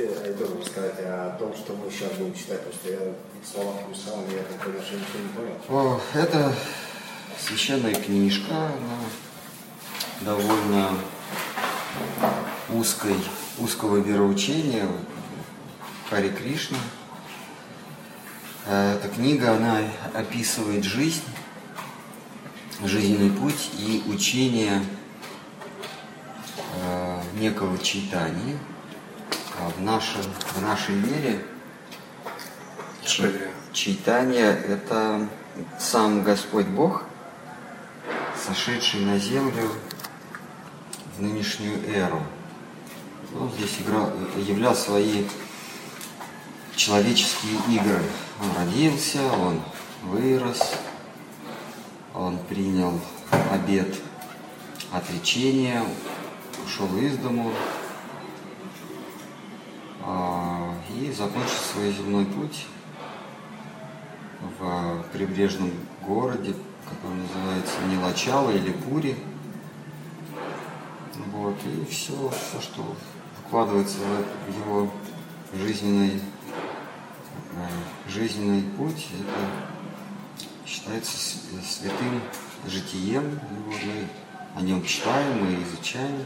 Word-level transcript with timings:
Айдор 0.00 0.60
рассказать 0.60 1.00
о 1.00 1.36
том, 1.40 1.52
что 1.56 1.72
мы 1.74 1.90
сейчас 1.90 2.12
будем 2.12 2.32
читать, 2.32 2.60
потому 2.60 2.74
что 2.74 2.90
я 2.90 2.98
в 3.42 3.46
словах 3.46 3.74
писал, 3.90 4.24
я 4.30 4.44
как 4.44 4.72
конечно 4.72 4.96
ничего 4.96 5.18
не 5.18 5.28
понял. 5.28 5.56
О, 5.68 6.00
это 6.14 6.54
священная 7.40 7.94
книжка, 7.94 8.54
она 8.54 9.00
довольно 10.20 10.90
узкой, 12.68 13.16
узкого 13.58 13.96
вероучения 13.96 14.86
Хари 16.08 16.28
Кришна. 16.28 16.78
Э, 18.66 18.94
эта 18.94 19.08
книга, 19.08 19.56
она 19.56 19.80
описывает 20.14 20.84
жизнь, 20.84 21.24
жизненный 22.84 23.30
путь 23.30 23.70
и 23.76 24.04
учение 24.06 24.80
э, 26.84 27.20
некого 27.40 27.76
читания 27.78 28.58
в, 29.76 29.82
нашем, 29.82 30.22
в 30.22 30.62
нашей 30.62 30.94
вере 30.94 31.44
читание– 33.72 34.50
это 34.68 35.28
сам 35.78 36.22
Господь 36.22 36.66
Бог, 36.66 37.04
сошедший 38.36 39.00
на 39.00 39.18
землю 39.18 39.70
в 41.16 41.22
нынешнюю 41.22 41.78
эру. 41.88 42.22
Он 43.38 43.50
здесь 43.52 43.78
играл, 43.80 44.12
являл 44.36 44.74
свои 44.74 45.24
человеческие 46.76 47.58
игры. 47.68 48.02
Он 48.40 48.64
родился, 48.64 49.20
он 49.32 49.60
вырос, 50.04 50.74
он 52.14 52.38
принял 52.48 53.00
обед 53.52 53.96
отречения, 54.92 55.82
ушел 56.64 56.88
из 56.98 57.16
дому 57.18 57.52
а, 60.02 60.74
и 60.98 61.12
закончил 61.12 61.58
свой 61.72 61.92
земной 61.92 62.24
путь 62.24 62.66
в 64.58 65.04
прибрежном 65.12 65.70
городе, 66.04 66.54
который 66.88 67.16
называется 67.16 67.74
Нилачало 67.88 68.50
или 68.50 68.72
Пури. 68.72 69.16
Вот, 71.32 71.56
и 71.64 71.84
все, 71.90 72.12
все, 72.30 72.60
что 72.60 72.96
вкладывается 73.46 73.98
в 74.46 74.58
его 74.58 74.90
жизненный, 75.54 76.20
э, 77.54 78.08
жизненный 78.08 78.62
путь, 78.76 79.08
это 79.20 80.46
считается 80.66 81.16
святым 81.16 82.20
житием. 82.66 83.38
Вот 83.66 83.76
мы 83.84 84.08
о 84.56 84.62
нем 84.62 84.84
читаем 84.84 85.46
и 85.48 85.62
изучаем. 85.62 86.24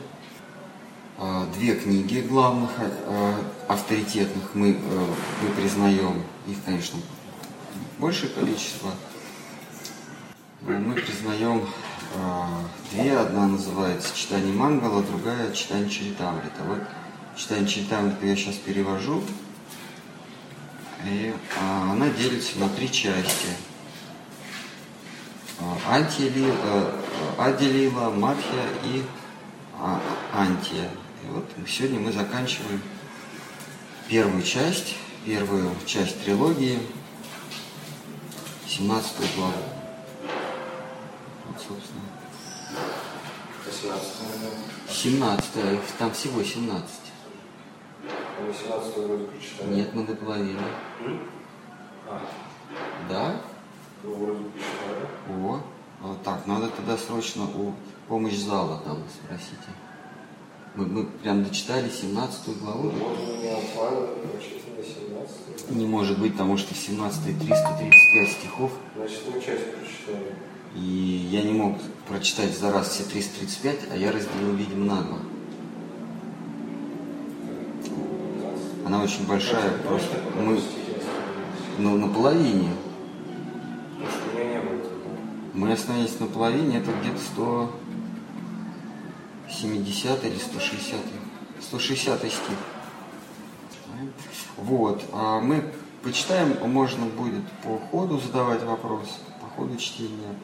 А, 1.19 1.47
две 1.55 1.75
книги 1.75 2.21
главных, 2.21 2.71
э, 2.79 3.35
авторитетных 3.69 4.55
мы, 4.55 4.71
э, 4.71 5.07
мы 5.43 5.49
признаем. 5.55 6.23
Их, 6.47 6.57
конечно, 6.65 6.99
большее 7.99 8.31
количество. 8.31 8.91
Мы 10.63 10.95
признаем 10.95 11.67
две. 12.91 13.17
Одна 13.17 13.47
называется 13.47 14.15
«Читание 14.15 14.53
Мангала», 14.53 15.03
другая 15.03 15.53
«Читание 15.53 15.89
Чаритамрита». 15.89 16.63
Вот 16.67 16.83
«Читание 17.37 17.67
Чаритамрита» 17.67 18.27
я 18.27 18.37
сейчас 18.37 18.57
перевожу. 18.57 19.23
И 21.05 21.35
а, 21.61 21.93
она 21.93 22.09
делится 22.11 22.59
на 22.59 22.69
три 22.69 22.91
части. 22.91 23.49
Антилила, 25.89 26.55
э, 26.65 27.01
Аделила, 27.39 28.11
Матхия 28.11 28.67
и 28.85 29.03
а, 29.79 30.01
Антия. 30.35 30.91
И 31.23 31.27
вот 31.31 31.45
сегодня 31.69 32.01
мы 32.01 32.13
заканчиваем 32.13 32.81
первую 34.09 34.43
часть, 34.43 34.97
первую 35.25 35.71
часть 35.87 36.23
трилогии– 36.25 36.79
17 38.73 39.37
главу. 39.37 39.53
Вот, 41.47 41.61
собственно. 41.61 42.01
17 44.89 45.99
там 45.99 46.11
всего 46.13 46.43
17. 46.43 46.91
Мы 48.41 48.55
17 48.55 48.97
вроде 48.97 49.25
прочитали. 49.25 49.75
Нет, 49.75 49.95
мы 49.95 50.07
до 50.07 50.15
половины. 50.15 50.59
А. 52.09 52.23
Да? 53.11 53.43
Вы 54.03 54.15
вроде 54.15 54.45
прочитали. 54.45 55.07
О, 55.29 55.61
вот 56.01 56.23
так, 56.23 56.47
надо 56.47 56.69
тогда 56.69 56.97
срочно 56.97 57.45
у 57.45 57.75
помощь 58.09 58.39
зала 58.39 58.81
там 58.87 59.05
спросите. 59.11 59.69
Мы, 60.75 60.87
мы 60.87 61.05
прям 61.05 61.45
дочитали 61.45 61.91
17 61.91 62.59
главу. 62.61 62.89
Вот 62.89 63.19
у 63.19 63.43
меня 63.43 63.57
файл, 63.75 64.09
прочитали 64.33 64.83
17 64.83 65.71
Не 65.77 65.87
может 65.87 66.19
быть, 66.19 66.33
потому 66.33 66.57
что 66.57 66.75
в 66.75 66.79
17 66.79 67.39
335 67.39 68.29
стихов. 68.31 68.73
Значит, 68.97 69.21
мы 69.35 69.41
часть 69.43 69.71
прочитали. 69.71 70.35
И 70.75 71.29
я 71.31 71.43
не 71.43 71.53
мог 71.53 71.77
прочитать 72.09 72.57
за 72.57 72.73
раз 72.73 72.89
все 72.89 73.05
335, 73.05 73.93
а 73.93 73.97
я 73.97 74.13
разделил, 74.13 74.55
видимо, 74.55 74.87
на 74.87 75.03
два. 75.03 75.19
Она 78.87 79.03
очень 79.03 79.27
большая, 79.27 79.79
просто 79.87 80.17
мы 80.41 80.59
ну, 81.79 81.99
на 81.99 82.09
половине. 82.09 82.71
Потому 83.99 84.11
что 84.11 84.31
у 84.31 84.35
меня 84.35 84.55
не 84.55 84.61
было 84.61 84.79
такого. 84.79 85.17
Мы 85.53 85.73
остановились 85.73 86.19
на 86.19 86.27
половине, 86.27 86.79
это 86.79 86.91
где-то 87.03 87.21
170 89.53 90.25
или 90.25 90.39
160. 90.39 91.01
160 91.61 92.19
стих. 92.21 92.33
Вот. 94.57 95.05
А 95.13 95.41
мы 95.41 95.73
почитаем, 96.03 96.57
можно 96.71 97.07
будет 97.07 97.45
по 97.63 97.79
ходу 97.79 98.19
задавать 98.19 98.63
вопрос, 98.63 99.21
по 99.41 99.47
ходу 99.49 99.77
чтения. 99.77 100.35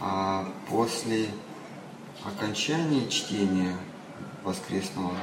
А 0.00 0.46
после 0.68 1.28
окончания 2.24 3.08
чтения 3.08 3.76
воскресного 4.42 5.14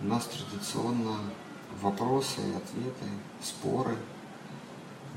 у 0.00 0.04
нас 0.04 0.26
традиционно 0.26 1.18
вопросы, 1.80 2.40
ответы, 2.56 3.06
споры, 3.42 3.96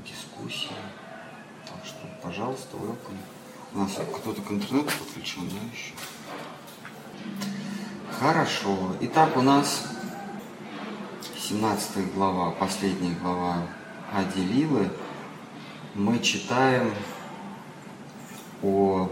дискуссии. 0.06 0.70
Так 1.66 1.84
что, 1.84 1.98
пожалуйста, 2.22 2.76
welcome. 2.76 3.18
У 3.74 3.78
нас 3.78 3.92
кто-то 3.92 4.42
к 4.42 4.50
интернету 4.50 4.90
подключен, 4.98 5.48
да, 5.48 5.56
еще? 5.72 5.94
Хорошо. 8.18 8.96
Итак, 9.00 9.36
у 9.36 9.42
нас 9.42 9.84
17 11.36 12.14
глава, 12.14 12.52
последняя 12.52 13.14
глава 13.20 13.56
Аделилы. 14.12 14.90
Мы 15.94 16.18
читаем 16.20 16.94
о, 18.62 19.10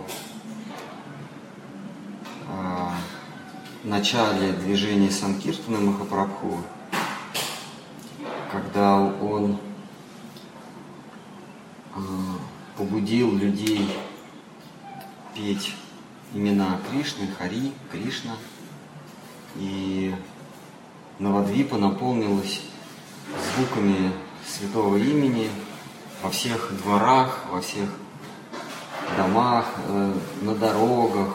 о 2.49 2.93
начале 3.83 4.53
движения 4.53 5.11
Санкиртана 5.11 5.81
Махапрабху, 5.81 6.59
когда 8.53 8.97
он 8.97 9.59
э, 11.97 12.01
побудил 12.77 13.37
людей 13.37 13.91
петь 15.35 15.75
имена 16.35 16.79
Кришны, 16.91 17.29
Хари, 17.39 17.73
Кришна. 17.91 18.37
И 19.57 20.15
Навадвипа 21.19 21.77
наполнилась 21.77 22.61
звуками 23.55 24.13
святого 24.47 24.97
имени 24.97 25.51
во 26.23 26.31
всех 26.31 26.71
дворах, 26.83 27.45
во 27.51 27.61
всех 27.61 27.89
домах, 29.17 29.67
э, 29.89 30.15
на 30.43 30.55
дорогах. 30.55 31.35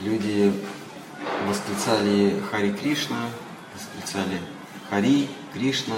Люди 0.00 0.52
восклицали 1.46 2.42
Хари 2.50 2.72
Кришна, 2.72 3.28
восклицали 3.74 4.40
Хари 4.90 5.28
Кришна, 5.52 5.96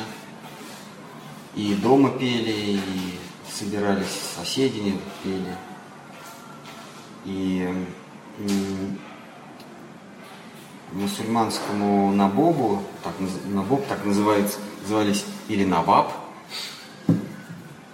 и 1.55 1.75
дома 1.75 2.11
пели, 2.11 2.79
и 2.79 3.19
собирались 3.51 4.07
с 4.07 4.37
соседями, 4.37 4.99
пели. 5.23 5.57
И 7.25 7.69
мусульманскому 10.93 12.13
набобу, 12.13 12.83
так, 13.03 13.15
набоб 13.47 13.87
так 13.87 14.05
называется, 14.05 14.59
назывались, 14.83 15.25
или 15.49 15.65
наваб, 15.65 16.13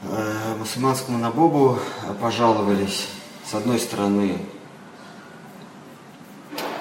э, 0.03 0.57
мусульманскому 0.59 1.19
набобу 1.19 1.79
пожаловались, 2.21 3.09
с 3.45 3.55
одной 3.55 3.79
стороны, 3.79 4.39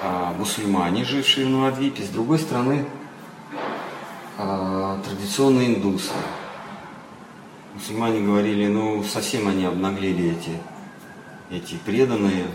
э, 0.01 0.33
мусульмане, 0.37 1.05
жившие 1.05 1.47
в 1.47 1.49
Новодвипе, 1.49 2.03
с 2.03 2.09
другой 2.09 2.39
стороны, 2.39 2.85
э, 4.37 4.97
традиционные 5.05 5.75
индусы. 5.75 6.11
Мусульмане 7.75 8.21
говорили, 8.21 8.67
ну, 8.67 9.03
совсем 9.03 9.47
они 9.47 9.65
обнаглели 9.65 10.31
эти 10.31 10.59
эти 11.49 11.75
преданные 11.75 12.45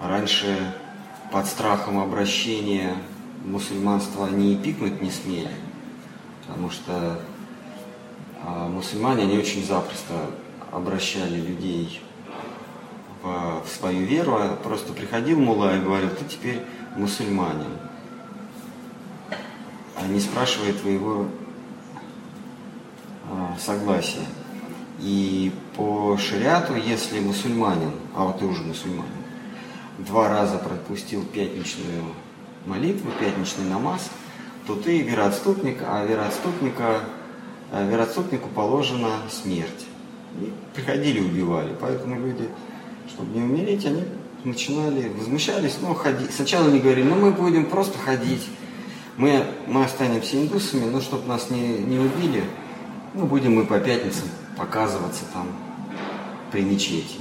раньше 0.00 0.74
под 1.32 1.46
страхом 1.46 1.98
обращения 1.98 2.94
мусульманство 3.44 4.26
они 4.26 4.54
и 4.54 4.56
пикнуть 4.56 5.00
не 5.00 5.10
смели, 5.10 5.50
потому 6.46 6.70
что 6.70 7.20
а, 8.44 8.68
мусульмане, 8.68 9.22
они 9.22 9.38
очень 9.38 9.64
запросто 9.64 10.30
обращали 10.70 11.40
людей 11.40 12.02
в, 13.22 13.62
свою 13.66 14.06
веру, 14.06 14.36
а 14.36 14.56
просто 14.56 14.92
приходил 14.92 15.40
мула 15.40 15.76
и 15.76 15.80
говорил, 15.80 16.10
ты 16.10 16.24
теперь 16.24 16.62
мусульманин, 16.96 17.78
а 19.96 20.06
не 20.06 20.20
спрашивая 20.20 20.72
твоего 20.72 21.28
а, 23.30 23.56
согласия. 23.58 24.26
И 25.00 25.50
по 25.76 26.18
шариату, 26.18 26.74
если 26.74 27.20
мусульманин, 27.20 27.92
а 28.14 28.24
вот 28.24 28.38
ты 28.38 28.44
уже 28.44 28.62
мусульманин, 28.62 29.10
два 29.98 30.28
раза 30.28 30.58
пропустил 30.58 31.24
пятничную 31.24 32.04
молитву, 32.66 33.10
пятничный 33.18 33.64
намаз, 33.64 34.10
то 34.66 34.74
ты 34.74 35.00
вероотступник, 35.00 35.78
а 35.86 36.04
вероотступника, 36.04 37.00
а 37.72 37.84
вероотступнику 37.84 38.48
положена 38.50 39.12
смерть. 39.30 39.86
И 40.38 40.52
приходили, 40.74 41.20
убивали. 41.20 41.74
Поэтому 41.80 42.20
люди, 42.20 42.48
чтобы 43.08 43.36
не 43.36 43.42
умереть, 43.42 43.86
они 43.86 44.04
начинали, 44.44 45.08
возмущались, 45.08 45.78
ну, 45.80 45.94
ходить. 45.94 46.32
Сначала 46.34 46.66
они 46.66 46.78
говорили, 46.78 47.08
ну, 47.08 47.14
мы 47.14 47.30
будем 47.30 47.66
просто 47.66 47.98
ходить, 47.98 48.46
мы, 49.16 49.44
мы 49.66 49.84
останемся 49.84 50.36
индусами, 50.36 50.90
но 50.90 51.00
чтобы 51.00 51.26
нас 51.26 51.48
не, 51.48 51.78
не 51.78 51.98
убили, 51.98 52.44
ну, 53.14 53.24
будем 53.24 53.56
мы 53.56 53.64
по 53.64 53.78
пятницам 53.80 54.28
показываться 54.60 55.24
там 55.32 55.48
при 56.52 56.60
мечети. 56.60 57.16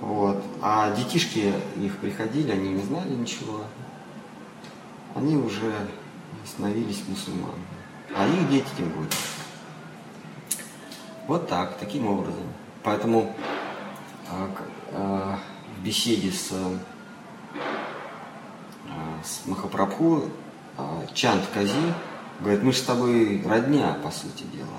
Вот. 0.00 0.42
А 0.62 0.90
детишки 0.96 1.52
их 1.76 1.98
приходили, 1.98 2.50
они 2.50 2.70
не 2.70 2.82
знали 2.82 3.10
ничего. 3.10 3.60
Они 5.14 5.36
уже 5.36 5.70
становились 6.46 7.02
мусульманами. 7.06 7.62
А 8.16 8.26
их 8.26 8.48
дети 8.48 8.66
тем 8.78 8.88
более. 8.88 9.10
Вот 11.26 11.46
так, 11.46 11.76
таким 11.76 12.06
образом. 12.06 12.46
Поэтому 12.82 13.36
а, 14.30 14.48
а, 14.92 15.38
в 15.76 15.84
беседе 15.84 16.32
с, 16.32 16.52
а, 16.52 16.78
с 19.22 19.46
Махапрабху 19.46 20.30
Чанд 21.12 21.44
Кази 21.52 21.92
говорит, 22.40 22.62
мы 22.62 22.72
же 22.72 22.78
с 22.78 22.82
тобой 22.82 23.42
родня, 23.46 23.98
по 24.02 24.10
сути 24.10 24.44
дела. 24.44 24.78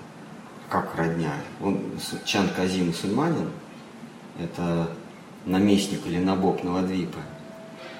Как 0.69 0.95
родня? 0.95 1.33
Он, 1.61 1.79
Чанд 2.25 2.51
Кази 2.53 2.81
мусульманин, 2.81 3.49
это 4.39 4.89
наместник 5.45 6.05
или 6.05 6.19
набок 6.19 6.63
Навадвипы. 6.63 7.19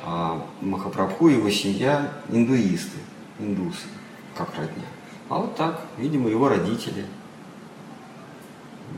А 0.04 0.46
Махапрабху 0.62 1.30
и 1.30 1.34
его 1.34 1.50
семья 1.50 2.12
индуисты, 2.30 2.98
индусы, 3.40 3.88
как 4.36 4.50
родня. 4.56 4.86
А 5.30 5.40
вот 5.40 5.56
так, 5.56 5.82
видимо, 5.98 6.30
его 6.30 6.48
родители 6.50 7.06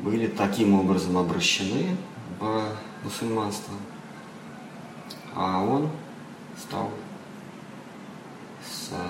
были 0.04 0.28
таким 0.28 0.74
образом 0.74 1.18
обращены 1.18 1.96
в 2.40 2.64
мусульманство, 3.04 3.74
а 5.34 5.64
он 5.64 5.90
стал 6.58 6.92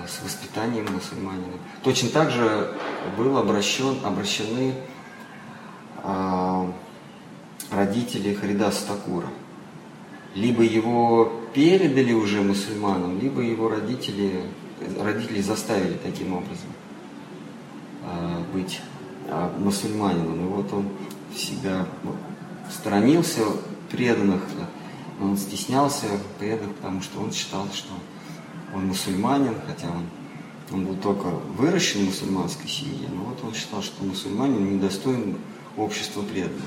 с, 0.06 0.22
воспитанием 0.22 0.86
мусульманина. 0.92 1.54
Точно 1.82 2.08
так 2.10 2.30
же 2.30 2.74
был 3.16 3.36
обращен, 3.36 3.98
обращены 4.04 4.74
э, 6.02 6.72
родители 7.70 8.34
Харидаса 8.34 8.86
Такура. 8.88 9.28
Либо 10.34 10.62
его 10.62 11.32
передали 11.54 12.12
уже 12.12 12.42
мусульманам, 12.42 13.18
либо 13.20 13.40
его 13.40 13.68
родители, 13.68 14.44
родители 15.00 15.40
заставили 15.40 15.94
таким 16.02 16.34
образом 16.34 16.70
э, 18.04 18.42
быть 18.52 18.80
э, 19.26 19.50
мусульманином. 19.58 20.46
И 20.46 20.48
вот 20.48 20.72
он 20.72 20.88
всегда 21.34 21.86
сторонился 22.70 23.42
преданных, 23.90 24.42
он 25.20 25.36
стеснялся 25.36 26.06
преданных, 26.38 26.76
потому 26.76 27.02
что 27.02 27.20
он 27.20 27.32
считал, 27.32 27.66
что 27.72 27.92
он 28.74 28.86
мусульманин, 28.86 29.54
хотя 29.66 29.88
он, 29.90 30.06
он 30.70 30.86
был 30.86 30.96
только 30.96 31.26
выращен 31.26 32.00
в 32.00 32.04
мусульманской 32.06 32.68
семье, 32.68 33.08
но 33.12 33.24
вот 33.24 33.42
он 33.44 33.54
считал, 33.54 33.82
что 33.82 34.04
мусульманин 34.04 34.76
недостоин 34.76 35.36
общества 35.76 36.22
преданных. 36.22 36.64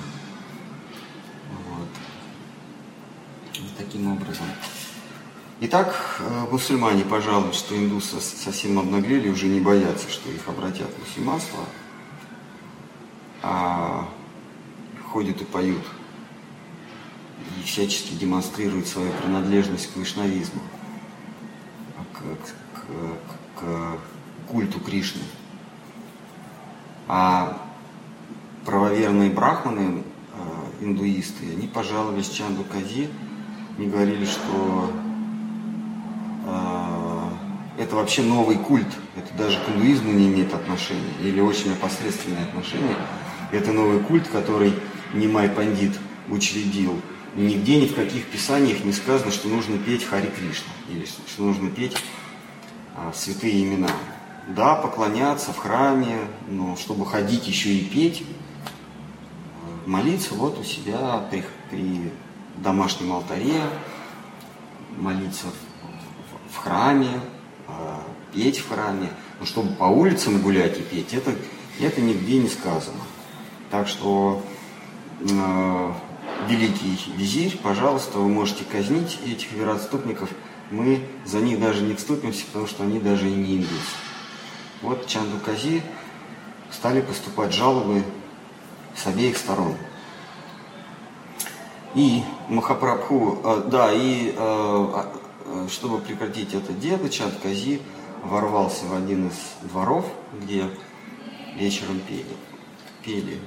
таким 3.92 4.12
образом. 4.12 4.45
Итак, 5.62 6.19
э, 6.19 6.45
мусульмане 6.51 7.03
пожалуй, 7.03 7.53
что 7.53 7.77
индусы 7.77 8.19
совсем 8.19 8.80
обнаглели, 8.80 9.30
уже 9.30 9.48
не 9.48 9.59
боятся, 9.59 10.09
что 10.09 10.30
их 10.31 10.48
обратят 10.48 10.89
в 10.89 11.00
мусульманство, 11.00 11.59
а 13.44 14.07
ходят 15.12 15.42
и 15.42 15.45
поют, 15.45 15.83
и 17.59 17.63
всячески 17.63 18.13
демонстрируют 18.13 18.88
свою 18.88 19.12
принадлежность 19.12 19.92
к 19.94 19.98
вайшнавизму, 19.98 20.62
к, 22.22 23.60
к, 23.60 23.62
к 23.62 24.52
культу 24.52 24.80
Кришны. 24.80 25.22
А 27.08 27.58
правоверные 28.66 29.30
брахманы, 29.30 30.04
э, 30.34 30.84
индуисты, 30.86 31.52
они 31.52 31.68
пожаловались 31.68 32.30
Чанду 32.30 32.64
Кази, 32.64 33.10
мне 33.78 33.88
говорили, 33.88 34.26
что 34.26 34.92
э, 36.46 37.82
это 37.82 37.96
вообще 37.96 38.22
новый 38.22 38.58
культ, 38.58 38.88
это 39.16 39.34
даже 39.36 39.58
к 39.60 39.70
индуизму 39.70 40.12
не 40.12 40.28
имеет 40.28 40.54
отношения, 40.54 41.14
или 41.22 41.40
очень 41.40 41.74
опосредственное 41.74 42.44
отношение. 42.44 42.96
Это 43.52 43.72
новый 43.72 44.00
культ, 44.00 44.28
который 44.28 44.74
Нимай 45.14 45.50
Пандит 45.50 45.98
учредил. 46.30 47.02
Нигде 47.36 47.80
ни 47.80 47.88
в 47.88 47.95
каких 47.95 48.25
писаниях 48.25 48.83
не 48.83 48.92
сказано, 48.92 49.31
что 49.31 49.48
нужно 49.48 49.78
петь 49.78 50.04
Хари 50.04 50.28
Кришна, 50.28 50.74
или 50.89 51.06
что 51.06 51.44
нужно 51.44 51.69
петь 51.69 51.95
а, 52.95 53.13
святые 53.13 53.63
имена. 53.63 53.89
Да, 54.50 54.75
поклоняться 54.75 55.54
в 55.54 55.57
храме, 55.57 56.18
но 56.50 56.75
чтобы 56.75 57.06
ходить 57.06 57.48
еще 57.48 57.69
и 57.69 57.86
петь, 57.86 58.24
э, 58.24 59.89
молиться 59.89 60.33
вот 60.33 60.60
у 60.60 60.63
себя 60.63 61.24
при, 61.30 61.45
при 61.69 62.12
домашнем 62.57 63.13
алтаре, 63.13 63.62
молиться 64.98 65.45
в, 65.48 66.54
в 66.54 66.57
храме, 66.57 67.22
э, 67.69 67.98
петь 68.34 68.57
в 68.57 68.68
храме. 68.68 69.10
Но 69.39 69.45
чтобы 69.45 69.74
по 69.75 69.86
улицам 69.86 70.41
гулять 70.41 70.77
и 70.79 70.82
петь, 70.82 71.13
это, 71.13 71.34
это 71.79 72.01
нигде 72.01 72.39
не 72.39 72.50
сказано. 72.50 73.00
Так 73.70 73.88
что 73.88 74.44
э, 75.22 75.91
великий 76.48 76.98
визирь, 77.15 77.57
пожалуйста, 77.62 78.19
вы 78.19 78.29
можете 78.29 78.63
казнить 78.63 79.19
этих 79.25 79.51
вероотступников. 79.51 80.29
Мы 80.69 81.05
за 81.25 81.39
них 81.39 81.60
даже 81.60 81.81
не 81.81 81.95
вступимся, 81.95 82.45
потому 82.45 82.67
что 82.67 82.83
они 82.83 83.00
даже 83.00 83.29
и 83.29 83.33
не 83.33 83.57
индусы. 83.57 83.95
Вот 84.81 85.05
Чанду 85.07 85.38
Кази 85.45 85.81
стали 86.71 87.01
поступать 87.01 87.53
жалобы 87.53 88.03
с 88.95 89.05
обеих 89.05 89.38
сторон. 89.38 89.75
И 91.93 92.24
Махапрабху, 92.48 93.39
э, 93.43 93.63
да, 93.67 93.91
и 93.91 94.33
э, 94.36 95.03
э, 95.45 95.67
чтобы 95.69 96.00
прекратить 96.00 96.53
это 96.53 96.71
дело, 96.71 97.10
Чанд 97.10 97.33
Кази 97.43 97.81
ворвался 98.24 98.86
в 98.86 98.95
один 98.95 99.27
из 99.27 99.69
дворов, 99.69 100.05
где 100.41 100.69
вечером 101.55 102.00
пели. 102.07 102.25
пели. 103.03 103.39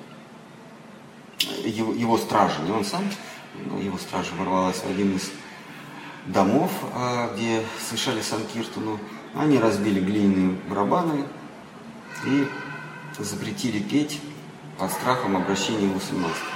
Его, 1.64 1.92
его 1.92 2.18
стражи, 2.18 2.60
не 2.62 2.70
он 2.70 2.84
сам, 2.84 3.04
но 3.66 3.78
его 3.78 3.98
стража 3.98 4.30
ворвалась 4.38 4.76
в 4.76 4.86
один 4.88 5.16
из 5.16 5.30
домов, 6.26 6.70
где 7.34 7.62
совершали 7.86 8.20
Санкиртуну. 8.20 8.98
Они 9.34 9.58
разбили 9.58 10.00
глиняные 10.00 10.56
барабаны 10.68 11.24
и 12.26 12.46
запретили 13.18 13.80
петь 13.80 14.20
под 14.78 14.90
страхом 14.92 15.36
обращения 15.36 15.86
в 15.86 15.94
мусульманство. 15.94 16.48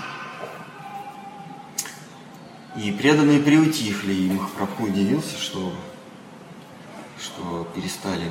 И 2.76 2.92
преданные 2.92 3.40
приутихли, 3.40 4.12
и 4.12 4.30
Махапрабху 4.30 4.85
удивился, 4.85 5.37
что, 5.38 5.73
что 7.21 7.66
перестали 7.75 8.30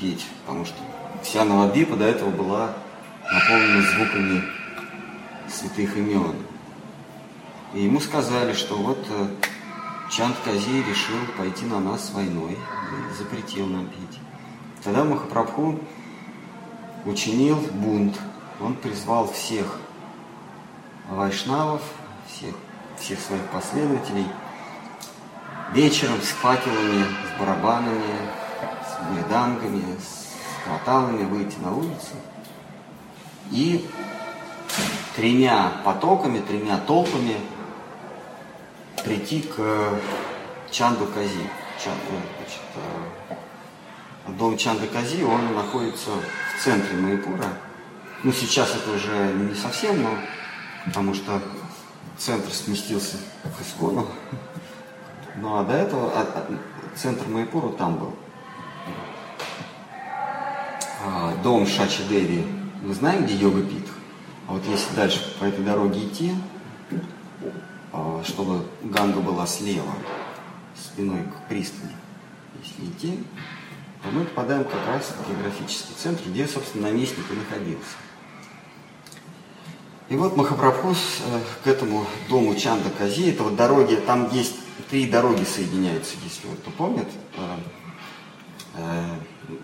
петь, 0.00 0.26
потому 0.44 0.64
что 0.64 0.76
вся 1.22 1.44
Навадвипа 1.44 1.96
до 1.96 2.04
этого 2.04 2.30
была 2.30 2.74
наполнена 3.32 3.82
звуками 3.82 4.42
святых 5.50 5.96
имен. 5.96 6.36
И 7.74 7.82
ему 7.82 8.00
сказали, 8.00 8.52
что 8.52 8.76
вот 8.76 9.04
э, 9.08 9.28
Чанд 10.10 10.36
Кази 10.44 10.82
решил 10.82 11.18
пойти 11.36 11.64
на 11.66 11.80
нас 11.80 12.10
войной 12.12 12.56
запретил 13.18 13.66
нам 13.66 13.86
петь. 13.86 14.20
Тогда 14.82 15.04
Махапрабху 15.04 15.80
учинил 17.04 17.56
бунт. 17.56 18.16
Он 18.60 18.74
призвал 18.74 19.30
всех 19.30 19.78
вайшнавов, 21.10 21.82
всех 22.28 22.54
всех 22.98 23.20
своих 23.20 23.42
последователей 23.48 24.26
вечером 25.72 26.20
с 26.22 26.28
факелами, 26.28 27.04
с 27.04 27.40
барабанами, 27.40 28.16
с 28.86 29.10
мридангами, 29.10 29.82
с 29.98 30.64
кварталами 30.64 31.24
выйти 31.24 31.58
на 31.58 31.74
улицу 31.74 32.14
и 33.50 33.86
тремя 35.16 35.72
потоками, 35.84 36.40
тремя 36.40 36.78
толпами 36.78 37.36
прийти 39.02 39.40
к 39.40 39.98
Чанду 40.70 41.06
Кази. 41.06 41.48
Чан, 41.82 41.94
э, 41.94 42.20
значит, 42.38 42.60
э, 42.76 44.32
дом 44.38 44.56
Чанда 44.56 44.86
Кази, 44.86 45.22
он 45.22 45.54
находится 45.54 46.10
в 46.10 46.64
центре 46.64 46.96
Майпура. 46.98 47.46
Ну, 48.22 48.32
сейчас 48.32 48.74
это 48.74 48.92
уже 48.92 49.32
не 49.34 49.54
совсем, 49.54 50.02
но 50.02 50.10
потому 50.84 51.14
что 51.14 51.40
центр 52.18 52.50
сместился 52.50 53.16
к 53.44 53.60
Искону. 53.62 54.06
Ну, 55.36 55.58
а 55.58 55.64
до 55.64 55.74
этого 55.74 56.10
а, 56.14 56.22
а, 56.22 56.46
центр 56.96 57.26
Майпура 57.28 57.68
там 57.72 57.96
был. 57.96 58.14
А, 61.04 61.34
дом 61.42 61.66
Шачи 61.66 62.02
Деви. 62.04 62.46
Мы 62.82 62.94
знаем, 62.94 63.24
где 63.24 63.34
Йога 63.34 63.62
Пит? 63.62 63.86
А 64.48 64.52
вот 64.52 64.64
если 64.66 64.94
дальше 64.94 65.34
по 65.40 65.44
этой 65.44 65.64
дороге 65.64 66.06
идти, 66.06 66.32
а, 67.92 68.22
чтобы 68.24 68.64
Ганга 68.82 69.20
была 69.20 69.46
слева, 69.46 69.92
спиной 70.76 71.24
к 71.24 71.48
пристани, 71.48 71.92
если 72.62 72.90
идти, 72.90 73.24
то 74.02 74.10
мы 74.10 74.24
попадаем 74.24 74.64
как 74.64 74.86
раз 74.86 75.12
в 75.18 75.28
географический 75.28 75.94
центр, 75.98 76.22
где, 76.28 76.46
собственно, 76.46 76.88
наместник 76.88 77.24
и 77.30 77.34
находился. 77.34 77.96
И 80.08 80.14
вот 80.14 80.36
Махапрабху 80.36 80.90
э, 80.90 81.40
к 81.64 81.66
этому 81.66 82.06
дому 82.28 82.54
Чанда 82.54 82.90
Кази, 82.90 83.30
это 83.30 83.42
вот 83.42 83.56
дороги, 83.56 83.96
там 83.96 84.30
есть 84.32 84.54
три 84.88 85.10
дороги 85.10 85.42
соединяются, 85.42 86.14
если 86.22 86.46
вот 86.46 86.60
кто 86.60 86.70
помнит, 86.70 87.08
э, 87.36 87.56
э, 88.74 89.04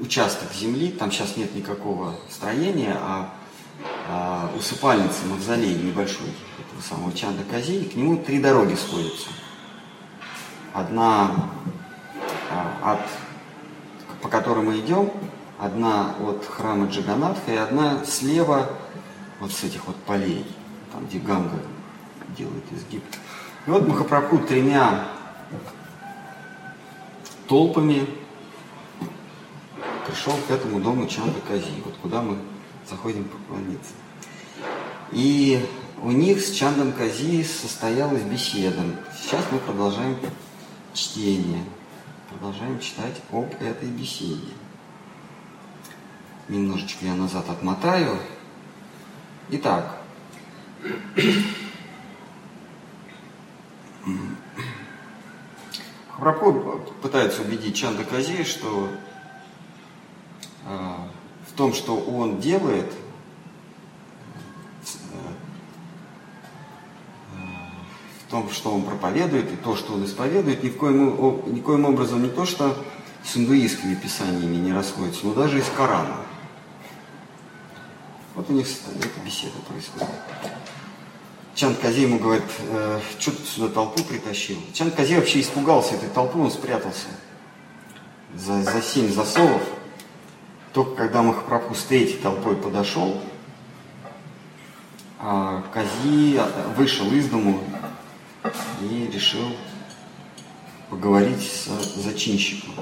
участок 0.00 0.52
земли, 0.52 0.90
там 0.90 1.12
сейчас 1.12 1.36
нет 1.36 1.54
никакого 1.54 2.16
строения, 2.28 2.96
а, 2.98 3.32
а 4.08 4.50
усыпальница, 4.56 5.26
мавзолей 5.26 5.74
небольшой 5.74 6.28
этого 6.58 6.82
самого 6.82 7.12
Чанда 7.12 7.44
Кази, 7.50 7.82
и 7.82 7.88
к 7.88 7.96
нему 7.96 8.18
три 8.18 8.40
дороги 8.40 8.74
сходятся. 8.74 9.28
Одна 10.72 11.30
а, 12.50 12.92
от, 12.92 13.00
по 14.20 14.28
которой 14.28 14.64
мы 14.64 14.78
идем, 14.80 15.10
одна 15.58 16.14
от 16.20 16.44
храма 16.44 16.86
Джаганатха 16.86 17.52
и 17.52 17.56
одна 17.56 18.04
слева 18.04 18.70
вот 19.40 19.52
с 19.52 19.64
этих 19.64 19.86
вот 19.86 19.96
полей, 19.96 20.46
там, 20.92 21.06
где 21.06 21.18
Ганга 21.18 21.58
делает 22.36 22.64
изгиб. 22.72 23.02
И 23.66 23.70
вот 23.70 23.86
Махапрабху 23.86 24.38
тремя 24.38 25.04
толпами 27.48 28.06
пришел 30.06 30.34
к 30.48 30.50
этому 30.50 30.80
дому 30.80 31.06
Чанда 31.06 31.40
Кази, 31.48 31.82
вот 31.84 31.94
куда 32.02 32.22
мы 32.22 32.36
заходим 32.92 33.25
поклониться. 33.25 33.92
И 35.11 35.66
у 36.02 36.11
них 36.11 36.40
с 36.40 36.52
Чандом 36.52 36.92
Кази 36.92 37.42
состоялась 37.42 38.22
беседа. 38.22 38.82
Сейчас 39.20 39.44
мы 39.50 39.58
продолжаем 39.58 40.16
чтение. 40.94 41.64
Продолжаем 42.30 42.78
читать 42.80 43.20
об 43.30 43.52
этой 43.61 43.88
беседе. 43.88 44.52
Немножечко 46.49 47.04
я 47.04 47.14
назад 47.14 47.49
отмотаю. 47.49 48.18
Итак, 49.50 49.99
Храпко 56.11 56.52
пытается 57.02 57.42
убедить 57.42 57.76
Чанда 57.76 58.04
Кази, 58.04 58.44
что 58.44 58.88
э, 60.66 60.96
в 61.52 61.54
том, 61.54 61.75
что 61.75 61.97
он 61.97 62.40
делает, 62.40 62.90
в 68.26 68.30
том, 68.30 68.50
что 68.50 68.75
он 68.75 68.82
проповедует, 68.82 69.52
и 69.52 69.56
то, 69.56 69.76
что 69.76 69.92
он 69.92 70.06
исповедует, 70.06 70.64
ни 70.64 70.71
в 70.71 70.78
коем, 70.78 71.42
никоим 71.54 71.85
образом 71.85 72.23
не 72.23 72.30
то, 72.30 72.47
что 72.47 72.82
с 73.23 73.37
индуистскими 73.37 73.94
писаниями 73.94 74.56
не 74.56 74.73
расходится, 74.73 75.26
но 75.26 75.35
даже 75.35 75.59
и 75.59 75.62
с 75.62 75.68
Кораном. 75.76 76.16
Вот 78.35 78.49
у 78.49 78.54
них 78.54 78.66
эта 78.66 79.21
беседа 79.21 79.59
происходит. 79.68 80.09
Чан 81.54 81.76
Кази 81.76 82.00
ему 82.00 82.18
говорит, 82.18 82.44
э, 82.61 83.00
что 83.18 83.30
ты 83.30 83.44
сюда 83.44 83.68
толпу 83.68 84.02
притащил? 84.04 84.56
Чан 84.73 84.90
Кази 84.90 85.16
вообще 85.16 85.42
испугался 85.42 85.97
этой 85.97 86.09
толпы, 86.09 86.38
он 86.38 86.50
спрятался 86.50 87.09
за, 88.35 88.62
за 88.62 88.80
семь 88.80 89.12
засовов. 89.12 89.61
Только 90.73 90.95
когда 90.95 91.23
Махапрабху 91.23 91.75
с 91.75 91.85
третьей 91.85 92.19
толпой 92.19 92.57
подошел, 92.57 93.21
а 95.19 95.62
Кази 95.73 96.41
вышел 96.76 97.11
из 97.12 97.29
дому 97.29 97.62
и 98.81 99.11
решил 99.12 99.55
поговорить 100.88 101.43
с 101.43 101.69
зачинщиком. 102.00 102.73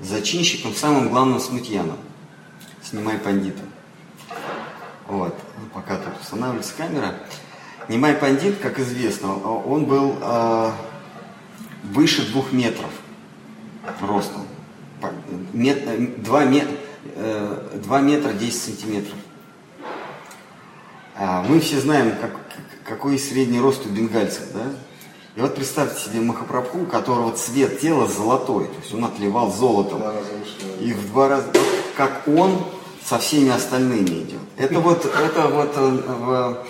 Зачинщиком, 0.00 0.74
самым 0.74 1.10
главным 1.10 1.40
смутьяном 1.40 1.98
снимай 2.82 3.18
пандита. 3.18 3.62
Вот, 5.06 5.38
пока 5.74 5.96
тут 5.96 6.20
устанавливается 6.20 6.74
камера. 6.76 7.14
Немай 7.88 8.14
пандит, 8.14 8.58
как 8.60 8.78
известно, 8.78 9.34
он 9.34 9.86
был 9.86 10.18
э, 10.20 10.72
выше 11.84 12.30
двух 12.30 12.52
метров 12.52 12.90
ростом. 14.00 14.47
Мет, 15.58 16.22
два, 16.22 16.44
мет, 16.44 16.68
э, 17.16 17.80
2 17.82 18.00
метра 18.00 18.32
10 18.32 18.62
сантиметров. 18.62 19.16
А 21.16 21.42
мы 21.42 21.58
все 21.58 21.80
знаем, 21.80 22.14
как, 22.20 22.30
какой 22.84 23.18
средний 23.18 23.58
рост 23.58 23.84
у 23.84 23.88
бенгальцев, 23.88 24.44
да? 24.54 24.62
И 25.34 25.40
вот 25.40 25.56
представьте 25.56 26.00
себе 26.00 26.20
Махапрабху, 26.20 26.82
у 26.82 26.86
которого 26.86 27.32
цвет 27.32 27.80
тела 27.80 28.06
золотой, 28.06 28.66
то 28.66 28.80
есть 28.80 28.94
он 28.94 29.04
отливал 29.04 29.50
золотом. 29.50 30.00
И 30.80 30.92
в 30.92 31.08
два 31.08 31.28
раза, 31.28 31.48
как 31.96 32.28
он 32.28 32.64
со 33.04 33.18
всеми 33.18 33.50
остальными 33.50 34.22
идет. 34.22 34.40
Это 34.56 34.78
вот, 34.78 35.06
это 35.06 35.48
вот 35.48 35.76
в, 35.76 36.64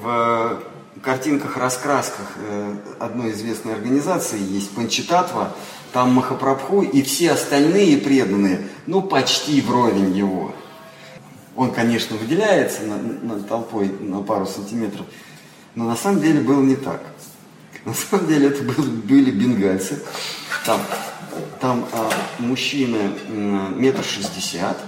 в 0.00 0.62
картинках, 1.02 1.56
раскрасках 1.56 2.26
э, 2.36 2.76
одной 3.00 3.32
известной 3.32 3.74
организации 3.74 4.38
есть 4.38 4.70
Панчитатва, 4.76 5.54
там 5.92 6.12
Махапрабху 6.12 6.82
и 6.82 7.02
все 7.02 7.32
остальные 7.32 7.98
преданные, 7.98 8.68
ну, 8.86 9.02
почти 9.02 9.60
вровень 9.60 10.16
его. 10.16 10.54
Он, 11.56 11.72
конечно, 11.72 12.16
выделяется 12.16 12.82
на, 12.82 12.96
на 12.96 13.42
толпой 13.42 13.90
на 14.00 14.22
пару 14.22 14.46
сантиметров, 14.46 15.06
но 15.74 15.84
на 15.84 15.96
самом 15.96 16.20
деле 16.20 16.40
было 16.40 16.62
не 16.62 16.76
так. 16.76 17.02
На 17.84 17.94
самом 17.94 18.28
деле 18.28 18.48
это 18.48 18.62
был, 18.62 18.84
были 18.84 19.30
бенгальцы. 19.30 20.02
Там, 20.64 20.80
там 21.60 21.86
а, 21.92 22.10
мужчины 22.38 23.10
метр 23.28 24.04
шестьдесят, 24.04 24.78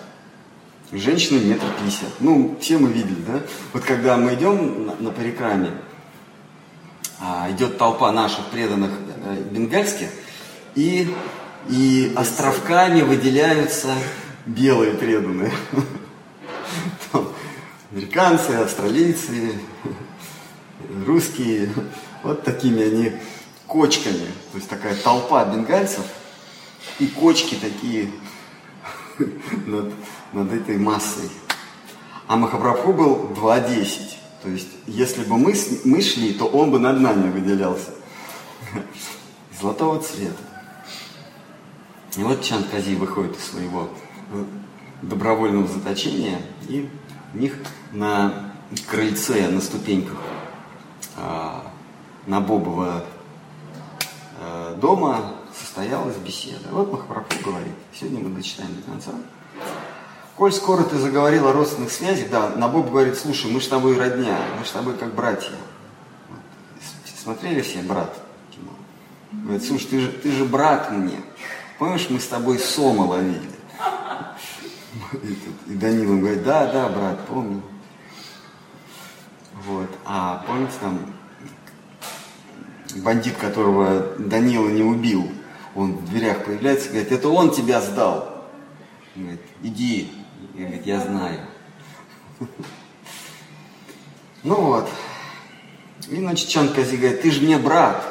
женщины 0.92 1.40
метр 1.40 1.64
пятьдесят. 1.78 2.10
Ну, 2.20 2.56
все 2.60 2.78
мы 2.78 2.88
видели, 2.88 3.20
да? 3.26 3.40
Вот 3.72 3.82
когда 3.84 4.16
мы 4.16 4.34
идем 4.34 4.86
на, 4.86 4.94
на 4.96 5.10
парикраме, 5.10 5.70
а, 7.18 7.48
идет 7.50 7.78
толпа 7.78 8.12
наших 8.12 8.46
преданных 8.46 8.90
э, 9.24 9.42
бенгальских, 9.50 10.08
и, 10.74 11.14
и 11.68 12.12
островками 12.16 13.02
выделяются 13.02 13.94
белые 14.46 14.94
преданные. 14.94 15.52
Американцы, 17.92 18.52
австралийцы, 18.52 19.54
русские, 21.06 21.70
вот 22.22 22.42
такими 22.44 22.82
они 22.82 23.12
кочками. 23.66 24.26
То 24.52 24.58
есть 24.58 24.68
такая 24.68 24.94
толпа 24.96 25.44
бенгальцев 25.44 26.04
и 26.98 27.06
кочки 27.06 27.54
такие 27.54 28.10
над, 29.66 29.92
над 30.32 30.52
этой 30.52 30.78
массой. 30.78 31.30
А 32.26 32.36
Махапрабху 32.36 32.92
был 32.92 33.30
2.10. 33.34 34.16
То 34.42 34.48
есть, 34.48 34.68
если 34.86 35.22
бы 35.24 35.36
мы, 35.36 35.54
мы 35.84 36.02
шли, 36.02 36.32
то 36.32 36.46
он 36.46 36.70
бы 36.70 36.78
над 36.78 37.00
нами 37.00 37.30
выделялся. 37.30 37.90
Золотого 39.60 40.02
цвета. 40.02 40.51
И 42.16 42.22
вот 42.22 42.42
Чан 42.42 42.64
Кази 42.64 42.94
выходит 42.94 43.36
из 43.36 43.44
своего 43.44 43.88
э, 44.32 44.44
добровольного 45.02 45.66
заточения, 45.66 46.38
и 46.68 46.88
у 47.34 47.38
них 47.38 47.56
на 47.92 48.52
крыльце, 48.86 49.48
на 49.48 49.60
ступеньках 49.60 50.18
а, 51.16 51.70
на 52.26 52.40
Бобова 52.40 53.04
а, 54.38 54.74
дома 54.76 55.34
состоялась 55.54 56.16
беседа. 56.16 56.68
Вот 56.70 56.90
Махапрабху 56.90 57.44
говорит, 57.44 57.74
сегодня 57.92 58.20
мы 58.20 58.36
дочитаем 58.36 58.74
до 58.76 58.82
конца. 58.82 59.12
Коль 60.36 60.52
скоро 60.52 60.82
ты 60.84 60.96
заговорил 60.98 61.46
о 61.48 61.52
родственных 61.52 61.92
связях, 61.92 62.30
да, 62.30 62.50
Набоб 62.56 62.90
говорит, 62.90 63.18
слушай, 63.18 63.50
мы 63.50 63.60
с 63.60 63.68
тобой 63.68 63.98
родня, 63.98 64.38
мы 64.58 64.64
с 64.64 64.70
тобой 64.70 64.94
как 64.96 65.14
братья. 65.14 65.52
Вот. 66.30 66.40
Смотрели 67.22 67.60
все 67.60 67.82
брат? 67.82 68.16
Говорит, 69.30 69.64
слушай, 69.64 69.86
ты 69.86 70.00
же, 70.00 70.08
ты 70.08 70.32
же 70.32 70.44
брат 70.44 70.90
мне. 70.90 71.20
Помнишь, 71.82 72.06
мы 72.10 72.20
с 72.20 72.28
тобой 72.28 72.60
сома 72.60 73.02
ловили? 73.02 73.50
И, 75.66 75.74
Данила 75.74 76.16
говорит, 76.16 76.44
да, 76.44 76.70
да, 76.70 76.88
брат, 76.88 77.26
помню. 77.26 77.60
Вот. 79.64 79.90
А 80.04 80.44
помните 80.46 80.74
там 80.80 81.12
бандит, 82.98 83.36
которого 83.36 84.14
Данила 84.16 84.68
не 84.68 84.84
убил, 84.84 85.28
он 85.74 85.94
в 85.94 86.08
дверях 86.08 86.44
появляется 86.44 86.86
и 86.86 86.92
говорит, 86.92 87.10
это 87.10 87.28
он 87.30 87.50
тебя 87.50 87.80
сдал. 87.80 88.46
Он 89.16 89.22
говорит, 89.22 89.42
иди. 89.64 90.12
И 90.54 90.58
говорит, 90.58 90.86
я 90.86 91.00
знаю. 91.00 91.40
Ну 94.44 94.54
вот. 94.54 94.88
И, 96.08 96.14
значит, 96.14 96.46
Чанкази 96.48 96.94
говорит, 96.94 97.22
ты 97.22 97.32
же 97.32 97.40
мне 97.40 97.58
брат. 97.58 98.06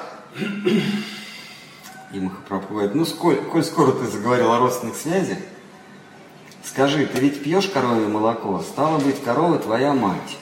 И 2.14 2.20
Махапрабху 2.20 2.74
говорит, 2.74 2.96
ну, 2.96 3.06
сколь, 3.06 3.38
коль 3.38 3.64
скоро 3.64 3.92
ты 3.94 4.06
заговорил 4.08 4.52
о 4.52 4.60
родственных 4.60 4.96
связях, 4.96 5.38
скажи, 6.64 7.06
ты 7.06 7.20
ведь 7.20 7.44
пьешь 7.44 7.68
коровье 7.68 8.08
молоко, 8.08 8.60
стало 8.60 9.00
быть, 9.00 9.24
корова 9.24 9.58
твоя 9.58 9.94
мать, 9.94 10.38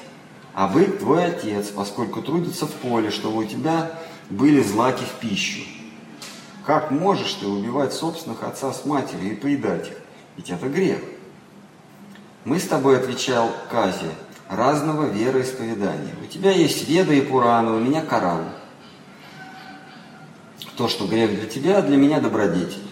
а 0.54 0.68
бык 0.68 1.00
твой 1.00 1.26
отец, 1.26 1.68
поскольку 1.68 2.22
трудится 2.22 2.66
в 2.66 2.72
поле, 2.72 3.12
чтобы 3.12 3.44
у 3.44 3.46
тебя 3.46 3.92
были 4.30 4.64
злаки 4.64 5.04
в 5.04 5.20
пищу. 5.20 5.62
Как 6.66 6.92
можешь 6.92 7.34
ты 7.34 7.48
убивать 7.48 7.94
собственных 7.94 8.44
отца 8.44 8.74
с 8.74 8.86
матерью 8.86 9.34
и 9.34 9.36
поедать 9.36 9.88
их? 9.88 9.98
Ведь 10.38 10.50
это 10.50 10.68
грех. 10.68 11.00
Мы 12.46 12.60
с 12.60 12.68
тобой, 12.68 12.98
отвечал 12.98 13.52
Кази, 13.70 14.10
разного 14.50 15.06
вероисповедания. 15.06 16.14
У 16.24 16.26
тебя 16.28 16.52
есть 16.52 16.88
Веда 16.88 17.14
и 17.14 17.22
Пурана, 17.22 17.76
у 17.76 17.80
меня 17.80 18.02
Коран. 18.02 18.46
То, 20.80 20.88
что 20.88 21.08
грех 21.08 21.32
для 21.32 21.46
тебя, 21.46 21.82
для 21.82 21.98
меня 21.98 22.22
добродетель. 22.22 22.88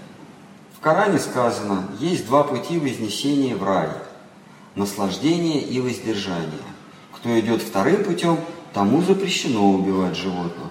В 0.75 0.81
Коране 0.81 1.19
сказано, 1.19 1.87
есть 2.01 2.25
два 2.25 2.43
пути 2.43 2.77
вознесения 2.77 3.55
в 3.55 3.63
рай– 3.63 3.87
наслаждение 4.75 5.61
и 5.61 5.79
воздержание. 5.79 6.67
Кто 7.13 7.39
идет 7.39 7.61
вторым 7.61 8.03
путем, 8.03 8.39
тому 8.73 9.01
запрещено 9.01 9.71
убивать 9.71 10.17
животных. 10.17 10.67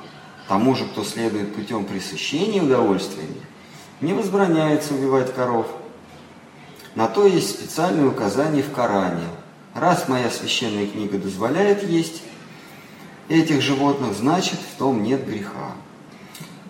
Тому 0.47 0.75
же, 0.75 0.85
кто 0.85 1.05
следует 1.05 1.55
путем 1.55 1.87
пресыщения 1.87 2.63
удовольствиями, 2.63 3.41
не 4.03 4.13
возбраняется 4.13 4.93
убивать 4.93 5.35
коров. 5.35 5.69
На 6.95 7.09
то 7.09 7.25
есть 7.25 7.49
специальные 7.49 8.09
указания 8.09 8.61
в 8.61 8.73
Коране. 8.73 9.25
Раз 9.73 10.07
моя 10.07 10.29
священная 10.29 10.87
книга 10.87 11.17
дозволяет 11.17 11.83
есть 11.83 12.21
этих 13.31 13.63
животных, 13.63 14.13
значит 14.13 14.59
в 14.59 14.79
том 14.79 15.03
нет 15.03 15.27
греха. 15.27 15.73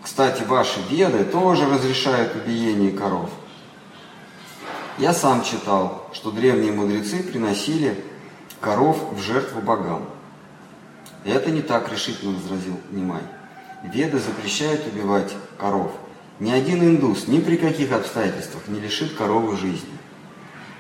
Кстати, 0.07 0.45
ваши 0.45 0.79
веды 0.89 1.25
тоже 1.25 1.69
разрешают 1.69 2.37
убиение 2.37 2.93
коров. 2.93 3.29
Я 4.99 5.13
сам 5.13 5.43
читал, 5.43 6.09
что 6.13 6.31
древние 6.31 6.71
мудрецы 6.71 7.25
приносили 7.25 8.05
коров 8.61 8.97
в 9.11 9.21
жертву 9.21 9.61
богам. 9.61 10.05
Это 11.25 11.51
не 11.51 11.61
так 11.61 11.91
решительно 11.91 12.37
возразил 12.37 12.79
Нимай. 12.93 13.23
Веды 13.83 14.21
запрещают 14.21 14.87
убивать 14.87 15.33
коров. 15.59 15.91
Ни 16.39 16.53
один 16.53 16.85
индус 16.85 17.27
ни 17.27 17.41
при 17.41 17.57
каких 17.57 17.91
обстоятельствах 17.91 18.69
не 18.69 18.79
лишит 18.79 19.13
коровы 19.15 19.57
жизни. 19.57 19.99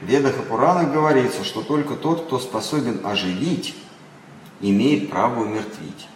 В 0.02 0.06
Ведах 0.06 0.38
и 0.38 0.42
Пуранах 0.42 0.92
говорится, 0.92 1.42
что 1.42 1.62
только 1.62 1.96
тот, 1.96 2.26
кто 2.26 2.38
способен 2.38 3.04
оживить, 3.04 3.74
имеет 4.60 5.10
право 5.10 5.40
умертвить. 5.40 6.06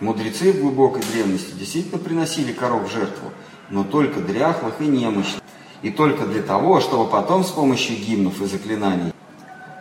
Мудрецы 0.00 0.52
в 0.52 0.62
глубокой 0.62 1.02
древности 1.12 1.52
действительно 1.52 1.98
приносили 1.98 2.52
коров 2.52 2.88
в 2.88 2.92
жертву, 2.92 3.32
но 3.68 3.84
только 3.84 4.20
дряхлых 4.20 4.80
и 4.80 4.86
немощных. 4.86 5.42
И 5.82 5.90
только 5.90 6.26
для 6.26 6.42
того, 6.42 6.80
чтобы 6.80 7.10
потом 7.10 7.44
с 7.44 7.50
помощью 7.50 7.96
гимнов 7.96 8.40
и 8.40 8.46
заклинаний 8.46 9.12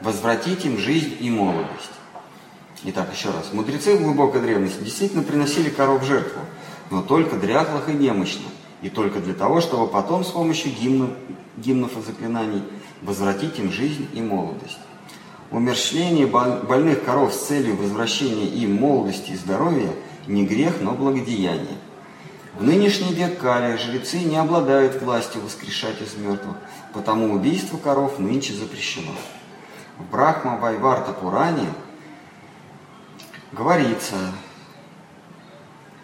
возвратить 0.01 0.65
им 0.65 0.77
жизнь 0.77 1.15
и 1.21 1.29
молодость. 1.29 1.91
Итак, 2.84 3.10
еще 3.13 3.29
раз. 3.29 3.53
Мудрецы 3.53 3.95
в 3.95 4.03
глубокой 4.03 4.41
древности 4.41 4.84
действительно 4.84 5.23
приносили 5.23 5.69
коров 5.69 6.01
в 6.01 6.05
жертву, 6.05 6.41
но 6.89 7.01
только 7.01 7.38
дряхлых 7.38 7.89
и 7.89 7.93
немощных, 7.93 8.51
и 8.82 8.89
только 8.89 9.19
для 9.19 9.34
того, 9.34 9.62
чтобы 9.62 9.88
потом 9.88 10.25
с 10.25 10.32
помощью 10.32 10.71
гимнов, 10.71 11.12
гимнов 11.58 11.97
и 11.97 12.01
заклинаний 12.01 12.63
возвратить 13.01 13.58
им 13.60 13.71
жизнь 13.71 14.08
и 14.13 14.21
молодость. 14.21 14.79
Умерщвление 15.51 16.27
больных 16.27 17.03
коров 17.03 17.34
с 17.34 17.47
целью 17.47 17.75
возвращения 17.75 18.45
им 18.45 18.75
молодости 18.75 19.32
и 19.32 19.36
здоровья 19.36 19.89
не 20.29 20.45
грех, 20.45 20.75
но 20.79 20.93
благодеяние. 20.93 21.77
В 22.57 22.63
нынешний 22.63 23.13
век 23.13 23.39
Кали 23.39 23.75
жрецы 23.77 24.19
не 24.19 24.37
обладают 24.37 25.01
властью 25.01 25.41
воскрешать 25.41 26.01
из 26.01 26.15
мертвых, 26.15 26.55
потому 26.93 27.33
убийство 27.33 27.77
коров 27.77 28.19
нынче 28.19 28.53
запрещено. 28.53 29.11
В 29.97 30.09
Брахма 30.09 30.57
Вайварта 30.57 31.11
Пуране– 31.11 31.67
говорится, 33.51 34.15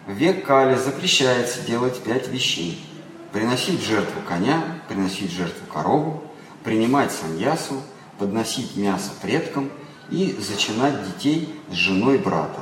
в 0.07 0.11
век 0.11 0.45
Кали 0.45 0.75
запрещается 0.75 1.61
делать 1.61 2.01
пять 2.03 2.27
вещей. 2.27 2.83
Приносить 3.31 3.81
жертву 3.81 4.21
коня, 4.27 4.63
приносить 4.87 5.31
жертву 5.31 5.65
корову, 5.71 6.23
принимать 6.63 7.11
саньясу, 7.11 7.81
подносить 8.17 8.77
мясо 8.77 9.11
предкам 9.21 9.69
и 10.09 10.35
зачинать 10.39 11.05
детей 11.05 11.53
с 11.69 11.73
женой 11.73 12.17
брата. 12.17 12.61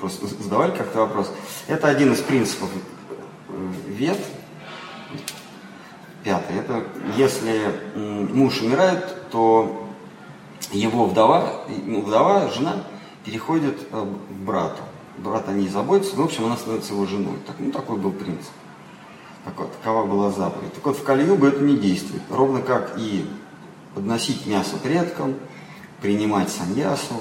Просто 0.00 0.26
задавали 0.26 0.76
как-то 0.76 1.00
вопрос. 1.00 1.30
Это 1.66 1.88
один 1.88 2.12
из 2.12 2.20
принципов 2.20 2.70
э, 3.48 3.72
вет. 3.88 4.18
Пятый. 6.24 6.56
Это 6.56 6.84
если 7.16 7.72
муж 7.94 8.60
умирает, 8.60 9.30
то 9.30 9.88
его 10.72 11.06
вдова, 11.06 11.64
вдова, 11.68 12.50
жена 12.50 12.84
переходит 13.24 13.78
э, 13.90 14.06
к 14.30 14.32
брату. 14.44 14.82
Брат 15.18 15.48
о 15.48 15.52
ней 15.52 15.68
заботится, 15.68 16.16
ну, 16.16 16.22
в 16.22 16.26
общем, 16.26 16.46
она 16.46 16.56
становится 16.56 16.94
его 16.94 17.06
женой. 17.06 17.36
Так, 17.46 17.56
ну, 17.58 17.70
такой 17.72 17.98
был 17.98 18.12
принцип. 18.12 18.52
Так 19.44 19.58
вот, 19.58 19.72
такова 19.72 20.06
была 20.06 20.30
заповедь. 20.30 20.72
Так 20.74 20.84
вот, 20.84 20.96
в 20.96 21.02
Кальюгу 21.02 21.46
это 21.46 21.62
не 21.62 21.76
действует. 21.76 22.22
Ровно 22.30 22.62
как 22.62 22.94
и 22.96 23.28
подносить 23.94 24.46
мясо 24.46 24.76
предкам, 24.76 25.34
принимать 26.00 26.50
саньясу, 26.50 27.14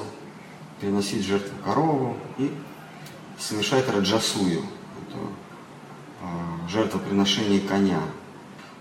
приносить 0.80 1.26
жертву 1.26 1.56
корову 1.64 2.18
и 2.38 2.52
совершать 3.38 3.90
раджасую, 3.90 4.62
это 5.02 5.18
э, 6.22 6.70
жертвоприношение 6.70 7.62
коня. 7.62 8.02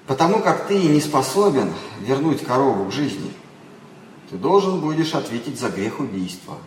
Потому 0.07 0.41
как 0.41 0.67
ты 0.67 0.83
не 0.83 1.01
способен 1.01 1.73
вернуть 2.01 2.45
корову 2.45 2.87
к 2.87 2.93
жизни– 2.93 3.33
ты 4.31 4.37
должен 4.37 4.81
будешь 4.81 5.15
ответить 5.15 5.59
за 5.59 5.71
грех 5.71 6.01
убийства. 6.01 6.59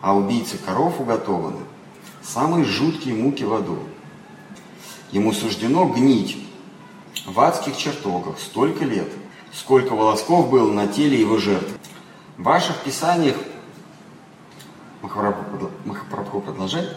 А 0.00 0.14
убийцы 0.14 0.58
коров 0.58 1.00
уготованы 1.00 1.60
самые 2.22 2.64
жуткие 2.64 3.14
муки 3.14 3.42
в 3.42 3.54
аду. 3.54 3.78
Ему 5.10 5.32
суждено 5.32 5.86
гнить 5.86 6.38
в 7.26 7.40
адских 7.40 7.76
чертогах 7.76 8.38
столько 8.38 8.84
лет, 8.84 9.10
сколько 9.52 9.94
волосков 9.94 10.50
было 10.50 10.70
на 10.70 10.86
теле 10.86 11.18
его 11.18 11.38
жертвы. 11.38 11.78
В 12.36 12.42
ваших 12.42 12.76
писаниях, 12.84 13.36
Махапрабху 15.02 16.40
продолжает, 16.40 16.96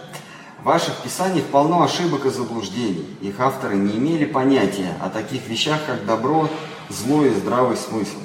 в 0.62 0.64
ваших 0.64 0.96
писаниях 0.98 1.46
полно 1.46 1.84
ошибок 1.84 2.26
и 2.26 2.30
заблуждений. 2.30 3.08
Их 3.22 3.40
авторы 3.40 3.76
не 3.76 3.98
имели 3.98 4.26
понятия 4.26 4.96
о 5.02 5.10
таких 5.10 5.48
вещах, 5.48 5.80
как 5.88 6.06
добро, 6.06 6.48
зло 6.90 7.26
и 7.26 7.30
здравый 7.30 7.78
смысл. 7.78 8.18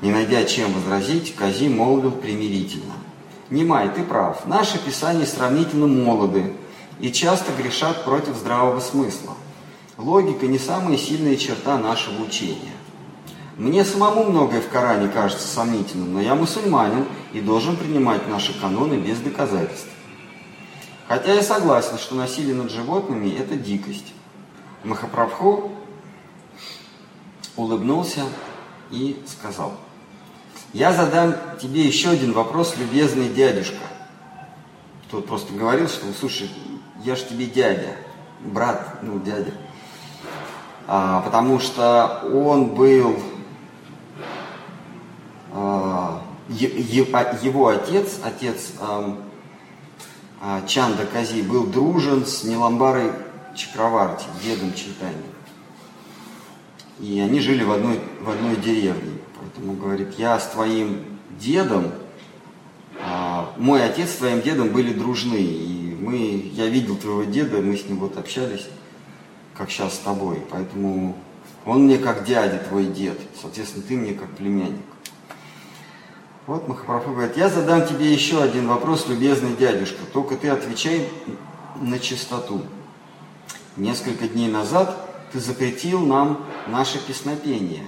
Не 0.00 0.10
найдя 0.10 0.44
чем 0.44 0.72
возразить, 0.72 1.34
Кази 1.36 1.68
молвил 1.68 2.10
примирительно. 2.10 2.94
«Немай, 3.50 3.88
ты 3.90 4.02
прав. 4.02 4.46
Наши 4.46 4.78
писания 4.78 5.26
сравнительно 5.26 5.86
молоды 5.86 6.54
и 6.98 7.12
часто 7.12 7.52
грешат 7.52 8.04
против 8.04 8.34
здравого 8.36 8.80
смысла. 8.80 9.34
Логика 9.98 10.46
не 10.46 10.58
самая 10.58 10.96
сильная 10.96 11.36
черта 11.36 11.78
нашего 11.78 12.22
учения. 12.22 12.72
Мне 13.62 13.84
самому 13.84 14.24
многое 14.24 14.60
в 14.60 14.68
Коране 14.68 15.08
кажется 15.08 15.46
сомнительным, 15.46 16.14
но 16.14 16.20
я 16.20 16.34
мусульманин 16.34 17.06
и 17.32 17.40
должен 17.40 17.76
принимать 17.76 18.28
наши 18.28 18.58
каноны 18.60 18.94
без 18.94 19.18
доказательств. 19.20 19.88
Хотя 21.06 21.34
я 21.34 21.42
согласен, 21.42 21.96
что 21.96 22.16
насилие 22.16 22.54
над 22.54 22.70
животными– 22.70 23.30
это 23.38 23.54
дикость. 23.56 24.12
Махапрабху 24.84 25.70
улыбнулся 27.56 28.22
и 28.90 29.22
сказал– 29.26 29.74
я 30.72 30.90
задам 30.94 31.34
тебе 31.60 31.82
еще 31.82 32.08
один 32.08 32.32
вопрос, 32.32 32.76
любезный 32.78 33.28
дядюшка. 33.28 33.76
Тот 35.10 35.26
просто 35.26 35.52
говорил, 35.52 35.86
что, 35.86 36.06
слушай, 36.18 36.50
я 37.04 37.14
ж 37.14 37.20
тебе 37.24 37.44
дядя, 37.44 37.90
брат, 38.40 39.02
ну, 39.02 39.20
дядя. 39.20 39.52
А, 40.86 41.20
потому 41.20 41.60
что 41.60 42.22
он 42.32 42.74
был, 42.74 43.18
его 47.42 47.68
отец, 47.68 48.18
отец 48.22 48.72
а, 48.80 49.18
а, 50.40 50.66
Чанда 50.66 51.06
Кази 51.06 51.42
был 51.42 51.66
дружен 51.66 52.26
с 52.26 52.44
Ниламбарой 52.44 53.12
Чакраварти, 53.54 54.24
дедом 54.42 54.72
Чайтани. 54.74 55.22
И 57.00 57.20
они 57.20 57.40
жили 57.40 57.64
в 57.64 57.72
одной, 57.72 58.00
в 58.20 58.30
одной 58.30 58.56
деревне. 58.56 59.18
Поэтому 59.38 59.74
говорит, 59.74 60.14
я 60.18 60.38
с 60.38 60.48
твоим 60.48 61.04
дедом, 61.38 61.92
а, 63.00 63.52
мой 63.56 63.84
отец 63.84 64.10
с 64.10 64.16
твоим 64.16 64.40
дедом 64.40 64.68
были 64.68 64.92
дружны. 64.92 65.38
И 65.38 65.96
мы, 66.00 66.50
я 66.54 66.66
видел 66.66 66.96
твоего 66.96 67.24
деда, 67.24 67.60
мы 67.60 67.76
с 67.76 67.86
ним 67.86 67.98
вот 67.98 68.16
общались, 68.16 68.68
как 69.56 69.70
сейчас 69.70 69.94
с 69.94 69.98
тобой. 69.98 70.42
Поэтому 70.50 71.16
он 71.64 71.84
мне 71.84 71.98
как 71.98 72.24
дядя, 72.24 72.58
твой 72.58 72.86
дед. 72.86 73.18
Соответственно, 73.40 73.84
ты 73.86 73.96
мне 73.96 74.14
как 74.14 74.30
племянник. 74.30 74.91
Вот 76.46 76.66
Махапрабху 76.66 77.12
говорит, 77.12 77.36
я 77.36 77.48
задам 77.48 77.86
тебе 77.86 78.12
еще 78.12 78.42
один 78.42 78.66
вопрос, 78.66 79.06
любезный 79.06 79.54
дядюшка, 79.54 80.00
только 80.12 80.36
ты 80.36 80.48
отвечай 80.48 81.08
на 81.80 82.00
чистоту. 82.00 82.62
Несколько 83.76 84.26
дней 84.26 84.48
назад 84.48 85.08
ты 85.32 85.38
запретил 85.38 86.00
нам 86.04 86.44
наше 86.66 86.98
песнопение, 86.98 87.84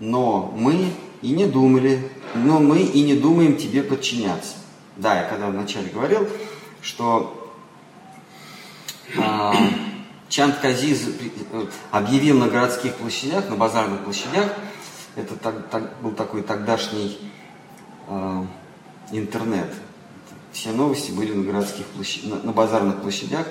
но 0.00 0.52
мы 0.54 0.92
и 1.22 1.30
не 1.30 1.46
думали, 1.46 2.10
но 2.34 2.60
мы 2.60 2.80
и 2.80 3.02
не 3.02 3.14
думаем 3.14 3.56
тебе 3.56 3.82
подчиняться. 3.82 4.56
Да, 4.96 5.22
я 5.22 5.24
когда 5.26 5.48
вначале 5.48 5.88
говорил, 5.88 6.28
что 6.82 7.52
а, 9.18 9.54
Чанд 10.28 10.56
Кази 10.58 10.94
э, 10.94 11.66
объявил 11.90 12.38
на 12.38 12.48
городских 12.48 12.94
площадях, 12.96 13.48
на 13.48 13.56
базарных 13.56 14.04
площадях, 14.04 14.52
это 15.16 15.36
так, 15.36 15.68
так, 15.70 16.00
был 16.02 16.12
такой 16.12 16.42
тогдашний 16.42 17.18
э, 17.22 17.35
интернет. 19.10 19.72
Все 20.52 20.72
новости 20.72 21.10
были 21.12 21.34
на 21.34 21.44
городских 21.44 21.84
площадях, 21.86 22.38
на, 22.38 22.46
на 22.46 22.52
базарных 22.52 23.02
площадях. 23.02 23.46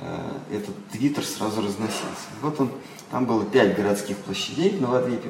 Э, 0.00 0.32
этот 0.52 0.74
твиттер 0.88 1.24
сразу 1.24 1.60
разносился. 1.60 2.26
Вот 2.42 2.60
он, 2.60 2.72
там 3.10 3.24
было 3.24 3.44
пять 3.44 3.76
городских 3.76 4.16
площадей 4.18 4.70
в 4.70 4.80
Новодвипе. 4.80 5.28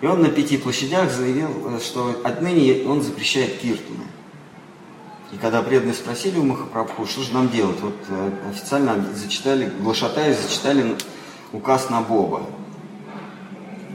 И 0.00 0.06
он 0.06 0.22
на 0.22 0.28
пяти 0.28 0.56
площадях 0.56 1.10
заявил, 1.10 1.48
э, 1.66 1.80
что 1.80 2.20
отныне 2.22 2.86
он 2.86 3.02
запрещает 3.02 3.58
киртуны. 3.58 4.04
И 5.32 5.36
когда 5.36 5.62
преданные 5.62 5.94
спросили 5.94 6.38
у 6.38 6.44
Махапрабху, 6.44 7.04
что 7.04 7.22
же 7.22 7.34
нам 7.34 7.48
делать, 7.48 7.80
вот 7.80 7.96
э, 8.08 8.30
официально 8.48 9.04
зачитали, 9.14 9.72
глашатаи 9.80 10.32
зачитали 10.32 10.96
указ 11.52 11.90
на 11.90 12.02
Боба. 12.02 12.42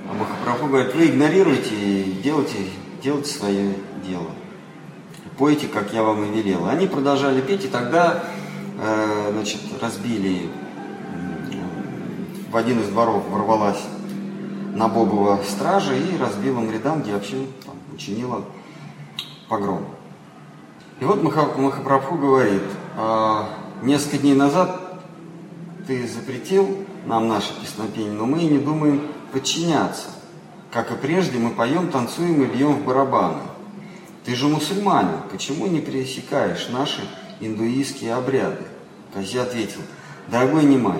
А 0.09 0.13
Махапрабху 0.13 0.67
говорит, 0.67 0.93
вы 0.95 1.05
игнорируете 1.05 1.73
и 1.73 2.11
делайте 2.21 2.57
делайте 3.01 3.29
свое 3.29 3.73
дело. 4.07 4.31
Пойте, 5.37 5.67
как 5.67 5.93
я 5.93 6.03
вам 6.03 6.23
и 6.23 6.41
велел. 6.41 6.67
Они 6.67 6.87
продолжали 6.87 7.41
петь, 7.41 7.65
и 7.65 7.67
тогда 7.67 8.23
э, 8.79 9.29
значит, 9.31 9.61
разбили 9.81 10.49
в 12.51 12.57
один 12.57 12.81
из 12.81 12.89
дворов 12.89 13.23
ворвалась 13.29 13.81
на 14.73 14.89
Бобова 14.89 15.39
стража 15.47 15.95
и 15.95 16.17
разбила 16.17 16.59
им 16.59 16.71
рядам, 16.71 17.01
где 17.01 17.13
вообще 17.13 17.45
там, 17.65 17.75
учинила 17.93 18.43
погром. 19.47 19.85
И 20.99 21.05
вот 21.05 21.23
Махапрабху 21.23 22.15
говорит, 22.15 22.61
а, 22.97 23.49
несколько 23.81 24.17
дней 24.17 24.35
назад 24.35 25.01
ты 25.87 26.05
запретил 26.07 26.85
нам 27.05 27.27
наше 27.27 27.53
песнопение, 27.59 28.11
но 28.11 28.25
мы 28.25 28.41
и 28.41 28.47
не 28.47 28.59
думаем 28.59 29.01
подчиняться. 29.31 30.07
Как 30.71 30.89
и 30.89 30.95
прежде, 30.95 31.37
мы 31.37 31.49
поем, 31.51 31.89
танцуем 31.89 32.43
и 32.43 32.45
бьем 32.45 32.75
в 32.75 32.85
барабаны. 32.85 33.41
Ты 34.23 34.35
же 34.35 34.47
мусульманин, 34.47 35.19
почему 35.29 35.67
не 35.67 35.81
пересекаешь 35.81 36.69
наши 36.69 37.01
индуистские 37.41 38.13
обряды? 38.13 38.63
Кази 39.13 39.37
ответил, 39.37 39.81
дорогой 40.27 40.63
Немай, 40.63 40.99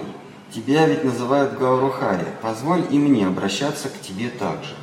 тебя 0.54 0.86
ведь 0.88 1.06
называют 1.06 1.58
Гаурухари, 1.58 2.26
позволь 2.42 2.84
и 2.90 3.00
мне 3.00 3.26
обращаться 3.26 3.88
к 3.88 4.02
тебе 4.02 4.30
так 4.30 4.62
же. 4.64 4.76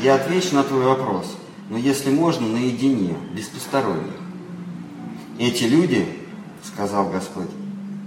Я 0.00 0.14
отвечу 0.14 0.54
на 0.54 0.62
твой 0.62 0.84
вопрос, 0.84 1.36
но 1.68 1.76
если 1.76 2.10
можно, 2.10 2.46
наедине, 2.46 3.16
без 3.34 3.46
посторонних. 3.48 4.14
Эти 5.38 5.64
люди, 5.64 6.06
сказал 6.62 7.10
Господь, 7.10 7.50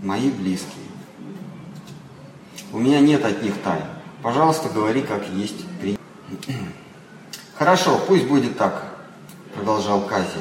мои 0.02 0.30
близкие. 0.30 0.72
У 2.72 2.80
меня 2.80 3.02
нет 3.02 3.26
от 3.26 3.44
них 3.44 3.56
тайн. 3.64 3.93
Пожалуйста, 4.24 4.70
говори 4.70 5.02
как 5.02 5.28
есть. 5.28 5.66
Хорошо, 7.56 8.00
пусть 8.08 8.26
будет 8.26 8.58
так, 8.58 8.96
продолжал 9.54 10.08
Кази. 10.08 10.40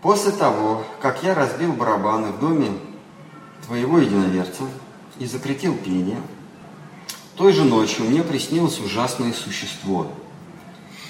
После 0.00 0.32
того, 0.32 0.82
как 1.02 1.22
я 1.22 1.34
разбил 1.34 1.74
барабаны 1.74 2.28
в 2.28 2.40
доме 2.40 2.70
твоего 3.66 3.98
единоверца 3.98 4.62
и 5.18 5.26
запретил 5.26 5.76
пение, 5.76 6.18
той 7.36 7.52
же 7.52 7.64
ночью 7.64 8.06
мне 8.06 8.22
приснилось 8.22 8.80
ужасное 8.80 9.34
существо, 9.34 10.10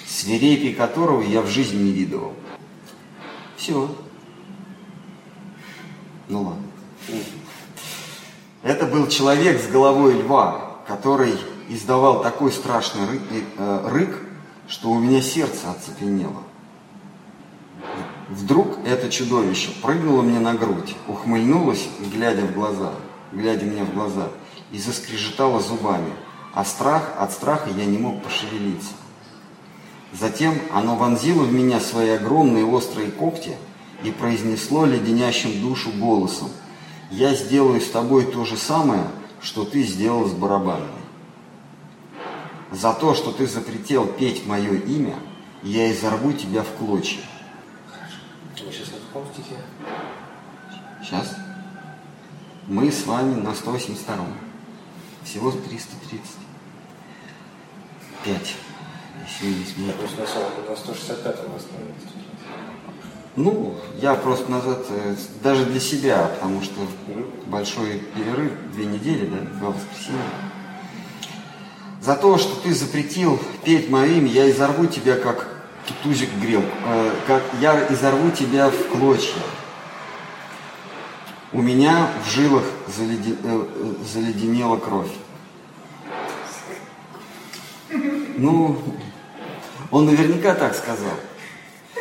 свирепий 0.05 0.73
которого 0.73 1.21
я 1.21 1.41
в 1.41 1.47
жизни 1.47 1.81
не 1.81 1.91
видывал. 1.91 2.33
Все. 3.55 3.95
Ну 6.27 6.41
ладно. 6.41 6.63
Это 8.63 8.85
был 8.85 9.07
человек 9.07 9.61
с 9.61 9.67
головой 9.67 10.21
льва, 10.21 10.66
который 10.87 11.33
издавал 11.67 12.21
такой 12.21 12.51
страшный 12.51 13.05
рык, 13.05 13.21
э, 13.57 13.89
рык, 13.89 14.21
что 14.67 14.89
у 14.89 14.99
меня 14.99 15.21
сердце 15.21 15.69
оцепенело. 15.69 16.43
Вдруг 18.29 18.79
это 18.85 19.09
чудовище 19.09 19.71
прыгнуло 19.81 20.21
мне 20.21 20.39
на 20.39 20.53
грудь, 20.53 20.95
ухмыльнулось, 21.07 21.87
глядя 22.13 22.45
в 22.45 22.53
глаза, 22.53 22.93
глядя 23.31 23.65
мне 23.65 23.83
в 23.83 23.93
глаза, 23.93 24.29
и 24.71 24.79
заскрежетало 24.79 25.61
зубами, 25.61 26.11
а 26.53 26.65
страх, 26.65 27.13
от 27.19 27.31
страха 27.31 27.69
я 27.69 27.85
не 27.85 27.97
мог 27.97 28.23
пошевелиться. 28.23 28.91
Затем 30.13 30.55
оно 30.73 30.95
вонзило 30.95 31.43
в 31.43 31.53
меня 31.53 31.79
свои 31.79 32.09
огромные 32.11 32.65
острые 32.65 33.11
когти 33.11 33.55
и 34.03 34.11
произнесло 34.11 34.85
леденящим 34.85 35.61
душу 35.61 35.91
голосом, 35.91 36.49
«Я 37.11 37.33
сделаю 37.33 37.79
с 37.79 37.89
тобой 37.89 38.25
то 38.25 38.43
же 38.43 38.57
самое, 38.57 39.03
что 39.41 39.65
ты 39.65 39.83
сделал 39.83 40.25
с 40.25 40.33
барабанами. 40.33 41.01
За 42.71 42.93
то, 42.93 43.13
что 43.13 43.31
ты 43.31 43.47
запретил 43.47 44.07
петь 44.07 44.45
мое 44.45 44.73
имя, 44.73 45.15
я 45.63 45.91
изорву 45.91 46.33
тебя 46.33 46.63
в 46.63 46.71
клочья. 46.77 47.21
Вы 48.63 48.71
сейчас 48.71 48.91
на 48.91 48.97
каком 49.07 49.33
стихе? 49.33 49.55
Сейчас. 51.01 51.35
Мы 52.67 52.91
с 52.91 53.05
вами 53.05 53.35
на 53.35 53.53
182. 53.53 54.25
Всего 55.23 55.51
330. 55.51 56.21
5. 58.23 58.55
Если 59.41 59.81
не 59.81 59.87
Я 59.87 59.93
просто 59.93 60.17
на 60.69 60.75
165 60.75 61.35
остановился. 61.55 62.26
Ну, 63.37 63.75
я 64.01 64.15
просто 64.15 64.49
назад, 64.49 64.83
э, 64.89 65.15
даже 65.43 65.65
для 65.65 65.79
себя, 65.79 66.31
потому 66.33 66.63
что 66.63 66.73
большой 67.45 68.01
перерыв, 68.15 68.51
две 68.73 68.85
недели, 68.85 69.27
да, 69.27 69.37
два 69.59 69.69
воскресенья. 69.69 70.17
За 72.01 72.15
то, 72.15 72.39
что 72.39 72.59
ты 72.63 72.73
запретил 72.73 73.39
петь 73.63 73.91
мое 73.91 74.07
имя, 74.07 74.27
я 74.27 74.49
изорву 74.49 74.87
тебя, 74.87 75.17
как 75.17 75.47
тузик 76.01 76.29
грел, 76.41 76.63
э, 76.87 77.11
как 77.27 77.43
я 77.61 77.93
изорву 77.93 78.31
тебя 78.31 78.71
в 78.71 78.87
клочья. 78.87 79.43
У 81.53 81.61
меня 81.61 82.09
в 82.25 82.31
жилах 82.31 82.63
заледи, 82.87 83.37
э, 83.43 83.65
заледенела 84.11 84.77
кровь. 84.77 85.11
Ну, 88.37 88.81
он 89.91 90.07
наверняка 90.07 90.55
так 90.55 90.73
сказал. 90.73 91.13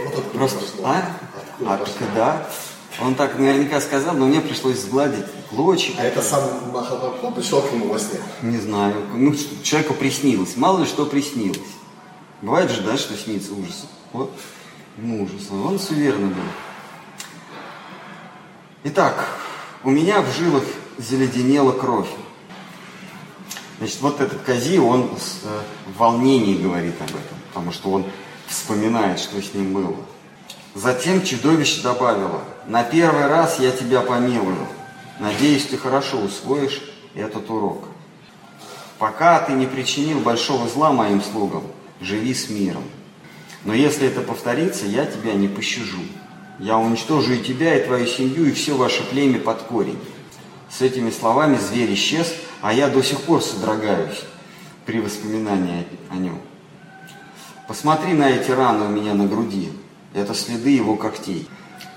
Вот 0.05 0.33
Просто, 0.33 0.61
а? 0.85 1.17
А, 1.65 1.85
да. 2.15 2.47
Он 3.01 3.15
так 3.15 3.39
наверняка 3.39 3.81
сказал, 3.81 4.15
но 4.15 4.27
мне 4.27 4.41
пришлось 4.41 4.81
сгладить 4.81 5.25
клочья. 5.51 5.95
А 5.99 6.05
это 6.05 6.23
сам 6.23 6.43
Махапрабху 6.73 7.31
пришел 7.33 7.61
к 7.61 7.73
нему 7.73 7.89
во 7.89 7.99
сне? 7.99 8.21
Не 8.43 8.59
знаю. 8.59 8.95
Ну, 9.15 9.35
человеку 9.63 9.95
приснилось. 9.95 10.57
Мало 10.57 10.81
ли 10.81 10.87
что 10.87 11.05
приснилось. 11.05 11.61
Бывает 12.43 12.71
же, 12.71 12.83
да, 12.83 12.97
что 12.97 13.15
снится 13.17 13.53
ужас. 13.53 13.87
Вот, 14.13 14.31
ему 14.99 15.25
ужас. 15.25 15.49
Он 15.51 15.79
суверенно 15.79 16.29
был. 16.29 16.43
Итак, 18.85 19.29
у 19.85 19.91
меня 19.91 20.21
в 20.23 20.33
жилах 20.37 20.65
заледенела 20.99 21.73
кровь. 21.73 22.09
Значит, 23.79 24.01
вот 24.01 24.21
этот 24.21 24.41
Кази, 24.43 24.79
он 24.79 25.03
э, 25.03 25.61
в 25.87 25.99
волнении 25.99 26.57
говорит 26.57 26.95
об 27.01 27.09
этом, 27.11 27.37
потому 27.49 27.73
что 27.73 27.91
он 27.91 28.07
вспоминает, 28.49 29.19
что 29.19 29.41
с 29.41 29.55
ним 29.55 29.73
было. 29.73 29.97
Затем 30.75 31.25
чудовище 31.25 31.83
добавило, 31.83 32.43
на 32.67 32.83
первый 32.83 33.27
раз 33.27 33.59
я 33.59 33.71
тебя 33.71 34.03
помилую. 34.03 34.67
Надеюсь, 35.19 35.65
ты 35.65 35.79
хорошо 35.79 36.19
усвоишь 36.19 36.83
этот 37.15 37.49
урок. 37.49 37.89
Пока 38.99 39.41
ты 39.41 39.53
не 39.53 39.67
причинил 39.67 40.21
большого 40.21 40.69
зла 40.69 40.93
моим 40.93 41.23
слугам, 41.23 41.63
живи 42.01 42.35
с 42.35 42.51
миром. 42.51 42.85
Но 43.65 43.75
если 43.75 44.07
это 44.07 44.21
повторится, 44.21 44.87
я 44.87 45.07
тебя 45.07 45.35
не 45.35 45.49
пощажу. 45.49 46.03
Я 46.59 46.79
уничтожу 46.79 47.33
и 47.33 47.43
тебя, 47.43 47.79
и 47.79 47.85
твою 47.85 48.07
семью, 48.07 48.47
и 48.47 48.53
все 48.53 48.77
ваше 48.77 49.03
племя 49.05 49.39
под 49.39 49.63
корень. 49.63 49.99
С 50.71 50.83
этими 50.83 51.11
словами 51.11 51.57
зверь 51.57 51.93
исчез, 51.95 52.35
а 52.63 52.73
я 52.73 52.89
до 52.89 53.03
сих 53.03 53.21
пор 53.23 53.43
содрогаюсь 53.43 54.23
при 54.85 55.01
воспоминании 55.01 55.87
о 56.11 56.17
нем. 56.17 56.41
Посмотри 57.69 58.13
на 58.13 58.31
эти 58.31 58.53
раны 58.53 58.87
у 58.87 58.89
меня 58.89 59.15
на 59.15 59.27
груди. 59.27 59.73
Это 60.15 60.35
следы 60.35 60.71
его 60.71 60.95
когтей. 60.95 61.49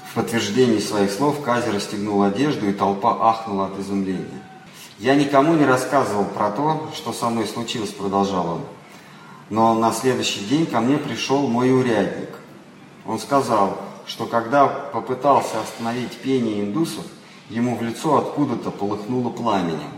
В 0.10 0.15
подтверждении 0.15 0.79
своих 0.79 1.12
слов 1.12 1.43
Кази 1.43 1.69
расстегнул 1.69 2.23
одежду, 2.23 2.67
и 2.67 2.73
толпа 2.73 3.29
ахнула 3.29 3.67
от 3.67 3.79
изумления. 3.79 4.41
«Я 4.97 5.13
никому 5.13 5.53
не 5.53 5.65
рассказывал 5.65 6.25
про 6.25 6.49
то, 6.49 6.89
что 6.95 7.13
со 7.13 7.29
мной 7.29 7.45
случилось»,— 7.45 7.91
продолжал 7.97 8.47
он. 8.47 8.62
Но 9.51 9.75
на 9.75 9.91
следующий 9.91 10.43
день 10.45 10.65
ко 10.65 10.79
мне 10.79 10.97
пришел 10.97 11.47
мой 11.47 11.71
урядник. 11.71 12.29
Он 13.05 13.19
сказал, 13.19 13.77
что 14.08 14.25
когда 14.25 14.67
попытался 14.67 15.62
остановить 15.62 16.17
пение 16.17 16.62
индусов, 16.62 17.05
ему 17.49 17.77
в 17.77 17.84
лицо 17.84 18.17
откуда-то 18.17 18.71
полыхнуло 18.71 19.29
пламенем. 19.29 19.91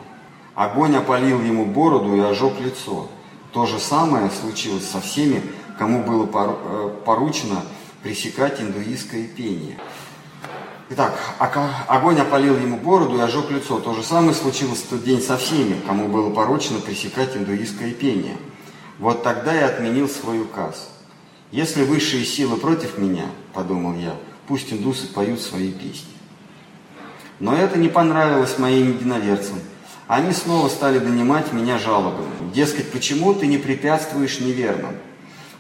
Огонь 0.53 0.97
опалил 0.97 1.41
ему 1.41 1.65
бороду 1.65 2.13
и 2.13 2.19
ожег 2.19 2.59
лицо. 2.59 3.07
То 3.53 3.65
же 3.65 3.79
самое 3.79 4.29
случилось 4.29 4.89
со 4.89 5.01
всеми, 5.01 5.41
кому 5.81 6.03
было 6.03 6.29
э, 6.31 6.95
поручено 7.05 7.63
пресекать 8.03 8.61
индуистское 8.61 9.25
пение. 9.25 9.79
Итак, 10.91 11.17
огонь 11.39 12.19
опалил 12.19 12.55
ему 12.55 12.77
бороду 12.77 13.17
и 13.17 13.19
ожег 13.19 13.49
лицо. 13.49 13.79
То 13.79 13.95
же 13.95 14.03
самое 14.03 14.35
случилось 14.35 14.83
в 14.83 14.89
тот 14.89 15.03
день 15.03 15.23
со 15.23 15.37
всеми, 15.37 15.81
кому 15.87 16.07
было 16.07 16.29
поручено 16.29 16.81
пресекать 16.81 17.35
индуистское 17.35 17.93
пение. 17.93 18.37
Вот 18.99 19.23
тогда 19.23 19.55
я 19.55 19.69
отменил 19.69 20.07
свой 20.07 20.41
указ. 20.41 20.87
Если 21.49 21.83
высшие 21.83 22.25
силы 22.25 22.57
против 22.57 22.99
меня, 22.99 23.25
подумал 23.51 23.95
я, 23.95 24.13
пусть 24.47 24.71
индусы 24.71 25.07
поют 25.07 25.41
свои 25.41 25.71
песни. 25.71 26.13
Но 27.39 27.55
это 27.55 27.79
не 27.79 27.89
понравилось 27.89 28.59
моим 28.59 28.89
единоверцам. 28.89 29.57
Они 30.05 30.31
снова 30.31 30.69
стали 30.69 30.99
донимать 30.99 31.53
меня 31.53 31.79
жалобами. 31.79 32.53
Дескать, 32.53 32.91
почему 32.91 33.33
ты 33.33 33.47
не 33.47 33.57
препятствуешь 33.57 34.41
неверным? 34.41 34.95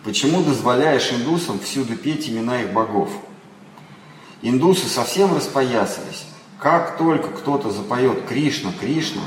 Почему 0.03 0.43
дозволяешь 0.43 1.11
индусам 1.11 1.59
всюду 1.59 1.95
петь 1.95 2.29
имена 2.29 2.61
их 2.61 2.73
богов? 2.73 3.09
Индусы 4.41 4.87
совсем 4.87 5.35
распоясались. 5.35 6.25
Как 6.59 6.97
только 6.97 7.29
кто-то 7.29 7.71
запоет 7.71 8.25
Кришна, 8.27 8.71
Кришна, 8.79 9.21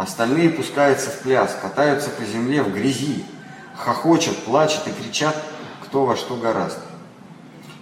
Остальные 0.00 0.48
пускаются 0.48 1.10
в 1.10 1.20
пляс, 1.20 1.54
катаются 1.60 2.08
по 2.08 2.24
земле 2.24 2.62
в 2.62 2.72
грязи, 2.72 3.22
хохочут, 3.76 4.34
плачут 4.44 4.86
и 4.86 4.92
кричат, 4.92 5.36
кто 5.84 6.06
во 6.06 6.16
что 6.16 6.36
гораст. 6.36 6.78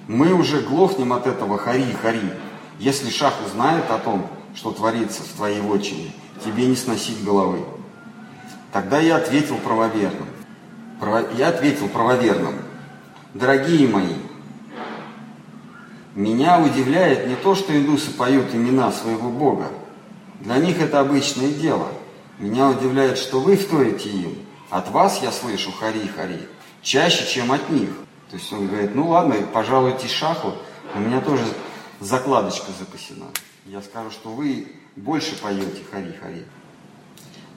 Мы 0.08 0.32
уже 0.32 0.62
глохнем 0.62 1.12
от 1.12 1.28
этого 1.28 1.58
хари-хари. 1.58 2.32
Если 2.80 3.10
шах 3.10 3.34
узнает 3.46 3.88
о 3.88 3.98
том, 3.98 4.26
что 4.56 4.72
творится 4.72 5.22
в 5.22 5.28
твоей 5.36 5.60
вотчине, 5.60 6.10
тебе 6.44 6.66
не 6.66 6.74
сносить 6.74 7.22
головы. 7.22 7.64
Тогда 8.72 8.98
я 8.98 9.14
ответил 9.14 9.56
правоверным. 9.58 10.26
Я 11.36 11.48
ответил 11.48 11.88
правоверным. 11.88 12.54
Дорогие 13.34 13.88
мои, 13.88 14.14
меня 16.14 16.60
удивляет 16.60 17.28
не 17.28 17.36
то, 17.36 17.54
что 17.54 17.76
индусы 17.76 18.10
поют 18.10 18.54
имена 18.54 18.90
своего 18.90 19.30
Бога. 19.30 19.68
Для 20.40 20.56
них 20.56 20.80
это 20.80 21.00
обычное 21.00 21.50
дело– 21.50 21.88
меня 22.38 22.68
удивляет, 22.68 23.18
что 23.18 23.40
вы 23.40 23.56
вторите 23.56 24.08
им. 24.08 24.38
От 24.70 24.90
вас 24.90 25.20
я 25.22 25.32
слышу 25.32 25.72
хари-хари 25.72 26.48
чаще, 26.82 27.26
чем 27.26 27.50
от 27.50 27.68
них. 27.70 27.90
То 28.30 28.36
есть 28.36 28.52
он 28.52 28.68
говорит, 28.68 28.94
ну 28.94 29.08
ладно, 29.08 29.34
пожалуйте 29.52 30.06
шаху, 30.06 30.52
у 30.94 31.00
меня 31.00 31.20
тоже 31.20 31.44
закладочка 31.98 32.70
запасена. 32.78 33.26
Я 33.66 33.82
скажу, 33.82 34.10
что 34.12 34.30
вы 34.30 34.68
больше 34.94 35.36
поете 35.40 35.82
хари-хари. 35.90 36.44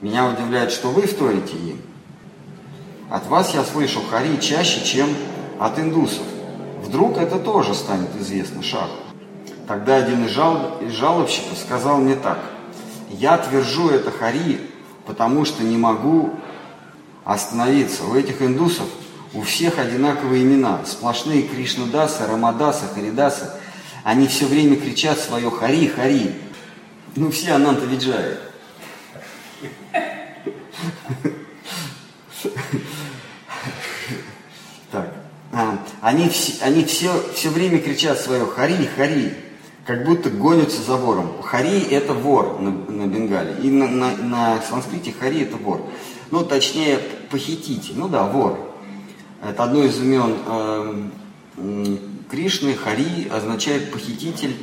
Меня 0.00 0.28
удивляет, 0.28 0.72
что 0.72 0.90
вы 0.90 1.02
вторите 1.06 1.56
им. 1.56 1.80
От 3.10 3.26
вас 3.26 3.54
я 3.54 3.64
слышу 3.64 4.00
хари 4.10 4.36
чаще, 4.36 4.84
чем 4.84 5.08
от 5.58 5.78
индусов. 5.78 6.24
Вдруг 6.82 7.18
это 7.18 7.38
тоже 7.38 7.74
станет 7.74 8.10
известно 8.18 8.62
шаху. 8.62 8.96
Тогда 9.68 9.96
один 9.96 10.24
из, 10.24 10.30
жал... 10.30 10.78
из 10.80 10.92
жалобщиков 10.92 11.56
сказал 11.58 11.98
мне 11.98 12.16
так. 12.16 12.38
Я 13.10 13.38
твержу 13.38 13.90
это 13.90 14.10
хари 14.10 14.72
потому 15.06 15.44
что 15.44 15.62
не 15.62 15.76
могу 15.76 16.30
остановиться. 17.24 18.04
У 18.04 18.14
этих 18.14 18.42
индусов 18.42 18.86
у 19.34 19.42
всех 19.42 19.78
одинаковые 19.78 20.42
имена. 20.42 20.84
Сплошные 20.84 21.42
Кришнадасы, 21.42 22.26
Рамадасы, 22.26 22.86
Харидасы. 22.94 23.50
Они 24.04 24.26
все 24.26 24.46
время 24.46 24.76
кричат 24.76 25.18
свое 25.18 25.50
«Хари, 25.50 25.86
Хари». 25.86 26.34
Ну, 27.14 27.30
все 27.30 27.52
Ананта 27.52 27.86
Виджаи. 27.86 28.36
Так. 34.90 35.10
А, 35.52 35.78
они, 36.02 36.28
все, 36.28 36.64
они 36.64 36.84
все, 36.84 37.12
все 37.32 37.48
время 37.48 37.78
кричат 37.78 38.20
свое 38.20 38.44
«Хари, 38.44 38.90
Хари» 38.96 39.32
как 39.86 40.04
будто 40.04 40.30
гонятся 40.30 40.82
за 40.82 40.96
вором. 40.96 41.40
Хари– 41.42 41.78
это 41.90 42.12
вор 42.12 42.60
на, 42.60 42.72
на 42.72 43.06
Бенгале. 43.06 43.56
И 43.62 43.70
на, 43.70 43.86
на, 43.86 44.16
на 44.16 44.62
санскрите 44.62 45.12
хари– 45.12 45.42
это 45.42 45.56
вор. 45.56 45.88
Ну, 46.32 46.44
точнее, 46.44 46.98
похититель. 47.30 47.94
Ну 47.96 48.08
да, 48.08 48.24
вор. 48.24 48.58
Это 49.40 49.62
одно 49.62 49.84
из 49.84 49.96
имен 50.00 50.38
э, 51.56 52.18
Кришны. 52.28 52.74
Хари 52.74 53.28
означает 53.28 53.92
похититель. 53.92 54.56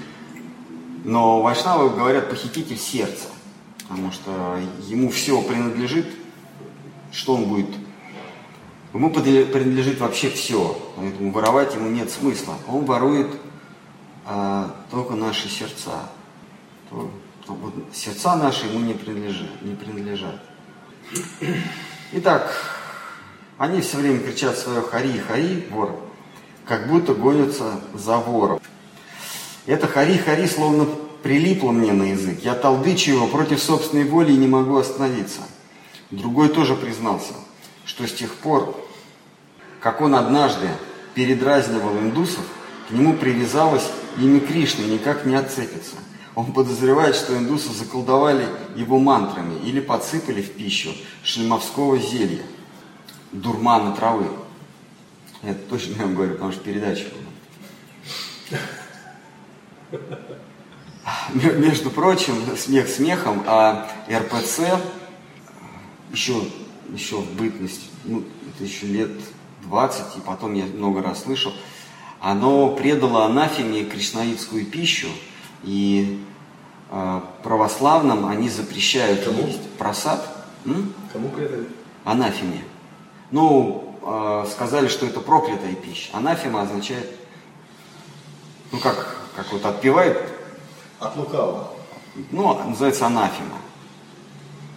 Но 1.05 1.41
вайшнавы 1.41 1.89
говорят 1.89 2.29
похититель 2.29 2.77
сердца. 2.77 3.27
Потому 3.87 4.11
что 4.11 4.59
ему 4.87 5.09
все 5.09 5.41
принадлежит. 5.41 6.05
Что 7.13 7.35
он 7.35 7.45
будет? 7.45 7.69
Ему 8.93 9.11
принадлежит 9.11 9.99
вообще 9.99 10.29
все. 10.29 10.77
Поэтому 10.95 11.31
воровать 11.31 11.75
ему 11.75 11.89
нет 11.89 12.09
смысла. 12.09 12.55
Он 12.67 12.85
ворует 12.85 13.27
а 14.31 14.75
только 14.91 15.15
наши 15.15 15.49
сердца. 15.49 16.09
То, 16.89 17.09
то 17.47 17.53
вот 17.53 17.73
сердца 17.91 18.35
наши 18.35 18.67
ему 18.67 18.79
не 18.79 18.93
принадлежат, 18.93 19.61
не 19.63 19.73
принадлежат. 19.73 20.39
Итак, 22.11 22.53
они 23.57 23.81
все 23.81 23.97
время 23.97 24.19
кричат 24.19 24.57
свое 24.57 24.81
«хари, 24.81 25.17
хари, 25.17 25.67
вор», 25.71 25.99
как 26.65 26.87
будто 26.87 27.15
гонятся 27.15 27.81
за 27.95 28.17
вором. 28.17 28.59
Это 29.65 29.87
«хари-хари» 29.87 30.45
словно 30.45 30.87
прилипло 31.23 31.71
мне 31.71 31.91
на 31.93 32.11
язык. 32.11 32.39
Я 32.43 32.53
толдычу 32.53 33.11
его 33.11 33.27
против 33.27 33.61
собственной 33.61 34.05
воли 34.05 34.31
и 34.31 34.37
не 34.37 34.47
могу 34.47 34.77
остановиться. 34.77 35.41
Другой 36.11 36.49
тоже 36.49 36.75
признался, 36.75 37.33
что 37.89 38.05
с 38.05 38.13
тех 38.13 38.35
пор, 38.35 38.79
как 39.81 39.99
он 39.99 40.13
однажды 40.13 40.69
передразнивал 41.15 41.97
индусов, 41.97 42.45
к 42.87 42.91
нему 42.91 43.15
привязалась 43.15 43.89
имя 44.15 44.39
Кришны 44.39 44.83
никак 44.83 45.25
не 45.25 45.35
отцепится. 45.35 45.95
Он 46.35 46.53
подозревает, 46.53 47.15
что 47.15 47.35
индусы 47.35 47.73
заколдовали 47.73 48.45
его 48.75 48.99
мантрами 48.99 49.59
или 49.65 49.79
подсыпали 49.79 50.43
в 50.43 50.51
пищу 50.51 50.91
шлемовского 51.23 51.97
зелья, 51.97 52.43
дурмана 53.31 53.95
травы. 53.95 54.27
Это 55.41 55.59
точно 55.67 55.95
я 55.95 56.03
вам 56.03 56.13
говорю, 56.13 56.33
потому 56.33 56.51
что 56.51 56.61
передача 56.61 57.05
была. 59.89 59.99
Между 61.33 61.89
прочим, 61.89 62.35
смех 62.55 62.87
смехом, 62.87 63.43
а 63.47 63.89
РПЦ 64.07 64.79
еще, 66.11 66.43
еще 66.93 67.17
в 67.17 67.31
бытность, 67.33 67.89
ну, 68.05 68.23
это 68.53 68.63
еще 68.63 68.87
лет 68.87 69.11
20, 69.63 70.17
и 70.17 70.21
потом 70.21 70.53
я 70.53 70.65
много 70.65 71.01
раз 71.01 71.23
слышал, 71.23 71.53
оно 72.19 72.75
предало 72.75 73.25
анафеме 73.25 73.85
кришнаитскую 73.85 74.65
пищу, 74.65 75.07
и 75.63 76.23
э, 76.89 77.21
православным 77.43 78.25
они 78.25 78.49
запрещают 78.49 79.23
Кому? 79.23 79.47
есть 79.47 79.69
просад. 79.77 80.27
М? 80.65 80.93
Кому 81.13 81.29
предали? 81.29 81.67
Анафеме. 82.03 82.63
Ну, 83.31 83.97
э, 84.01 84.45
сказали, 84.51 84.87
что 84.87 85.05
это 85.05 85.19
проклятая 85.19 85.75
пища. 85.75 86.09
Анафема 86.13 86.61
означает, 86.61 87.09
ну 88.71 88.79
как, 88.79 89.15
как 89.35 89.51
вот 89.51 89.65
отпевает. 89.65 90.17
От 90.99 91.15
лукавого. 91.15 91.73
Ну, 92.31 92.61
называется 92.67 93.05
анафема. 93.05 93.57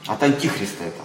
От 0.06 0.22
антихриста 0.22 0.84
это. 0.84 1.02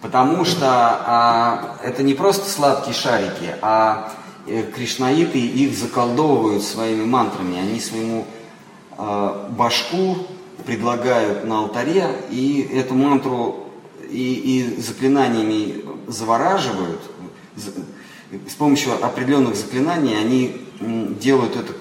Потому 0.00 0.44
что 0.44 0.66
а, 0.66 1.76
это 1.82 2.02
не 2.02 2.14
просто 2.14 2.48
сладкие 2.48 2.94
шарики, 2.94 3.56
а 3.62 4.12
Э, 4.50 4.62
кришнаиты 4.62 5.38
их 5.38 5.76
заколдовывают 5.76 6.62
своими 6.62 7.04
мантрами. 7.04 7.58
Они 7.58 7.78
своему 7.80 8.24
э, 8.96 9.48
башку 9.50 10.16
предлагают 10.64 11.44
на 11.44 11.58
алтаре, 11.58 12.08
и 12.30 12.66
эту 12.72 12.94
мантру 12.94 13.66
и, 14.10 14.34
и 14.76 14.80
заклинаниями 14.80 15.84
завораживают, 16.06 17.00
с 17.56 18.54
помощью 18.54 19.04
определенных 19.04 19.54
заклинаний 19.54 20.18
они 20.18 20.62
делают 20.80 21.56
это, 21.56 21.74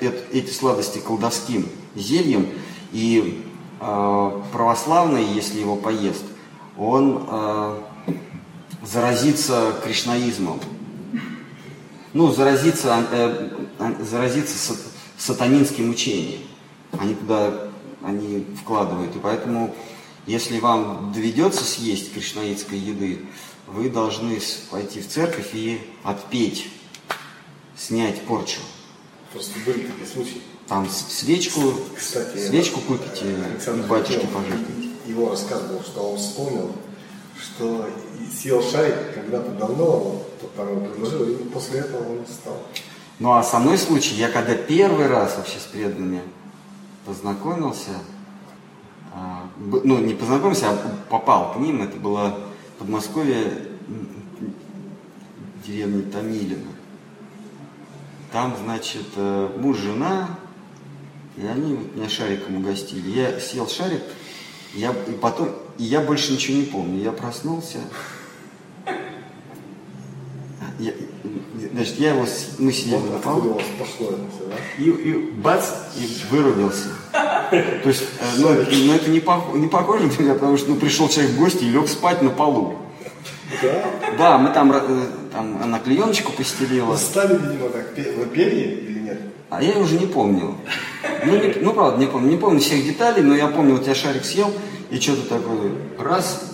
это, 0.00 0.16
эти 0.32 0.50
сладости 0.50 0.98
колдовским 0.98 1.68
зельем, 1.94 2.48
и 2.92 3.44
э, 3.80 4.40
православный, 4.52 5.24
если 5.24 5.60
его 5.60 5.76
поест, 5.76 6.24
он 6.76 7.26
э, 7.28 7.78
заразится 8.84 9.74
кришнаизмом. 9.82 10.60
Ну, 12.12 12.32
заразится, 12.32 13.04
э, 13.10 13.48
заразится 14.00 14.76
сатанинским 15.16 15.90
учением. 15.90 16.40
Они 16.92 17.14
туда 17.14 17.70
они 18.04 18.46
вкладывают. 18.60 19.16
И 19.16 19.18
поэтому, 19.18 19.74
если 20.26 20.58
вам 20.60 21.12
доведется 21.12 21.64
съесть 21.64 22.12
кришнаитской 22.12 22.78
еды, 22.78 23.20
вы 23.66 23.88
должны 23.88 24.38
пойти 24.70 25.00
в 25.00 25.08
церковь 25.08 25.50
и 25.54 25.80
отпеть, 26.02 26.68
снять 27.76 28.20
порчу. 28.22 28.60
Просто 29.32 29.58
были 29.66 29.86
такие 29.86 30.06
случаи. 30.06 30.40
Там 30.68 30.88
свечку, 30.88 31.74
Кстати, 31.96 32.38
свечку 32.38 32.80
купите 32.80 33.24
Александр 33.50 33.86
батюшке 33.86 34.26
пожертвуйте. 34.28 34.83
Его 35.06 35.30
рассказ 35.30 35.62
был, 35.62 35.80
что 35.80 36.10
он 36.10 36.16
вспомнил, 36.16 36.72
что 37.38 37.86
съел 38.32 38.62
шарик 38.62 39.14
когда-то 39.14 39.50
давно, 39.52 40.22
тот 40.40 40.54
там 40.54 40.68
его 40.68 40.86
предложил, 40.86 41.28
и 41.28 41.36
после 41.48 41.80
этого 41.80 42.12
он 42.12 42.26
стал. 42.26 42.58
Ну 43.18 43.32
а 43.32 43.42
со 43.42 43.58
мной 43.58 43.78
случай, 43.78 44.14
я 44.14 44.28
когда 44.28 44.54
первый 44.54 45.06
раз 45.06 45.36
вообще 45.36 45.58
с 45.58 45.64
преданными 45.64 46.22
познакомился, 47.04 47.92
а, 49.12 49.46
ну 49.56 49.98
не 49.98 50.14
познакомился, 50.14 50.70
а 50.70 50.78
попал 51.08 51.52
к 51.52 51.56
ним, 51.58 51.82
это 51.82 51.96
было 51.96 52.38
Подмосковье, 52.78 53.68
деревня 55.64 56.02
Томилина. 56.10 56.72
Там, 58.32 58.56
значит, 58.62 59.06
э, 59.16 59.48
муж, 59.58 59.78
жена, 59.78 60.28
и 61.36 61.46
они 61.46 61.78
меня 61.94 62.08
шариком 62.08 62.56
угостили. 62.56 63.10
Я 63.10 63.38
съел 63.38 63.68
шарик, 63.68 64.02
я, 64.74 64.90
и 65.08 65.12
потом, 65.12 65.50
и 65.78 65.84
я 65.84 66.00
больше 66.00 66.32
ничего 66.32 66.56
не 66.56 66.64
помню. 66.64 67.02
Я 67.02 67.12
проснулся, 67.12 67.78
я, 70.78 70.92
значит, 71.72 71.98
я 71.98 72.10
его, 72.10 72.26
мы 72.58 72.72
сидели 72.72 72.96
вот 72.96 73.12
на 73.12 73.18
полу, 73.18 73.60
и, 74.78 74.82
и 74.82 75.30
бац, 75.32 75.70
и 75.96 76.08
вырубился. 76.30 76.88
То 77.50 77.88
есть, 77.88 78.02
э, 78.20 78.24
ну, 78.38 78.48
ну 78.48 78.92
это 78.94 79.10
не, 79.10 79.20
пох, 79.20 79.54
не 79.54 79.68
похоже 79.68 80.06
на 80.06 80.22
меня, 80.22 80.34
потому 80.34 80.56
что 80.56 80.70
ну, 80.70 80.76
пришел 80.76 81.08
человек 81.08 81.32
в 81.32 81.38
гости 81.38 81.64
и 81.64 81.70
лег 81.70 81.88
спать 81.88 82.22
на 82.22 82.30
полу. 82.30 82.78
Да? 83.62 83.84
Да, 84.18 84.38
мы 84.38 84.50
там, 84.50 84.72
э, 84.72 84.80
там 85.32 85.62
она 85.62 85.78
клееночку 85.78 86.32
постелила. 86.32 86.96
Стали, 86.96 87.34
видимо, 87.34 87.68
так, 87.68 87.92
вы 87.96 88.26
пели 88.26 88.84
или 88.88 88.98
нет? 89.00 89.20
А 89.50 89.62
я 89.62 89.78
уже 89.78 89.98
не 89.98 90.06
помнил. 90.06 90.56
Ну, 91.26 91.36
не, 91.36 91.54
ну, 91.60 91.72
правда, 91.72 91.98
не 91.98 92.06
помню. 92.06 92.30
Не 92.30 92.36
помню 92.36 92.60
всех 92.60 92.84
деталей, 92.84 93.22
но 93.22 93.34
я 93.34 93.48
помню, 93.48 93.76
вот 93.76 93.86
я 93.86 93.94
шарик 93.94 94.24
съел, 94.24 94.52
и 94.90 95.00
что-то 95.00 95.28
такое, 95.28 95.72
раз, 95.98 96.52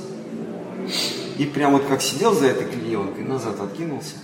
и 1.38 1.44
прям 1.44 1.72
вот 1.72 1.84
как 1.84 2.02
сидел 2.02 2.34
за 2.34 2.46
этой 2.46 2.66
клеенкой, 2.66 3.24
назад 3.24 3.60
откинулся. 3.60 4.16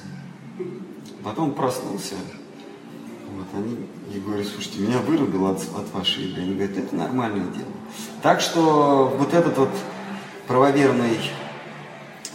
Потом 1.22 1.52
проснулся. 1.52 2.14
Вот 3.30 3.46
они, 3.54 3.86
и 4.14 4.20
говорят, 4.20 4.46
слушайте, 4.46 4.80
меня 4.80 4.98
вырубило 4.98 5.50
от, 5.50 5.58
от 5.58 5.92
вашей 5.92 6.24
игры. 6.24 6.42
Они 6.42 6.54
говорят, 6.54 6.76
это 6.76 6.94
нормальное 6.94 7.46
дело. 7.46 7.68
Так 8.22 8.40
что 8.40 9.12
вот 9.18 9.34
этот 9.34 9.58
вот 9.58 9.70
правоверный 10.46 11.18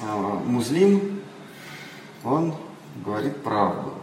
э, 0.01 0.39
музлим, 0.45 1.21
он 2.23 2.55
говорит 3.05 3.37
правду. 3.37 3.93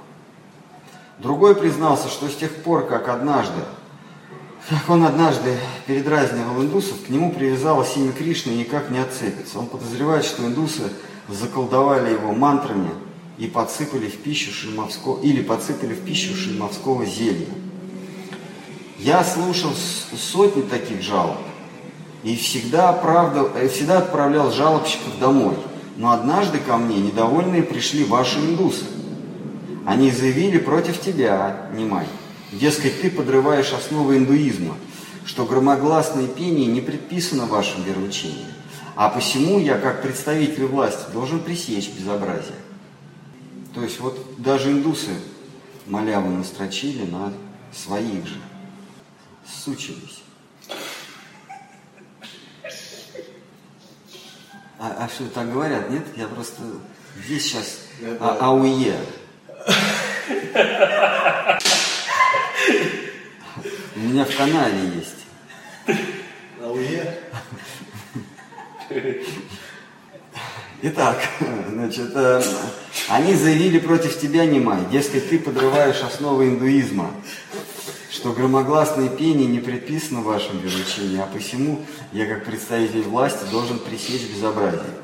Другой 1.18 1.54
признался, 1.54 2.08
что 2.08 2.28
с 2.28 2.36
тех 2.36 2.54
пор, 2.62 2.86
как 2.86 3.08
однажды, 3.08 3.60
он 4.88 5.04
однажды 5.04 5.56
передразнивал 5.86 6.62
индусов, 6.62 7.06
к 7.06 7.08
нему 7.08 7.32
привязалось 7.32 7.96
имя 7.96 8.12
Кришны 8.12 8.52
и 8.52 8.58
никак 8.58 8.90
не 8.90 8.98
отцепится. 8.98 9.58
Он 9.58 9.66
подозревает, 9.66 10.24
что 10.24 10.44
индусы 10.44 10.92
заколдовали 11.28 12.12
его 12.12 12.32
мантрами 12.32 12.90
и 13.38 13.46
подсыпали 13.46 14.08
в 14.08 14.18
пищу 14.18 14.52
шимовского, 14.52 15.22
или 15.22 15.42
подсыпали 15.42 15.94
в 15.94 16.04
пищу 16.04 16.34
шимовского 16.34 17.06
зелья. 17.06 17.48
Я 18.98 19.24
слушал 19.24 19.70
сотни 20.16 20.62
таких 20.62 21.02
жалоб 21.02 21.38
и 22.24 22.36
всегда, 22.36 22.92
правда, 22.92 23.48
э, 23.54 23.68
всегда 23.68 23.98
отправлял 23.98 24.50
жалобщиков 24.50 25.18
домой. 25.20 25.54
Но 25.96 26.12
однажды 26.12 26.58
ко 26.58 26.76
мне 26.76 26.96
недовольные 26.96 27.62
пришли 27.62 28.04
ваши 28.04 28.38
индусы. 28.38 28.84
Они 29.86 30.10
заявили 30.10 30.58
против 30.58 31.00
тебя, 31.00 31.68
Немай. 31.74 32.06
Дескать, 32.52 33.02
ты 33.02 33.10
подрываешь 33.10 33.72
основы 33.72 34.16
индуизма, 34.16 34.76
что 35.26 35.44
громогласное 35.44 36.26
пение 36.26 36.66
не 36.66 36.80
предписано 36.80 37.44
в 37.44 37.50
вашем 37.50 37.82
вероучении. 37.84 38.46
А 38.96 39.10
посему 39.10 39.60
я, 39.60 39.78
как 39.78 40.02
представитель 40.02 40.64
власти, 40.66 41.10
должен 41.12 41.40
пресечь 41.40 41.90
безобразие. 41.90 42.56
То 43.74 43.82
есть 43.82 44.00
вот 44.00 44.18
даже 44.38 44.72
индусы 44.72 45.10
малявы 45.86 46.30
настрочили 46.30 47.04
на 47.04 47.32
своих 47.72 48.26
же. 48.26 48.40
Сучились. 49.46 50.22
А, 54.80 55.04
а 55.04 55.08
что, 55.08 55.28
так 55.28 55.52
говорят, 55.52 55.90
нет? 55.90 56.04
Я 56.16 56.28
просто 56.28 56.62
здесь 57.24 57.44
сейчас 57.44 57.80
а, 58.20 58.38
АУЕ. 58.40 58.96
У 63.96 64.00
меня 64.00 64.24
в 64.24 64.36
канале 64.36 64.92
есть. 64.96 65.26
АУЕ? 66.62 67.18
Итак, 70.82 71.18
значит, 71.70 72.12
э, 72.14 72.42
они 73.08 73.34
заявили 73.34 73.80
против 73.80 74.18
тебя, 74.20 74.46
Немай, 74.46 74.78
дескать, 74.92 75.28
ты 75.28 75.40
подрываешь 75.40 76.02
основы 76.02 76.48
индуизма, 76.48 77.10
что 78.10 78.32
громогласное 78.32 79.08
пение 79.08 79.48
не 79.48 79.58
предписано 79.58 80.20
в 80.20 80.26
вашем 80.26 80.60
вероучении, 80.60 81.18
а 81.18 81.26
посему 81.26 81.84
я, 82.12 82.26
как 82.26 82.44
представитель 82.44 83.02
власти, 83.02 83.50
должен 83.50 83.80
пресечь 83.80 84.30
безобразие. 84.30 84.94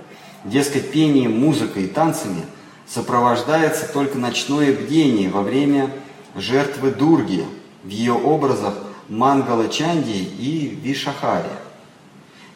Дескать, 0.45 0.93
пением, 0.93 1.41
музыкой 1.41 1.85
и 1.85 1.89
танцами 1.89 2.43
сопровождается 2.87 3.93
только 3.93 4.17
ночное 4.19 4.73
бдение 4.73 5.29
во 5.29 5.43
время 5.43 5.91
жертвы 6.35 6.91
Дурги 6.91 7.45
в 7.83 7.89
ее 7.89 8.13
образах 8.13 8.75
Мангала 9.09 9.69
Чанди 9.69 10.13
и 10.39 10.79
Вишахари. 10.83 11.51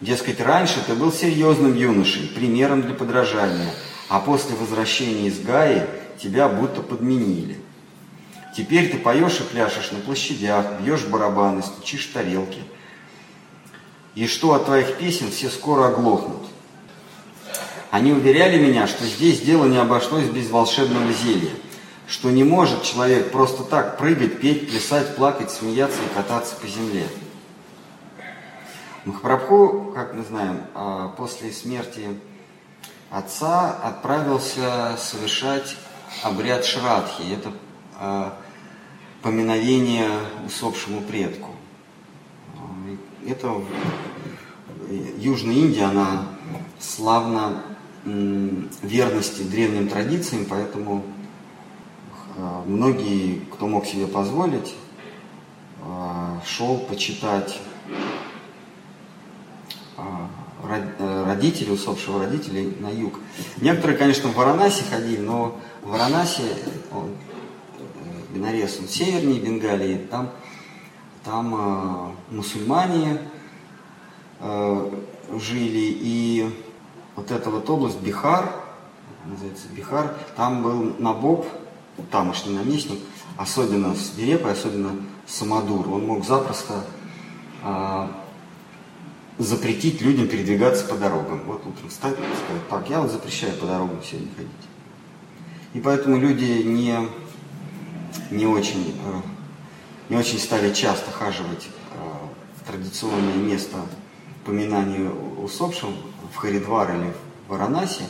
Дескать, 0.01 0.41
раньше 0.41 0.83
ты 0.87 0.95
был 0.95 1.13
серьезным 1.13 1.75
юношей, 1.77 2.29
примером 2.29 2.83
для 2.83 2.95
подражания, 2.95 3.75
а 4.09 4.21
после 4.21 4.55
возвращения 4.57 5.27
из 5.27 5.41
Гаи 5.41 5.87
тебя 6.23 6.49
будто 6.49 6.83
подменили. 6.83 7.59
Теперь 8.57 8.91
ты 8.91 8.99
поешь 8.99 9.41
и 9.41 9.43
пляшешь 9.43 9.93
на 9.93 9.99
площадях, 9.99 10.81
бьешь 10.81 11.05
барабаны, 11.05 11.63
стучишь 11.63 12.07
тарелки. 12.07 12.61
И 14.15 14.27
что 14.27 14.55
от 14.55 14.65
твоих 14.65 14.97
песен 14.97 15.31
все 15.31 15.49
скоро 15.49 15.89
оглохнут. 15.89 16.43
Они 17.91 18.13
уверяли 18.13 18.59
меня, 18.59 18.87
что 18.87 19.05
здесь 19.05 19.41
дело 19.41 19.67
не 19.67 19.79
обошлось 19.79 20.27
без 20.27 20.51
волшебного 20.51 21.13
зелья, 21.13 21.53
что 22.09 22.31
не 22.31 22.43
может 22.43 22.83
человек 22.83 23.31
просто 23.31 23.65
так 23.65 23.99
прыгать, 23.99 24.41
петь, 24.41 24.71
плясать, 24.71 25.15
плакать, 25.15 25.51
смеяться 25.51 25.99
и 26.03 26.15
кататься 26.15 26.57
по 26.57 26.67
земле. 26.67 27.07
Махапрабху, 29.05 29.93
как 29.95 30.15
мы 30.15 30.25
знаем, 30.25 30.63
а, 30.75 31.09
после 31.09 31.53
смерти 31.53 32.19
отца 33.11 33.73
отправился 33.83 34.97
совершать 34.99 35.77
обряд 36.23 36.65
Шрадхи. 36.65 37.23
Это 37.31 37.53
а, 37.99 38.39
поминовение 39.21 40.11
усопшему 40.47 41.03
предку. 41.03 41.51
Это 43.27 43.63
Южная 45.19 45.57
Индия, 45.57 45.85
она 45.85 46.29
славна 46.81 47.63
верности 48.05 49.43
древним 49.43 49.89
традициям, 49.89 50.47
поэтому 50.49 51.05
многие, 52.67 53.41
кто 53.53 53.67
мог 53.67 53.87
себе 53.87 54.07
позволить, 54.07 54.75
шел 56.45 56.79
почитать 56.79 57.59
а, 59.97 60.29
э, 60.99 61.25
родителей, 61.27 61.73
усопшего 61.73 62.25
родителей 62.25 62.77
на 62.81 62.89
юг. 62.89 63.19
Некоторые, 63.61 63.99
конечно, 63.99 64.29
в 64.29 64.37
Варанаси 64.37 64.83
ходили, 64.89 65.21
но 65.21 65.59
в 65.83 65.91
Варанаси, 65.91 66.43
он, 66.93 67.11
э, 67.79 68.35
Бенарес, 68.35 68.79
он 68.81 68.89
севернее 68.89 69.41
Бенгалии, 69.41 70.07
там, 70.11 70.31
там 71.25 72.15
мусульмане 72.31 73.19
э, 74.41 74.91
жили, 75.35 75.97
и 76.01 76.57
вот 77.17 77.31
эта 77.31 77.51
вот 77.51 77.69
область, 77.69 78.01
Бихар, 78.01 78.53
называется 79.27 79.69
Бихар. 79.73 80.15
Там 80.37 80.63
был 80.63 80.95
Набоб, 80.99 81.47
тамошний 82.11 82.55
наместник, 82.55 82.99
особенно 83.37 83.95
свирепый, 83.95 84.53
особенно 84.53 84.97
самодур. 85.27 85.89
Он 85.89 86.07
мог 86.07 86.25
запросто 86.25 86.85
а, 87.63 88.11
запретить 89.39 90.01
людям 90.01 90.29
передвигаться 90.29 90.85
по 90.85 90.97
дорогам. 90.97 91.43
Вот 91.47 91.65
утром 91.67 91.89
встать 91.89 92.15
и 92.15 92.45
сказать, 92.45 92.69
так, 92.69 92.91
я 92.91 93.01
вот 93.01 93.11
запрещаю 93.11 93.55
по 93.55 93.67
дорогам 93.67 94.01
сегодня 94.03 94.29
ходить. 94.37 94.51
И 95.75 95.81
поэтому 95.81 96.19
люди 96.19 96.63
не, 96.63 97.09
не, 98.31 98.47
очень, 98.47 98.95
э, 99.05 99.21
не 100.09 100.17
очень 100.17 100.39
стали 100.39 100.73
часто 100.73 101.11
хаживать 101.11 101.69
э, 101.95 101.99
в 102.57 102.67
традиционное 102.67 103.37
место 103.37 103.77
поминания 104.45 105.11
усопшим 105.11 105.95
в 106.33 106.37
Харидвар 106.37 106.95
или 106.97 107.13
в 107.47 107.51
Варанаси, 107.51 108.05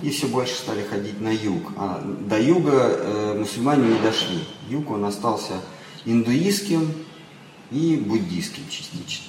и 0.00 0.10
все 0.10 0.26
больше 0.28 0.54
стали 0.54 0.82
ходить 0.82 1.20
на 1.20 1.30
юг. 1.30 1.72
А 1.76 2.02
до 2.02 2.40
юга 2.40 2.72
э, 2.72 3.36
мусульмане 3.38 3.94
не 3.94 4.00
дошли. 4.00 4.44
Юг 4.68 4.90
он 4.90 5.04
остался 5.04 5.54
индуистским 6.04 6.92
и 7.70 7.96
буддийским 7.96 8.68
частично. 8.68 9.26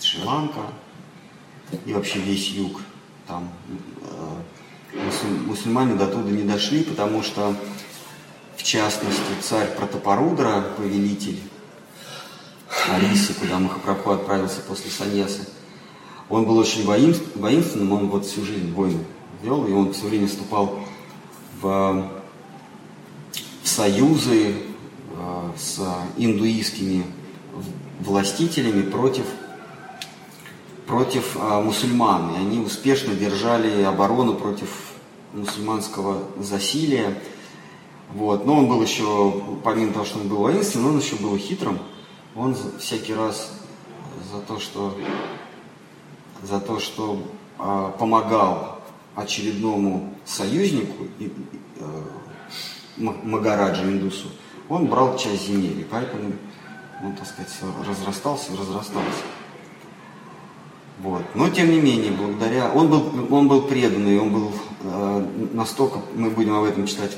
Шри-Ланка 0.00 0.60
и 1.84 1.92
вообще 1.92 2.20
весь 2.20 2.48
юг. 2.50 2.80
Там 3.26 3.50
э, 4.92 4.98
мусульмане 5.46 5.94
до 5.94 6.06
туда 6.06 6.30
не 6.30 6.42
дошли, 6.42 6.82
потому 6.84 7.22
что, 7.22 7.54
в 8.56 8.62
частности, 8.62 9.20
царь 9.42 9.68
Протопорудра, 9.76 10.64
повелитель 10.76 11.40
Арисы, 12.90 13.34
куда 13.34 13.58
Махапрабху 13.58 14.10
отправился 14.10 14.60
после 14.60 14.90
Саньясы, 14.90 15.48
он 16.28 16.44
был 16.44 16.58
очень 16.58 16.84
воинственным, 16.84 17.92
он 17.92 18.08
вот 18.08 18.26
всю 18.26 18.44
жизнь 18.44 18.72
войны 18.72 19.04
вел, 19.44 19.66
и 19.66 19.72
он 19.72 19.92
все 19.92 20.06
время 20.06 20.26
вступал 20.26 20.78
в, 21.60 22.10
в 23.62 23.68
союзы 23.68 24.54
э, 25.16 25.50
с 25.56 25.80
индуистскими 26.16 27.04
властителями 28.00 28.82
против, 28.82 29.26
против 30.86 31.36
э, 31.36 31.60
мусульман. 31.62 32.34
И 32.34 32.38
они 32.38 32.58
успешно 32.60 33.14
держали 33.14 33.82
оборону 33.82 34.34
против 34.34 34.70
мусульманского 35.32 36.22
засилия. 36.38 37.18
Вот. 38.14 38.46
Но 38.46 38.58
он 38.58 38.68
был 38.68 38.82
еще, 38.82 39.42
помимо 39.62 39.92
того, 39.92 40.04
что 40.04 40.20
он 40.20 40.28
был 40.28 40.38
воинственным, 40.38 40.94
он 40.94 40.98
еще 40.98 41.16
был 41.16 41.36
хитрым. 41.36 41.78
Он 42.34 42.56
всякий 42.78 43.14
раз 43.14 43.52
за 44.32 44.40
то, 44.40 44.58
что, 44.58 44.96
за 46.42 46.60
то, 46.60 46.80
что 46.80 47.18
э, 47.58 47.92
помогал 47.98 48.73
очередному 49.14 50.14
союзнику, 50.24 51.06
э, 51.18 51.28
Магараджа 52.96 53.84
Индусу, 53.84 54.28
он 54.68 54.86
брал 54.86 55.16
часть 55.18 55.48
земель, 55.48 55.80
и 55.80 55.84
поэтому 55.84 56.32
он, 57.02 57.14
так 57.14 57.26
сказать, 57.26 57.52
разрастался 57.86 58.52
и 58.52 58.56
разрастался. 58.56 59.22
Вот. 60.98 61.22
Но 61.34 61.50
тем 61.50 61.70
не 61.70 61.80
менее, 61.80 62.12
благодаря... 62.12 62.70
Он 62.70 62.88
был, 62.88 63.34
он 63.34 63.48
был 63.48 63.62
преданный, 63.62 64.18
он 64.18 64.32
был 64.32 64.52
э, 64.82 65.26
настолько, 65.52 66.00
мы 66.14 66.30
будем 66.30 66.54
об 66.54 66.64
этом 66.64 66.86
читать 66.86 67.16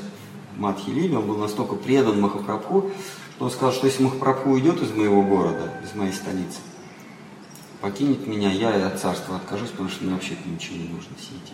в 0.57 0.61
Мадхи 0.61 0.91
Лиле, 0.91 1.19
он 1.19 1.27
был 1.27 1.37
настолько 1.37 1.77
предан 1.77 2.21
Махапрабху, 2.21 2.91
что 3.37 3.45
он 3.45 3.51
сказал, 3.51 3.73
что 3.73 3.87
если 3.87 4.03
Махапрабху 4.03 4.51
уйдет 4.51 4.81
из 4.83 4.93
моего 4.93 5.23
города, 5.23 5.75
из 5.85 5.95
моей 5.95 6.13
столицы, 6.13 6.59
покинет 7.83 8.27
меня, 8.27 8.51
я 8.51 8.77
и 8.77 8.81
от 8.81 8.99
царства 8.99 9.37
откажусь, 9.37 9.71
потому 9.71 9.91
что 9.91 10.05
мне 10.05 10.15
вообще 10.15 10.37
ничего 10.47 10.79
не 10.79 10.89
нужно, 10.89 11.11
эти 11.15 11.53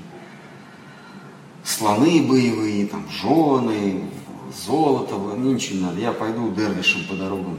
слоны 1.64 2.22
боевые, 2.22 2.86
там, 2.86 3.08
жены, 3.08 4.04
золото, 4.66 5.16
мне 5.16 5.54
ничего 5.54 5.76
не 5.76 5.82
надо, 5.82 6.00
я 6.00 6.12
пойду 6.12 6.50
дервишем 6.52 7.06
по 7.08 7.14
дорогам. 7.14 7.58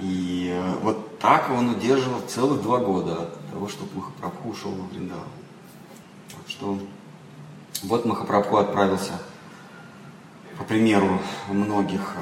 И 0.00 0.50
э, 0.52 0.74
вот 0.82 1.18
так 1.18 1.50
он 1.50 1.70
удерживал 1.70 2.20
целых 2.20 2.62
два 2.62 2.78
года 2.78 3.22
от 3.22 3.50
того, 3.50 3.68
чтобы 3.68 3.90
Махапрабху 3.94 4.50
ушел 4.50 4.72
во 4.72 4.86
Вриндаву. 4.88 5.24
Так 6.28 6.48
что 6.48 6.78
вот 7.82 8.04
Махапрабху 8.04 8.58
отправился, 8.58 9.12
по 10.58 10.64
примеру 10.64 11.18
многих, 11.48 12.14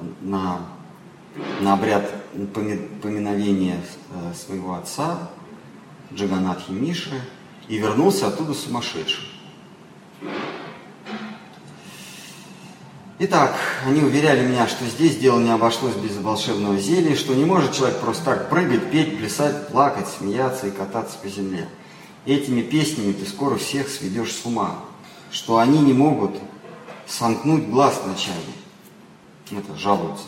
э, 0.00 0.04
на, 0.22 0.60
на 1.60 1.74
обряд 1.74 2.10
поминовения 3.02 3.80
э, 4.12 4.32
своего 4.34 4.74
отца, 4.74 5.30
Джаганатхи 6.12 6.70
Миши, 6.70 7.20
и 7.68 7.78
вернулся 7.78 8.28
оттуда 8.28 8.54
сумасшедшим. 8.54 9.24
Итак, 13.18 13.56
они 13.86 14.02
уверяли 14.02 14.46
меня, 14.46 14.68
что 14.68 14.84
здесь 14.84 15.16
дело 15.16 15.40
не 15.40 15.50
обошлось 15.50 15.94
без 15.94 16.18
волшебного 16.18 16.76
зелья, 16.76 17.16
что 17.16 17.34
не 17.34 17.46
может 17.46 17.72
человек 17.72 17.98
просто 18.00 18.24
так 18.24 18.50
прыгать, 18.50 18.90
петь, 18.90 19.16
плясать, 19.16 19.68
плакать, 19.68 20.06
смеяться 20.06 20.66
и 20.66 20.70
кататься 20.70 21.16
по 21.22 21.28
земле. 21.28 21.66
Этими 22.26 22.60
песнями 22.60 23.12
ты 23.12 23.24
скоро 23.24 23.56
всех 23.56 23.88
сведешь 23.88 24.34
с 24.34 24.44
ума, 24.44 24.80
что 25.30 25.56
они 25.56 25.78
не 25.78 25.94
могут 25.94 26.36
сомкнуть 27.06 27.68
глаз 27.68 27.98
вначале. 28.04 28.36
Это 29.50 29.78
жалуются. 29.78 30.26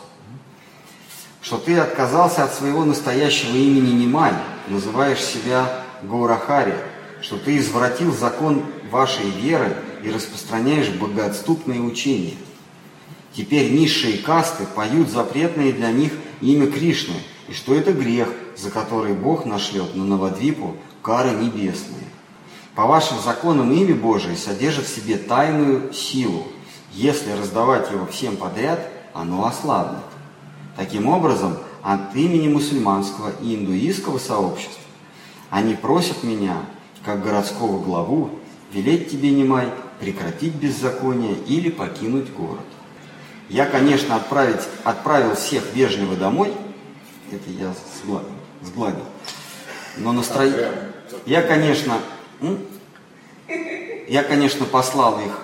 Что 1.43 1.59
ты 1.59 1.78
отказался 1.78 2.45
от 2.45 2.55
своего 2.55 2.86
настоящего 2.86 3.55
имени 3.55 4.03
Немай, 4.03 4.32
называешь 4.68 5.20
себя 5.20 5.84
Гаурахари, 6.03 6.74
что 7.23 7.37
ты 7.37 7.59
извратил 7.59 8.12
закон 8.12 8.64
вашей 8.91 9.29
веры 9.31 9.77
и 10.03 10.11
распространяешь 10.11 10.91
богоотступные 10.91 11.81
учения. 11.81 12.35
Теперь 13.33 13.73
низшие 13.73 14.19
касты 14.19 14.64
поют 14.75 15.11
запретное 15.11 15.73
для 15.73 15.93
них 15.93 16.12
имя 16.41 16.66
Кришны, 16.66 17.16
и 17.49 17.53
что 17.53 17.75
это 17.75 17.93
грех, 17.93 18.29
за 18.57 18.71
который 18.71 19.14
Бог 19.14 19.45
нашлет 19.45 19.95
на 19.95 20.05
Навадвипу 20.05 20.77
кары 21.03 21.31
небесные. 21.31 22.05
По 22.75 22.87
вашим 22.87 23.19
законам 23.21 23.73
имя 23.73 23.95
Божие 23.95 24.37
содержит 24.37 24.87
в 24.87 24.95
себе 24.95 25.16
тайную 25.16 25.93
силу. 25.93 26.45
Если 26.93 27.33
раздавать 27.33 27.91
его 27.91 28.07
всем 28.07 28.37
подряд, 28.37 28.89
оно 29.14 29.47
ослабнет. 29.47 30.05
Таким 30.77 31.09
образом, 31.09 31.59
от 31.83 32.14
имени 32.14 32.49
мусульманского 32.49 33.33
и 33.43 33.55
индуистского 33.55 34.19
сообщества 34.19 34.83
они 35.51 35.75
просят 35.75 36.23
меня 36.23 36.57
как 37.05 37.23
городского 37.23 37.83
главу, 37.83 38.31
велеть 38.73 39.11
тебе, 39.11 39.31
Немай, 39.31 39.73
прекратить 40.01 40.55
беззаконие 40.55 41.35
или 41.47 41.71
покинуть 41.71 42.31
город. 42.33 42.65
Я, 43.49 43.67
конечно, 43.67 44.17
отправить, 44.17 44.61
отправил 44.85 45.35
всех 45.35 45.75
вежливо 45.75 46.17
домой, 46.17 46.53
это 47.31 47.51
я 47.51 47.75
сгладил, 48.03 48.29
сгладил. 48.63 49.05
но 49.97 50.13
настроение... 50.13 50.93
Я, 51.25 51.41
конечно, 51.43 51.99
я, 54.09 54.23
конечно, 54.23 54.67
послал 54.67 55.21
их 55.21 55.43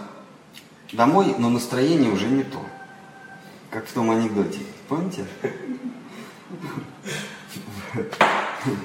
домой, 0.93 1.35
но 1.39 1.49
настроение 1.51 2.11
уже 2.11 2.27
не 2.27 2.43
то. 2.43 2.61
Как 3.71 3.87
в 3.87 3.93
том 3.93 4.11
анекдоте. 4.11 4.61
Помните? 4.89 5.27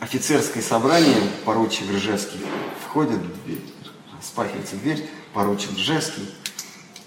офицерское 0.00 0.62
собрание, 0.62 1.16
поручик 1.44 1.90
Ржевский 1.90 2.40
входит 2.86 3.20
распахивается 4.16 4.76
дверь, 4.76 5.08
поручик 5.32 5.72
Ржевский 5.72 6.28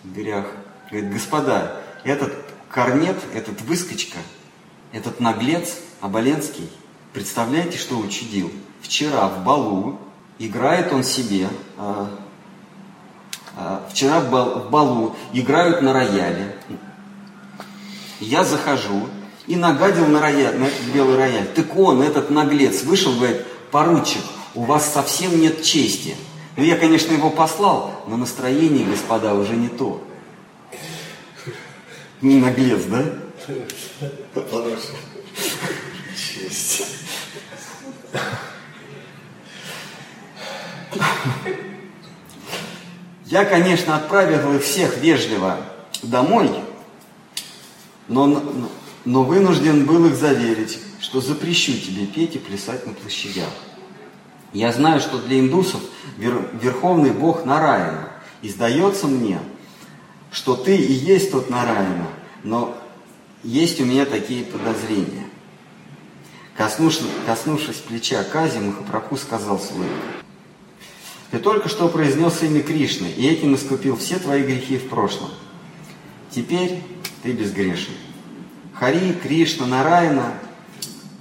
в 0.04 0.14
дверях, 0.14 0.48
говорит, 0.90 1.12
господа, 1.14 1.82
этот 2.04 2.34
корнет, 2.70 3.18
этот 3.34 3.62
выскочка, 3.62 4.18
этот 4.92 5.20
наглец 5.20 5.78
Оболенский, 6.02 6.70
представляете, 7.14 7.78
что 7.78 7.98
учудил? 7.98 8.52
Вчера 8.82 9.28
в 9.28 9.44
балу 9.44 10.00
играет 10.40 10.92
он 10.92 11.04
себе, 11.04 11.48
а, 11.78 12.10
а, 13.56 13.88
вчера 13.90 14.20
в 14.20 14.70
балу 14.70 15.16
играют 15.32 15.82
на 15.82 15.94
рояле. 15.94 16.58
Я 18.20 18.44
захожу, 18.44 19.08
и 19.48 19.56
нагадил 19.56 20.08
на, 20.08 20.22
рояль, 20.22 20.58
на 20.58 20.66
этот 20.66 20.86
белый 20.94 21.18
рояль. 21.18 21.48
Так 21.48 21.76
он, 21.78 22.02
этот 22.02 22.30
наглец, 22.30 22.84
вышел, 22.84 23.14
говорит, 23.16 23.46
поручик, 23.72 24.22
у 24.56 24.64
вас 24.64 24.92
совсем 24.92 25.40
нет 25.40 25.64
чести. 25.64 26.16
Ну, 26.56 26.64
я, 26.64 26.78
конечно, 26.78 27.14
его 27.14 27.30
послал, 27.30 28.04
но 28.08 28.16
настроение, 28.16 28.86
господа, 28.86 29.34
уже 29.34 29.56
не 29.56 29.70
то. 29.70 30.02
Не 32.22 32.40
наглец, 32.40 32.84
да? 32.84 33.04
Честь. 36.16 36.86
Я, 43.26 43.46
конечно, 43.46 43.96
отправил 43.96 44.56
их 44.56 44.64
всех 44.64 44.98
вежливо 44.98 45.58
домой, 46.04 46.52
но 48.08 48.70
но 49.06 49.24
вынужден 49.24 49.86
был 49.86 50.06
их 50.06 50.16
заверить, 50.16 50.80
что 51.00 51.22
запрещу 51.22 51.74
тебе 51.74 52.06
петь 52.06 52.36
и 52.36 52.40
плясать 52.40 52.86
на 52.88 52.94
площадях. 52.94 53.50
Я 54.54 54.72
знаю, 54.72 55.00
что 55.00 55.18
для 55.20 55.40
индусов 55.40 55.82
верховный 56.18 57.12
бог 57.12 57.46
Нараяна. 57.46 58.10
И 58.42 58.50
сдается 58.50 59.08
мне, 59.08 59.40
что 60.32 60.56
ты 60.56 60.76
и 60.76 60.94
есть 60.94 61.32
тот 61.32 61.50
Нараяна, 61.50 62.08
но 62.44 62.78
есть 63.44 63.80
у 63.82 63.86
меня 63.86 64.06
такие 64.06 64.44
подозрения. 64.44 65.26
Коснувшись, 66.56 67.04
коснувшись 67.26 67.78
плеча 67.78 68.24
Кази, 68.24 68.60
Махапрабху 68.60 69.18
сказал 69.18 69.60
с 69.60 69.72
Ты 71.32 71.40
только 71.40 71.68
что 71.68 71.90
произнес 71.90 72.44
имя 72.44 72.62
Кришны, 72.62 73.08
и 73.08 73.28
этим 73.28 73.56
искупил 73.56 73.98
все 73.98 74.20
твои 74.20 74.44
грехи 74.44 74.78
в 74.78 74.88
прошлом. 74.88 75.32
Теперь 76.30 76.84
ты 77.24 77.32
безгрешен. 77.32 77.94
Хари, 78.74 79.14
Кришна, 79.14 79.66
Нараяна, 79.68 80.34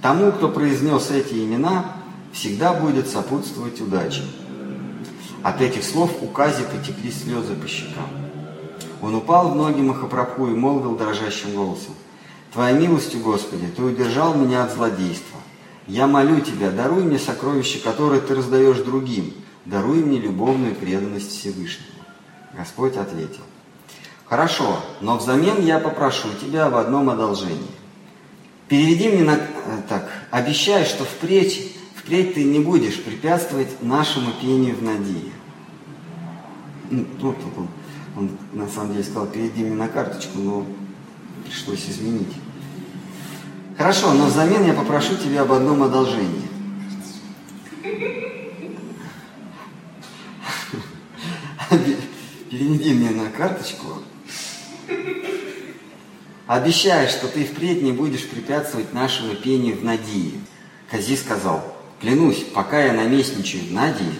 тому, 0.01 0.31
кто 0.31 0.49
произнес 0.49 1.11
эти 1.11 1.35
имена, 1.35 1.97
всегда 2.31 2.73
будет 2.73 3.07
сопутствовать 3.07 3.79
удача. 3.79 4.23
От 5.43 5.61
этих 5.61 5.83
слов 5.83 6.11
у 6.21 6.27
Кази 6.27 6.63
потекли 6.63 7.11
слезы 7.11 7.55
по 7.55 7.67
щекам. 7.67 8.09
Он 9.01 9.15
упал 9.15 9.49
в 9.49 9.55
ноги 9.55 9.81
Махапрабху 9.81 10.47
и 10.47 10.55
молвил 10.55 10.95
дрожащим 10.95 11.53
голосом. 11.53 11.93
Твоей 12.53 12.77
милостью, 12.77 13.19
Господи, 13.19 13.67
Ты 13.75 13.83
удержал 13.83 14.35
меня 14.35 14.63
от 14.63 14.73
злодейства. 14.73 15.39
Я 15.87 16.07
молю 16.07 16.39
Тебя, 16.39 16.71
даруй 16.71 17.03
мне 17.03 17.19
сокровища, 17.19 17.79
которые 17.79 18.21
Ты 18.21 18.35
раздаешь 18.35 18.77
другим. 18.77 19.33
Даруй 19.65 20.03
мне 20.03 20.19
любовную 20.19 20.75
преданность 20.75 21.31
Всевышнему. 21.31 21.89
Господь 22.53 22.95
ответил. 22.95 23.41
Хорошо, 24.33 24.79
но 24.99 25.17
взамен 25.17 25.63
я 25.63 25.77
попрошу 25.77 26.27
Тебя 26.41 26.65
об 26.65 26.73
одном 26.73 27.11
одолжении. 27.11 27.69
Переведи 28.67 29.09
мне 29.09 29.23
на... 29.23 29.35
Э, 29.35 29.37
так, 29.87 30.09
обещай, 30.31 30.85
что 30.85 31.03
впредь, 31.03 31.75
впредь 31.95 32.33
Ты 32.33 32.43
не 32.43 32.57
будешь 32.57 32.99
препятствовать 32.99 33.83
нашему 33.83 34.31
пению 34.41 34.75
в 34.75 34.81
Надии. 34.81 35.31
Ну, 36.89 37.05
тут 37.21 37.35
он, 37.55 37.67
он 38.17 38.31
на 38.53 38.67
самом 38.67 38.93
деле 38.93 39.03
сказал, 39.03 39.27
переведи 39.27 39.65
мне 39.65 39.75
на 39.75 39.87
карточку, 39.87 40.39
но 40.39 40.65
пришлось 41.45 41.87
изменить. 41.87 42.33
Хорошо, 43.77 44.13
но 44.13 44.25
взамен 44.25 44.65
я 44.65 44.73
попрошу 44.73 45.15
тебя 45.15 45.43
об 45.43 45.51
одном 45.51 45.83
одолжении. 45.83 46.49
Переведи 52.49 52.93
мне 52.95 53.11
на 53.11 53.29
карточку. 53.29 53.99
Обещай, 56.45 57.07
что 57.07 57.27
ты 57.27 57.45
впредь 57.45 57.81
не 57.81 57.91
будешь 57.91 58.27
препятствовать 58.27 58.93
нашему 58.93 59.35
пению 59.35 59.77
в 59.77 59.83
Надии. 59.83 60.39
Кази 60.91 61.15
сказал, 61.15 61.63
клянусь, 62.01 62.43
пока 62.53 62.83
я 62.83 62.93
наместничаю 62.93 63.63
в 63.63 63.71
Надии, 63.71 64.19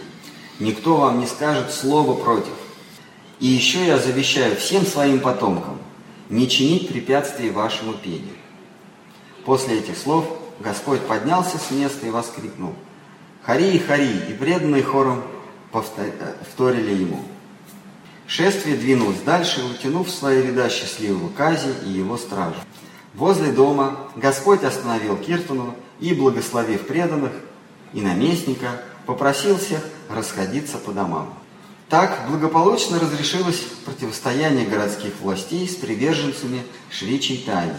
никто 0.59 0.95
вам 0.95 1.19
не 1.19 1.27
скажет 1.27 1.71
слова 1.71 2.15
против. 2.15 2.53
И 3.39 3.47
еще 3.47 3.85
я 3.85 3.99
завещаю 3.99 4.55
всем 4.55 4.85
своим 4.85 5.19
потомкам 5.19 5.79
не 6.29 6.49
чинить 6.49 6.87
препятствий 6.87 7.49
вашему 7.49 7.93
пению. 7.93 8.35
После 9.45 9.79
этих 9.79 9.97
слов 9.97 10.25
Господь 10.59 11.01
поднялся 11.01 11.57
с 11.57 11.71
места 11.71 12.07
и 12.07 12.09
воскликнул. 12.09 12.73
Хари 13.41 13.75
и 13.75 13.79
Хари, 13.79 14.29
и 14.29 14.33
преданные 14.33 14.83
хором 14.83 15.23
повторили 15.71 17.01
ему. 17.01 17.19
Шествие 18.27 18.77
двинулось 18.77 19.19
дальше, 19.19 19.63
утянув 19.63 20.09
свои 20.09 20.41
ряда 20.41 20.69
счастливого 20.69 21.29
Кази 21.29 21.73
и 21.85 21.89
его 21.89 22.17
стражу. 22.17 22.55
Возле 23.13 23.51
дома 23.51 24.09
Господь 24.15 24.63
остановил 24.63 25.17
Киртану 25.17 25.75
и, 25.99 26.13
благословив 26.13 26.87
преданных 26.87 27.33
и 27.93 28.01
наместника, 28.01 28.81
попросил 29.05 29.57
всех 29.57 29.83
расходиться 30.09 30.77
по 30.77 30.91
домам. 30.91 31.33
Так 31.89 32.25
благополучно 32.27 32.99
разрешилось 32.99 33.59
противостояние 33.85 34.65
городских 34.65 35.13
властей 35.21 35.67
с 35.67 35.75
приверженцами 35.75 36.63
Шри 36.89 37.19
Чайтаньи. 37.21 37.75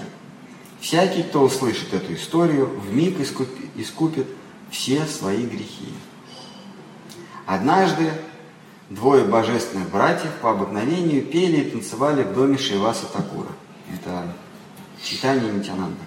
Всякий, 0.81 1.23
кто 1.23 1.43
услышит 1.43 1.93
эту 1.95 2.15
историю, 2.15 2.67
в 2.67 2.95
миг 2.95 3.19
искупит, 3.19 3.71
искупит 3.75 4.27
все 4.71 5.07
свои 5.07 5.45
грехи. 5.47 5.93
Однажды 7.47 8.13
двое 8.95 9.25
божественных 9.25 9.91
братьев 9.91 10.31
по 10.41 10.51
обыкновению 10.53 11.23
пели 11.23 11.63
и 11.63 11.71
танцевали 11.71 12.23
в 12.23 12.33
доме 12.33 12.57
Шиваса 12.57 13.07
Такура. 13.07 13.51
Это 13.93 14.33
читание 15.03 15.53
Нитянанда. 15.53 16.01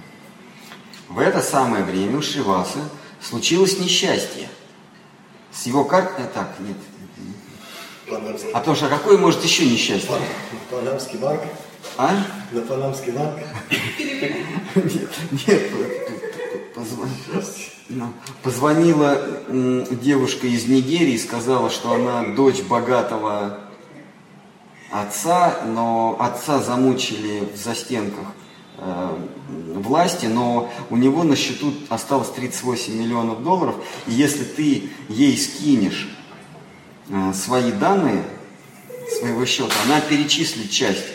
В 1.10 1.20
это 1.20 1.42
самое 1.42 1.84
время 1.84 2.18
у 2.18 2.22
Шивасы 2.22 2.80
случилось 3.22 3.80
несчастье. 3.80 4.50
С 5.52 5.66
его 5.66 5.84
картой... 5.84 6.26
Так, 6.34 6.56
нет. 6.60 6.78
Панамский. 8.10 8.52
А 8.52 8.62
то 8.62 8.76
что, 8.76 8.88
какое 8.88 9.18
может 9.18 9.44
еще 9.44 9.66
несчастье? 9.66 10.10
Панамский 10.70 11.18
банк. 11.18 11.42
А? 11.98 12.16
На 12.52 12.62
Панамский 12.62 13.12
банк. 13.12 13.40
Нет, 14.76 15.10
нет, 15.48 15.72
ну, 16.76 16.84
позвонила 18.44 19.22
девушка 19.50 20.48
из 20.48 20.66
Нигерии 20.66 21.18
сказала, 21.18 21.70
что 21.70 21.94
она 21.94 22.24
дочь 22.36 22.62
богатого 22.62 23.60
отца, 24.92 25.62
но 25.66 26.18
отца 26.20 26.60
замучили 26.60 27.48
в 27.54 27.58
застенках 27.58 28.28
э, 28.78 29.18
власти, 29.76 30.26
но 30.28 30.72
у 30.90 30.98
него 30.98 31.24
на 31.24 31.36
счету 31.36 31.74
осталось 31.90 32.30
38 32.30 32.94
миллионов 32.94 33.44
долларов, 33.44 33.76
и 34.08 34.14
если 34.14 34.44
ты 34.44 34.90
ей 35.10 35.38
скинешь 35.38 36.10
э, 37.10 37.34
свои 37.34 37.72
данные 37.72 38.24
своего 39.20 39.46
счета, 39.46 39.74
она 39.86 40.02
перечислит 40.02 40.70
часть. 40.70 41.06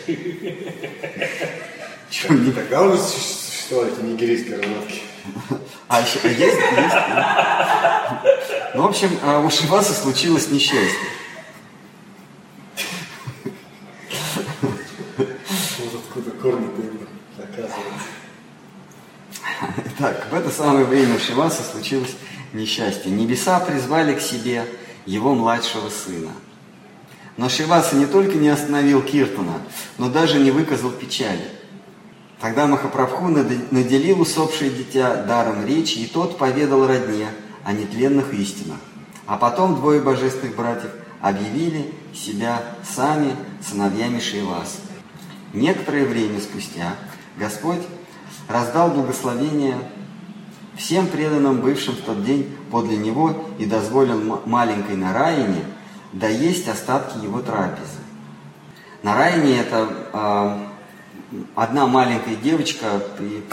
Тогда 2.27 2.83
уже 2.83 2.97
существовали 3.01 3.93
эти 3.93 4.01
нигерийские 4.01 4.57
разработки. 4.57 5.12
А 5.87 6.01
еще 6.01 6.19
а 6.23 6.27
есть? 6.27 6.41
Есть? 6.41 6.95
Ну, 8.73 8.81
в 8.81 8.85
общем, 8.87 9.19
а 9.23 9.39
у 9.39 9.49
Шиваса 9.49 9.93
случилось 9.93 10.49
несчастье. 10.49 11.07
Откуда 16.15 16.31
корни 16.31 16.69
оказывается. 17.37 18.07
Так, 19.97 20.27
в 20.31 20.33
это 20.33 20.49
самое 20.49 20.85
время 20.85 21.15
у 21.15 21.19
Шиваса 21.19 21.63
случилось 21.63 22.15
несчастье. 22.53 23.11
Небеса 23.11 23.59
призвали 23.59 24.15
к 24.15 24.21
себе 24.21 24.65
его 25.05 25.33
младшего 25.33 25.89
сына. 25.89 26.31
Но 27.37 27.49
Шиваса 27.49 27.95
не 27.95 28.05
только 28.05 28.37
не 28.37 28.49
остановил 28.49 29.01
Киртана, 29.01 29.61
но 29.97 30.09
даже 30.09 30.39
не 30.39 30.51
выказал 30.51 30.91
печали. 30.91 31.49
Тогда 32.43 32.67
Махапрабху 32.67 33.29
наделил 33.29 34.19
усопшее 34.19 34.69
дитя 34.69 35.23
даром 35.23 35.65
речи, 35.65 35.99
и 35.99 36.07
тот 36.07 36.37
поведал 36.37 36.85
родне 36.85 37.29
о 37.63 37.71
нетленных 37.71 38.33
истинах. 38.33 38.79
А 39.25 39.37
потом 39.37 39.75
двое 39.75 40.01
божественных 40.01 40.53
братьев 40.53 40.91
объявили 41.21 41.93
себя 42.13 42.61
сами 42.83 43.33
сыновьями 43.65 44.19
Шиваса. 44.19 44.79
Некоторое 45.53 46.05
время 46.05 46.41
спустя 46.41 46.95
Господь 47.37 47.79
раздал 48.49 48.89
благословение 48.89 49.77
всем 50.75 51.07
преданным, 51.07 51.61
бывшим 51.61 51.95
в 51.95 52.01
тот 52.01 52.25
день 52.25 52.53
подле 52.69 52.97
Него, 52.97 53.41
и 53.57 53.65
дозволил 53.65 54.41
маленькой 54.45 54.97
Нараине 54.97 55.63
доесть 56.11 56.67
остатки 56.67 57.23
его 57.23 57.39
трапезы. 57.39 58.01
Нараяне 59.01 59.59
это 59.59 59.89
а, 60.11 60.72
одна 61.55 61.87
маленькая 61.87 62.35
девочка, 62.35 63.01
при, 63.17 63.43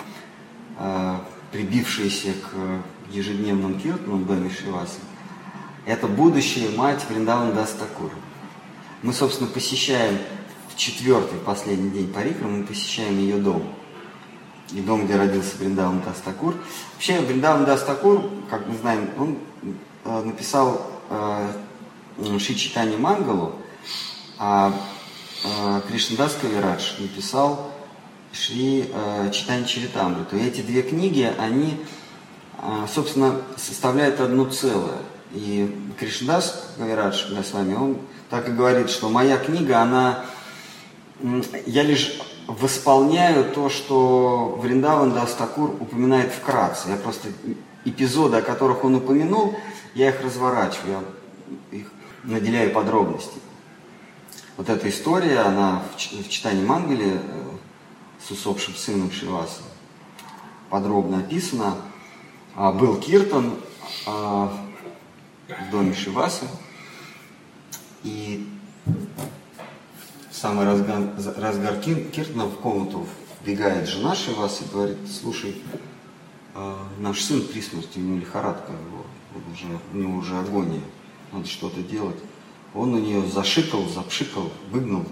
э, 0.78 1.16
прибившаяся 1.52 2.32
к 2.32 3.12
ежедневным 3.12 3.78
киртанам 3.80 4.24
в 4.24 4.26
доме 4.26 4.50
Шивасы, 4.50 4.98
это 5.86 6.06
будущая 6.06 6.70
мать 6.76 7.04
Вриндаван 7.08 7.54
Дас 7.54 7.68
Тхакура. 7.68 8.10
Мы, 9.02 9.12
собственно, 9.12 9.48
посещаем 9.48 10.18
в 10.68 10.76
четвертый, 10.76 11.38
последний 11.38 11.90
день 11.90 12.12
Парикрамы, 12.12 12.46
мы 12.46 12.64
посещаем 12.64 13.18
ее 13.18 13.38
дом. 13.38 13.62
И 14.72 14.80
дом, 14.80 15.06
где 15.06 15.16
родился 15.16 15.56
Вриндаван 15.58 16.02
Дас 16.02 16.16
Тхакур. 16.16 16.54
Вообще, 16.94 17.20
Вриндаван 17.20 17.64
Дас 17.64 17.82
Тхакур, 17.82 18.30
как 18.50 18.66
мы 18.68 18.76
знаем, 18.76 19.10
он 19.18 19.38
э, 20.04 20.22
написал 20.22 20.86
э, 21.08 21.52
Чайтанья 22.38 22.96
Мангалу, 22.98 23.54
а 24.38 24.72
э, 25.44 25.80
Кришнадас 25.88 26.36
Кавирадж 26.40 27.00
написал 27.00 27.69
Шри 28.32 28.90
э, 28.92 29.30
Чайтанья 29.32 29.64
Чаритамриту. 29.64 30.36
И 30.36 30.46
эти 30.46 30.60
две 30.60 30.82
книги, 30.82 31.32
они, 31.38 31.80
э, 32.58 32.86
собственно, 32.92 33.40
составляют 33.56 34.20
одно 34.20 34.46
целое. 34.46 34.98
И 35.32 35.92
Кришнадас 35.98 36.72
Кавирадж 36.76 37.34
Госвами, 37.34 37.74
он 37.74 37.98
так 38.28 38.48
и 38.48 38.52
говорит, 38.52 38.90
что 38.90 39.08
моя 39.08 39.36
книга, 39.36 39.80
она, 39.80 40.24
я 41.66 41.82
лишь 41.82 42.18
восполняю 42.46 43.44
то, 43.52 43.68
что 43.68 44.58
Вриндаван 44.60 45.12
Дастакур 45.12 45.70
упоминает 45.80 46.32
вкратце. 46.32 46.88
Я 46.90 46.96
просто 46.96 47.28
эпизоды, 47.84 48.38
о 48.38 48.42
которых 48.42 48.84
он 48.84 48.96
упомянул, 48.96 49.56
я 49.94 50.10
их 50.10 50.22
разворачиваю, 50.22 51.04
я 51.72 51.78
их 51.78 51.86
наделяю 52.24 52.72
подробностями. 52.72 53.42
Вот 54.56 54.68
эта 54.68 54.88
история, 54.88 55.40
она 55.40 55.82
в 55.96 56.28
читании 56.28 56.64
Мангали 56.64 57.14
э, 57.14 57.50
с 58.26 58.30
усопшим 58.30 58.74
сыном 58.74 59.10
Шиваса 59.10 59.62
подробно 60.70 61.18
описана. 61.18 61.76
А, 62.54 62.72
был 62.72 62.96
Киртон 62.96 63.56
а, 64.06 64.52
в 65.48 65.70
доме 65.70 65.94
Шиваса, 65.94 66.46
и 68.02 68.48
в 70.30 70.34
самый 70.34 70.64
разгар, 70.64 71.10
разгар 71.36 71.80
Киртона 71.80 72.46
в 72.46 72.56
комнату 72.56 73.06
вбегает 73.42 73.88
жена 73.88 74.14
Шиваса 74.14 74.64
и 74.64 74.68
говорит, 74.72 74.98
слушай, 75.08 75.60
а, 76.54 76.78
наш 76.98 77.20
сын 77.22 77.42
при 77.42 77.60
смерти, 77.60 77.98
у 77.98 78.02
него 78.02 78.18
лихорадка, 78.18 78.72
его, 78.72 79.04
уже, 79.52 79.66
у 79.92 79.96
него 79.96 80.18
уже 80.18 80.38
агония, 80.38 80.82
надо 81.32 81.46
что-то 81.46 81.82
делать. 81.82 82.16
Он 82.74 82.94
у 82.94 82.98
нее 82.98 83.26
зашикал, 83.26 83.88
запшикал, 83.88 84.50
выгнал, 84.70 85.04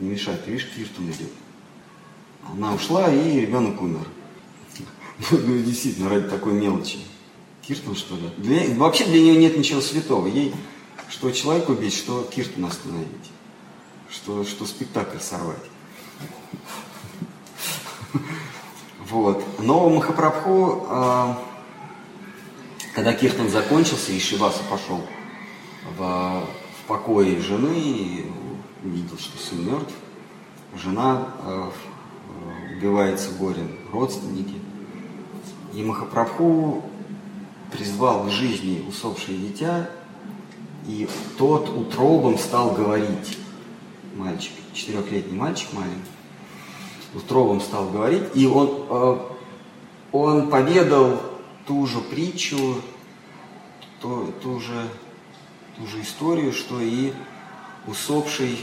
не 0.00 0.10
мешает, 0.10 0.44
ты 0.44 0.52
видишь, 0.52 0.68
Киртон 0.74 1.10
идет. 1.10 1.30
Она 2.52 2.74
ушла, 2.74 3.12
и 3.12 3.40
ребенок 3.40 3.80
умер. 3.80 4.06
Ну, 5.30 5.62
действительно, 5.62 6.08
ради 6.08 6.28
такой 6.28 6.52
мелочи. 6.52 6.98
Киртон, 7.62 7.96
что 7.96 8.14
ли? 8.14 8.30
Для, 8.38 8.74
вообще 8.76 9.04
для 9.04 9.20
нее 9.20 9.36
нет 9.36 9.58
ничего 9.58 9.80
святого. 9.80 10.28
Ей 10.28 10.54
что 11.08 11.30
человек 11.30 11.68
убить, 11.68 11.94
что 11.94 12.22
Киртон 12.22 12.66
остановить. 12.66 13.08
Что, 14.10 14.44
что 14.44 14.64
спектакль 14.66 15.18
сорвать. 15.18 15.56
Вот. 19.00 19.42
Но 19.58 19.88
Махапрабху, 19.88 20.86
а, 20.88 21.42
когда 22.94 23.14
Киртан 23.14 23.48
закончился, 23.48 24.12
и 24.12 24.20
Шиваса 24.20 24.62
пошел 24.70 25.00
в, 25.96 25.98
в 25.98 26.86
покое 26.86 27.40
жены, 27.40 27.72
и 27.74 28.30
увидел, 28.84 29.18
что 29.18 29.38
сын 29.38 29.64
мертв, 29.66 29.94
жена 30.74 31.28
а, 31.40 31.72
убивается 32.78 33.30
горем, 33.32 33.76
родственники. 33.92 34.54
И 35.74 35.82
Махапрабху 35.82 36.84
призвал 37.72 38.24
к 38.24 38.30
жизни 38.30 38.84
усопшее 38.88 39.36
дитя, 39.36 39.90
и 40.86 41.08
тот 41.36 41.68
утробом 41.68 42.38
стал 42.38 42.70
говорить. 42.70 43.38
Мальчик, 44.14 44.52
четырехлетний 44.72 45.36
мальчик 45.36 45.72
маленький, 45.72 45.98
утробом 47.14 47.60
стал 47.60 47.90
говорить, 47.90 48.24
и 48.34 48.46
он, 48.46 48.86
э, 48.88 49.18
он 50.12 50.48
поведал 50.48 51.20
ту 51.66 51.86
же 51.86 51.98
притчу, 51.98 52.76
ту, 54.00 54.32
ту, 54.42 54.60
же, 54.60 54.88
ту 55.76 55.86
же 55.86 56.00
историю, 56.00 56.52
что 56.52 56.80
и 56.80 57.12
усопший 57.86 58.58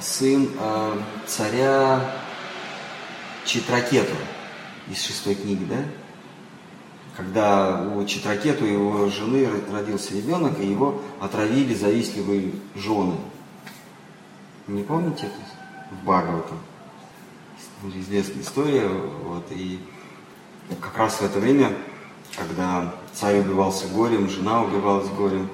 сын 0.00 0.48
э, 0.58 0.92
царя 1.26 2.27
Читракету 3.48 4.14
из 4.90 5.02
шестой 5.02 5.34
книги, 5.34 5.64
да? 5.64 5.82
Когда 7.16 7.82
у 7.82 8.04
Читракету 8.04 8.66
его 8.66 9.08
жены 9.08 9.48
родился 9.72 10.14
ребенок, 10.14 10.60
и 10.60 10.66
его 10.66 11.00
отравили 11.18 11.72
завистливые 11.72 12.52
жены. 12.74 13.14
Не 14.66 14.82
помните 14.82 15.28
это? 15.28 15.96
В 15.96 16.04
Бхагаватам. 16.04 16.58
Известная 17.94 18.42
история. 18.42 18.86
Вот, 18.86 19.50
и 19.50 19.80
как 20.82 20.98
раз 20.98 21.14
в 21.14 21.22
это 21.22 21.40
время, 21.40 21.74
когда 22.36 22.94
царь 23.14 23.40
убивался 23.40 23.88
горем, 23.88 24.28
жена 24.28 24.62
убивалась 24.62 25.08
горем, 25.08 25.48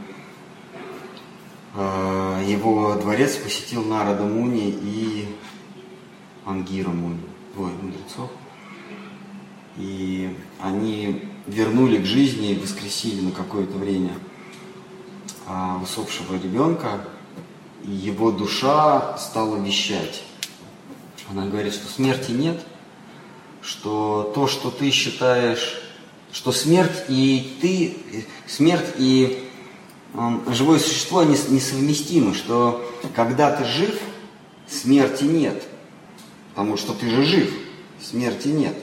а, 1.76 2.42
его 2.42 2.96
дворец 2.96 3.36
посетил 3.36 3.84
Нарада 3.84 4.24
Муни 4.24 4.70
и 4.70 5.28
Ангира 6.44 6.90
Муни 6.90 7.33
двое 7.54 7.72
мудрецов. 7.74 8.30
И 9.76 10.36
они 10.60 11.22
вернули 11.46 11.98
к 11.98 12.06
жизни, 12.06 12.58
воскресили 12.60 13.20
на 13.20 13.32
какое-то 13.32 13.76
время 13.76 14.12
а, 15.46 15.80
усопшего 15.82 16.34
ребенка, 16.34 17.04
и 17.84 17.90
его 17.90 18.30
душа 18.30 19.16
стала 19.18 19.56
вещать. 19.56 20.22
Она 21.30 21.46
говорит, 21.46 21.74
что 21.74 21.86
смерти 21.88 22.30
нет, 22.30 22.64
что 23.62 24.32
то, 24.34 24.46
что 24.46 24.70
ты 24.70 24.90
считаешь, 24.90 25.80
что 26.32 26.52
смерть 26.52 27.04
и 27.08 27.56
ты, 27.60 28.26
смерть 28.46 28.94
и 28.96 29.48
живое 30.48 30.78
существо, 30.78 31.22
несовместимы, 31.24 32.34
что 32.34 32.84
когда 33.14 33.50
ты 33.54 33.64
жив, 33.64 33.98
смерти 34.68 35.24
нет– 35.24 35.62
Потому 36.54 36.76
что 36.76 36.94
ты 36.94 37.10
же 37.10 37.24
жив, 37.24 37.52
смерти 38.00 38.48
нет. 38.48 38.76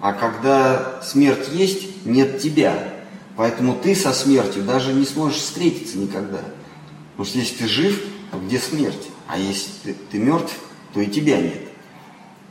А 0.00 0.12
когда 0.12 1.00
смерть 1.02 1.48
есть, 1.52 2.04
нет 2.04 2.40
тебя. 2.40 2.92
Поэтому 3.36 3.76
ты 3.76 3.94
со 3.94 4.12
смертью 4.12 4.64
даже 4.64 4.92
не 4.92 5.04
сможешь 5.04 5.38
встретиться 5.38 5.98
никогда. 5.98 6.40
Потому 7.12 7.26
что 7.26 7.38
если 7.38 7.56
ты 7.58 7.68
жив, 7.68 8.02
то 8.32 8.38
где 8.38 8.58
смерть? 8.58 9.08
А 9.28 9.38
если 9.38 9.70
ты, 9.84 9.96
ты 10.10 10.18
мертв, 10.18 10.52
то 10.92 11.00
и 11.00 11.06
тебя 11.06 11.40
нет. 11.40 11.60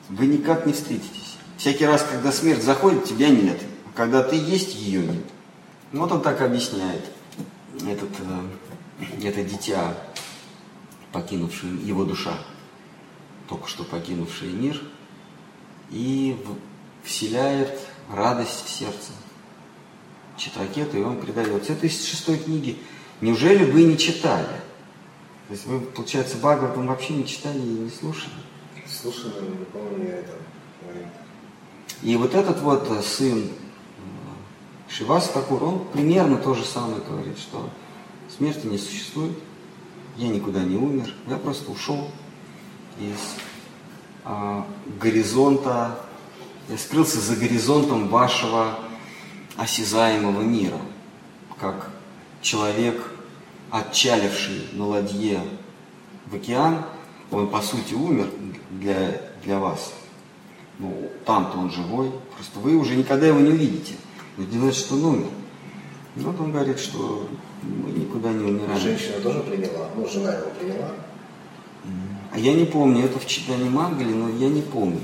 Вы 0.08 0.28
никак 0.28 0.66
не 0.66 0.74
встретитесь. 0.74 1.38
Всякий 1.58 1.86
раз, 1.86 2.06
когда 2.10 2.32
смерть 2.32 2.64
заходит, 2.64 3.04
тебя 3.04 3.30
нет. 3.30 3.60
А 3.86 3.98
когда 3.98 4.24
ты 4.24 4.38
есть, 4.38 4.76
ее 4.76 5.02
нет. 5.02 5.24
Вот 5.92 6.12
он 6.12 6.22
так 6.22 6.42
объясняет. 6.42 7.04
Этот, 7.88 8.10
э, 8.20 9.28
это 9.28 9.44
дитя, 9.44 9.98
покинувшее 11.12 11.76
его 11.84 12.06
душа 12.06 12.34
только 13.48 13.68
что 13.68 13.84
покинувший 13.84 14.50
мир, 14.50 14.82
и 15.90 16.38
вселяет 17.04 17.80
радость 18.12 18.66
в 18.66 18.70
сердце 18.70 19.12
Читракету, 20.38 20.98
и 20.98 21.04
он 21.04 21.22
передает. 21.22 21.70
Это 21.70 21.86
из 21.86 22.06
шестой 22.06 22.38
книги. 22.38 22.78
Неужели 23.22 23.70
вы 23.70 23.84
не 23.84 23.98
читали? 23.98 24.48
То 25.48 25.54
есть 25.54 25.66
вы, 25.66 25.80
получается, 25.80 26.38
Бхагаватам 26.38 26.88
вообще 26.88 27.14
не 27.14 27.28
читали 27.28 27.60
и 27.60 27.62
не 27.62 27.90
слушали? 27.90 28.34
Слушали, 28.88 29.34
но 29.42 29.56
не 29.56 29.66
помню 29.66 30.08
я 30.08 30.18
это 30.20 30.34
И 32.02 32.16
вот 32.16 32.34
этот 32.34 32.62
вот 32.62 32.90
э, 32.90 33.02
сын 33.02 33.40
э, 33.40 33.52
Шивас 34.90 35.30
Такур, 35.30 35.64
он 35.64 35.86
примерно 35.94 36.38
то 36.38 36.54
же 36.54 36.64
самое 36.66 37.02
говорит, 37.02 37.38
что 37.38 37.70
смерти 38.36 38.66
не 38.66 38.78
существует, 38.78 39.38
я 40.18 40.30
никуда 40.30 40.64
не 40.64 40.76
умер, 40.76 41.14
я 41.28 41.38
просто 41.38 41.72
ушел 41.72 42.10
из 43.00 43.18
а, 44.26 44.66
горизонта, 45.00 46.00
я 46.70 46.78
скрылся 46.78 47.20
за 47.20 47.36
горизонтом 47.36 48.08
вашего 48.08 48.80
осязаемого 49.58 50.42
мира, 50.42 50.80
как 51.60 51.90
человек, 52.42 53.12
отчаливший 53.70 54.70
на 54.74 54.88
ладье 54.88 55.42
в 56.28 56.36
океан, 56.36 56.86
он 57.32 57.50
по 57.50 57.62
сути 57.62 57.94
умер 57.94 58.30
для, 58.72 59.22
для 59.44 59.60
вас. 59.60 59.94
Ну, 60.80 61.10
там-то 61.26 61.58
он 61.58 61.72
живой, 61.72 62.12
просто 62.36 62.60
вы 62.60 62.76
уже 62.76 62.96
никогда 62.96 63.28
его 63.28 63.40
не 63.40 63.50
увидите. 63.50 63.96
Но 64.38 64.46
не 64.46 64.58
значит, 64.58 64.86
что 64.86 64.96
он 64.96 65.06
умер. 65.06 65.28
Вот 66.16 66.40
он 66.40 66.52
говорит, 66.52 66.80
что 66.80 67.28
мы 67.62 67.92
никуда 67.92 68.32
не 68.32 68.46
умираем. 68.46 68.80
Женщина 68.80 69.20
тоже 69.20 69.42
приняла, 69.42 69.88
ну, 69.96 70.08
жена 70.08 70.34
его 70.34 70.50
приняла. 70.60 70.92
А 72.34 72.40
я 72.40 72.54
не 72.54 72.66
помню, 72.66 73.06
это 73.06 73.20
в 73.20 73.28
читании 73.28 73.70
Мангали, 73.70 74.12
но 74.12 74.30
я 74.30 74.50
не 74.50 74.62
помню. 74.62 75.02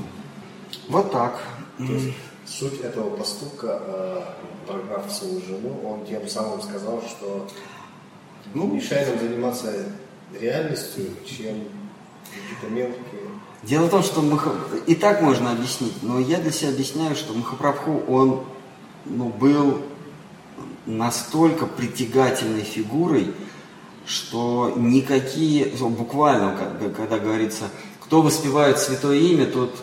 Вот 0.87 1.11
так. 1.11 1.39
То 1.77 1.83
есть 1.83 2.15
суть 2.45 2.81
этого 2.81 3.15
поступка, 3.15 3.79
э, 3.85 4.21
прогнав 4.65 5.11
свою 5.11 5.39
жену, 5.41 5.79
он 5.85 6.05
тем 6.07 6.27
самым 6.27 6.59
сказал, 6.61 7.03
что 7.07 7.47
ну, 8.55 8.67
мешает 8.67 9.09
нам 9.09 9.19
заниматься 9.19 9.71
реальностью, 10.39 11.05
чем 11.25 11.65
какие-то 12.33 12.67
мелкие. 12.73 13.29
Дело 13.61 13.85
в 13.85 13.91
том, 13.91 14.01
что 14.01 14.21
Маха... 14.21 14.51
и 14.87 14.95
так 14.95 15.21
можно 15.21 15.51
объяснить, 15.51 16.01
но 16.01 16.19
я 16.19 16.39
для 16.39 16.51
себя 16.51 16.69
объясняю, 16.69 17.15
что 17.15 17.33
Махапрабху, 17.33 18.03
он 18.07 18.43
ну, 19.05 19.29
был 19.29 19.81
настолько 20.87 21.67
притягательной 21.67 22.63
фигурой, 22.63 23.33
что 24.09 24.73
никакие, 24.75 25.65
буквально, 25.65 26.57
когда 26.97 27.19
говорится, 27.19 27.65
кто 28.01 28.23
воспевает 28.23 28.79
святое 28.79 29.17
имя, 29.17 29.45
тот, 29.45 29.75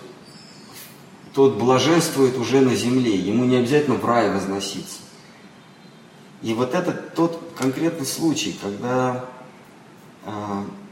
тот 1.33 1.57
блаженствует 1.57 2.37
уже 2.37 2.61
на 2.61 2.75
земле, 2.75 3.15
ему 3.15 3.45
не 3.45 3.55
обязательно 3.55 3.97
в 3.97 4.05
рай 4.05 4.33
возноситься. 4.33 4.99
И 6.43 6.55
вот 6.55 6.75
это 6.75 6.93
тот 6.93 7.41
конкретный 7.57 8.05
случай, 8.05 8.59
когда, 8.61 9.27
э, 10.25 10.31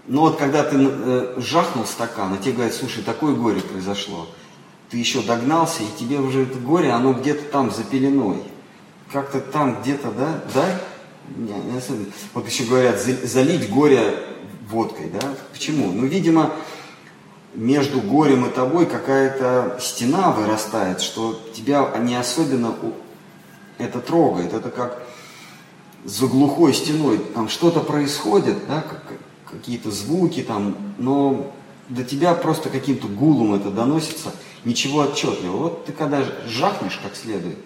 ну 0.07 0.21
вот 0.21 0.37
когда 0.39 0.63
ты 0.63 0.77
э, 0.79 1.35
жахнул 1.39 1.87
стакан, 1.87 2.37
и 2.37 2.39
тебе 2.39 2.53
говорят, 2.53 2.75
слушай, 2.75 3.03
такое 3.03 3.35
горе 3.35 3.63
произошло, 3.63 4.29
ты 4.91 4.97
еще 4.97 5.23
догнался, 5.23 5.83
и 5.83 5.99
тебе 5.99 6.21
уже 6.21 6.45
это 6.45 6.57
горе, 6.61 6.93
оно 6.93 7.13
где-то 7.13 7.51
там 7.51 7.73
за 7.73 7.83
пеленой. 7.83 8.45
как-то 9.11 9.41
там 9.41 9.83
где-то, 9.83 10.13
да, 10.13 10.41
да, 10.55 10.81
не, 11.37 11.53
не 11.53 11.79
особенно. 11.79 12.07
Вот 12.33 12.49
еще 12.49 12.65
говорят, 12.65 13.01
залить 13.01 13.71
горе 13.71 14.15
водкой, 14.69 15.11
да? 15.11 15.35
Почему? 15.53 15.93
Ну, 15.93 16.07
видимо, 16.07 16.53
между 17.55 18.01
горем 18.01 18.47
и 18.47 18.51
тобой 18.51 18.87
какая-то 18.87 19.79
стена 19.81 20.31
вырастает, 20.33 21.01
что 21.01 21.41
тебя 21.55 21.89
не 22.01 22.17
особенно 22.17 22.75
это 23.79 24.01
трогает. 24.01 24.53
Это 24.53 24.71
как 24.71 25.03
за 26.05 26.27
глухой 26.27 26.75
стеной, 26.75 27.19
там 27.19 27.49
что-то 27.49 27.81
происходит, 27.81 28.67
да, 28.69 28.85
какие-то 29.51 29.91
звуки 29.91 30.43
там, 30.43 30.77
но 30.99 31.53
до 31.89 32.05
тебя 32.05 32.35
просто 32.35 32.71
каким-то 32.71 33.07
гулом 33.09 33.55
это 33.55 33.71
доносится, 33.71 34.33
ничего 34.65 35.01
отчетливого. 35.03 35.63
Вот 35.65 35.87
ты 35.87 35.93
когда 35.93 36.25
жахнешь 36.47 37.01
как 37.03 37.15
следует, 37.17 37.59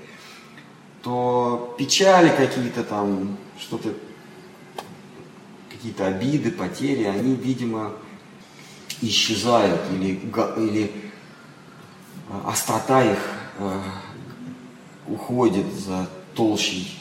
то 1.03 1.75
печали 1.79 2.29
какие-то 2.29 2.85
там, 2.85 3.37
что-то, 3.61 3.95
какие-то 5.71 6.07
обиды, 6.07 6.51
потери, 6.51 7.05
они, 7.05 7.35
видимо, 7.35 7.93
исчезают 9.01 9.81
или, 9.93 10.21
или 10.57 10.93
а, 12.29 12.51
острота 12.51 13.05
их 13.05 13.19
э, 13.59 13.81
уходит 15.07 15.73
за 15.73 16.09
толщей 16.35 16.99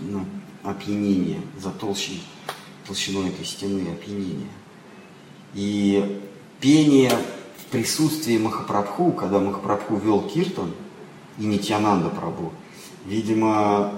ну, 0.00 0.24
опьянения, 0.62 1.40
за 1.58 1.70
толщей, 1.70 2.22
толщиной 2.86 3.28
этой 3.30 3.44
стены 3.44 3.90
опьянения. 3.90 4.50
И 5.54 6.20
пение 6.60 7.12
в 7.58 7.70
присутствии 7.70 8.38
Махапрабху, 8.38 9.12
когда 9.12 9.38
Махапрабху 9.38 9.96
вел 9.96 10.22
Киртан 10.22 10.72
и 11.38 11.44
Нитьянанда 11.44 12.10
Прабху, 12.10 12.52
видимо, 13.06 13.92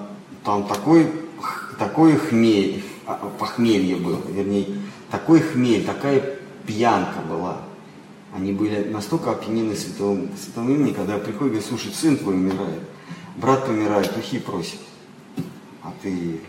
там 0.44 0.66
такой, 0.66 1.10
такой 1.80 2.14
хмель, 2.14 2.84
а, 3.06 3.14
похмелье 3.38 3.96
было, 3.96 4.20
вернее, 4.28 4.66
такой 5.10 5.40
хмель, 5.40 5.82
такая 5.82 6.36
пьянка 6.66 7.20
была. 7.26 7.62
Они 8.36 8.52
были 8.52 8.84
настолько 8.84 9.30
опьянены 9.30 9.74
святым, 9.74 10.28
святым 10.38 10.68
именем, 10.68 10.94
когда 10.94 11.16
приходит 11.16 11.54
говорит, 11.54 11.64
слушай, 11.66 11.90
сын 11.90 12.18
твой 12.18 12.34
умирает, 12.34 12.82
брат 13.36 13.66
помирает, 13.66 14.14
духи 14.14 14.38
просит, 14.40 14.78
а 15.82 15.90
ты 16.02 16.42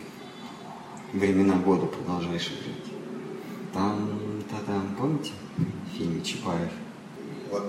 времена 1.14 1.56
года 1.56 1.86
продолжаешь 1.86 2.48
играть. 2.48 2.92
Там, 3.74 4.10
та 4.50 4.58
там, 4.70 4.96
помните 5.00 5.32
в 5.58 5.98
фильме 5.98 6.22
Чапаев? 6.22 6.72
Вот 7.50 7.64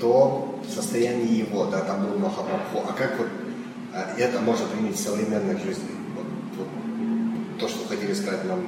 то 0.00 0.60
состояние 0.68 1.38
его, 1.38 1.66
да, 1.66 1.80
там 1.80 2.04
был 2.04 2.18
Махапрабху, 2.18 2.78
а 2.88 2.92
как 2.92 3.18
вот 3.18 3.28
а 3.94 4.14
это 4.18 4.40
можно 4.40 4.66
применить 4.66 4.96
в 4.96 5.00
современной 5.00 5.58
жизни? 5.60 5.97
То, 7.58 7.68
что 7.68 7.88
хотели 7.88 8.14
сказать 8.14 8.44
нам 8.44 8.66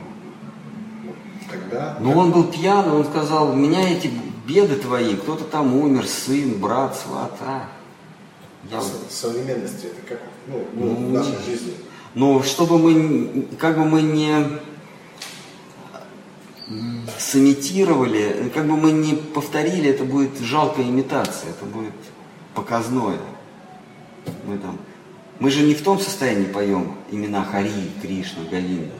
когда? 1.49 1.97
Ну, 2.01 2.17
он 2.17 2.33
был 2.33 2.45
пьян, 2.45 2.89
он 2.91 3.05
сказал, 3.05 3.51
у 3.51 3.55
меня 3.55 3.89
эти 3.89 4.11
беды 4.47 4.77
твои, 4.77 5.17
кто-то 5.17 5.45
там 5.45 5.75
умер, 5.75 6.07
сын, 6.07 6.61
брат, 6.61 6.97
сват, 6.97 7.33
а. 7.41 7.69
Я... 8.71 8.79
А 8.79 8.83
современности 9.09 9.87
это 9.87 10.03
как 10.07 10.21
ну, 10.47 10.67
ну, 10.75 10.87
ну, 10.87 11.07
в 11.07 11.13
нашей 11.13 11.39
жизни? 11.45 11.75
Ну, 12.15 12.43
чтобы 12.43 12.79
мы, 12.79 13.47
как 13.59 13.79
бы 13.79 13.85
мы 13.85 14.03
не 14.03 14.61
сымитировали, 17.19 18.51
как 18.55 18.67
бы 18.67 18.77
мы 18.77 18.93
не 18.93 19.15
повторили, 19.15 19.91
это 19.91 20.05
будет 20.05 20.39
жалкая 20.39 20.87
имитация, 20.87 21.51
это 21.51 21.65
будет 21.65 21.95
показное. 22.55 23.19
Мы 24.45 24.59
там 24.59 24.79
мы 25.41 25.51
же 25.51 25.63
не 25.63 25.75
в 25.75 25.83
том 25.83 25.99
состоянии 25.99 26.53
поем 26.53 26.97
имена 27.11 27.43
Хари, 27.43 27.91
Кришна, 28.03 28.45
Галинда. 28.45 28.95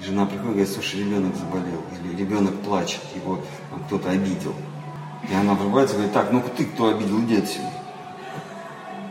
Жена 0.00 0.24
приходит 0.24 0.48
и 0.48 0.54
говорит, 0.54 0.68
слушай, 0.70 1.00
ребенок 1.00 1.36
заболел, 1.36 1.84
или 1.92 2.16
ребенок 2.16 2.54
плачет, 2.62 3.00
его 3.14 3.42
кто-то 3.86 4.10
обидел. 4.10 4.54
И 5.30 5.34
она 5.34 5.54
врывается 5.54 5.94
и 5.94 5.98
говорит, 5.98 6.14
так, 6.14 6.32
ну 6.32 6.42
ты 6.56 6.64
кто 6.64 6.88
обидел, 6.88 7.20
иди 7.20 7.36
отсюда. 7.36 7.72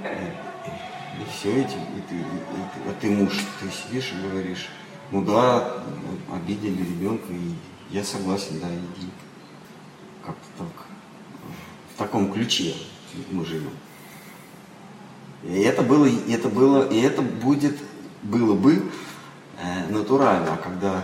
И, 0.03 1.21
и 1.21 1.25
все 1.31 1.61
эти, 1.61 1.73
и 1.73 2.01
ты, 2.09 2.15
и, 2.15 2.19
и, 2.19 2.89
а 2.89 2.93
ты 2.99 3.11
муж, 3.11 3.33
ты 3.59 3.67
сидишь 3.69 4.11
и 4.11 4.27
говоришь, 4.27 4.67
ну 5.11 5.23
да, 5.23 5.83
обидели 6.33 6.81
ребенка, 6.81 7.31
и 7.31 7.53
я 7.91 8.03
согласен, 8.03 8.59
да, 8.59 8.67
иди. 8.67 9.09
Как-то 10.25 10.47
так. 10.57 10.85
В 11.93 11.97
таком 11.97 12.33
ключе 12.33 12.73
мы 13.29 13.45
живем. 13.45 13.71
И 15.47 15.61
это 15.61 15.83
было, 15.83 16.05
и 16.05 16.31
это 16.31 16.49
было, 16.49 16.87
и 16.87 16.99
это 16.99 17.21
будет, 17.21 17.77
было 18.23 18.55
бы 18.55 18.83
э, 19.61 19.87
натурально, 19.89 20.53
а 20.53 20.57
когда, 20.57 21.03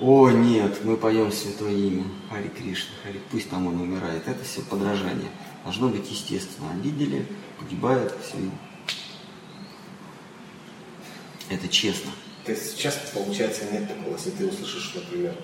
о 0.00 0.30
нет, 0.30 0.84
мы 0.84 0.96
поем 0.96 1.30
святое 1.30 1.72
имя, 1.72 2.04
Хари 2.30 2.48
Кришна, 2.48 2.94
Хари, 3.02 3.20
пусть 3.30 3.50
там 3.50 3.66
он 3.66 3.80
умирает, 3.80 4.26
это 4.26 4.42
все 4.44 4.62
подражание. 4.62 5.28
Должно 5.64 5.88
быть 5.88 6.10
естественно. 6.10 6.70
Обидели, 6.72 7.26
погибает, 7.58 8.14
все. 8.22 8.36
Это 11.50 11.68
честно. 11.68 12.10
То 12.44 12.52
есть 12.52 12.76
сейчас, 12.76 12.96
получается, 13.14 13.64
нет 13.70 13.88
такого, 13.88 14.14
если 14.14 14.30
ты 14.30 14.46
услышишь, 14.46 14.94
например, 14.94 15.34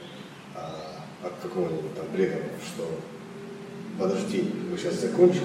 а, 0.55 1.05
от 1.23 1.33
какого-нибудь 1.43 1.95
там 1.95 2.07
брега, 2.13 2.43
что 2.67 3.01
подожди, 3.99 4.51
мы 4.71 4.77
сейчас 4.77 4.95
закончим, 5.01 5.45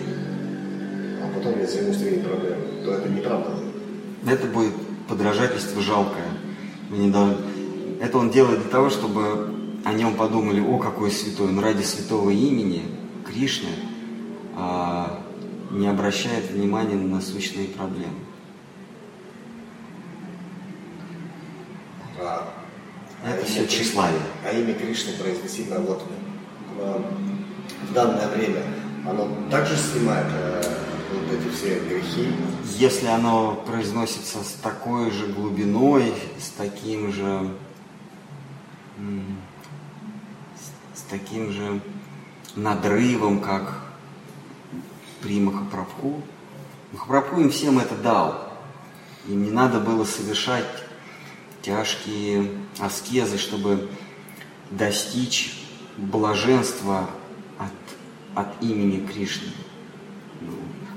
а 1.26 1.34
потом 1.34 1.60
я 1.60 1.68
займусь 1.68 1.98
твоими 1.98 2.22
проблемами, 2.22 2.84
то 2.84 2.94
это 2.94 3.10
неправда. 3.10 3.52
Это 4.28 4.48
будет 4.48 4.74
подражательство 5.08 5.82
жалкое. 5.82 6.28
Мы 6.90 6.98
не 6.98 7.12
должны... 7.12 7.38
Это 8.02 8.18
он 8.18 8.30
делает 8.30 8.62
для 8.62 8.70
того, 8.70 8.90
чтобы 8.90 9.54
о 9.84 9.94
нем 9.94 10.16
подумали, 10.16 10.60
о, 10.60 10.78
какой 10.78 11.12
святой, 11.12 11.50
он 11.50 11.60
ради 11.60 11.84
святого 11.84 12.30
имени 12.30 12.84
Кришны 13.26 13.70
а, 14.56 15.22
не 15.72 15.88
обращает 15.88 16.50
внимания 16.50 16.96
на 16.96 17.16
насущные 17.16 17.68
проблемы. 17.68 18.16
А, 22.20 22.54
это 23.26 23.42
а 23.42 23.46
все 23.46 23.68
тщеславие. 23.68 24.22
А 24.44 24.52
имя 24.52 24.74
Кришны 24.74 25.14
произносимо 25.14 25.80
вот 25.80 26.04
в 26.78 27.94
данное 27.94 28.28
время, 28.30 28.64
оно 29.08 29.28
также 29.50 29.76
снимает 29.78 30.28
э, 30.34 30.75
вот 31.26 31.40
эти 31.40 31.50
все 31.50 31.80
грехи. 31.80 32.34
Если 32.78 33.08
оно 33.08 33.56
произносится 33.66 34.44
с 34.44 34.54
такой 34.62 35.12
же 35.12 35.28
глубиной, 35.28 36.14
с 36.40 36.50
таким 36.50 37.12
же, 37.12 37.52
с 40.94 41.02
таким 41.10 41.52
же 41.52 41.82
надрывом, 42.56 43.42
как 43.42 43.82
при 45.22 45.40
Махапрабху, 45.40 46.22
Махапрабху 46.92 47.42
им 47.42 47.50
всем 47.50 47.80
это 47.80 47.96
дал. 47.96 48.52
Им 49.28 49.44
не 49.44 49.52
надо 49.52 49.80
было 49.80 50.06
совершать 50.06 50.66
тяжкие 51.62 52.52
аскезы, 52.80 53.38
чтобы 53.38 53.90
достичь 54.70 55.60
блаженства 55.98 57.10
от, 57.58 57.72
от 58.36 58.62
имени 58.62 59.06
Кришны. 59.06 59.52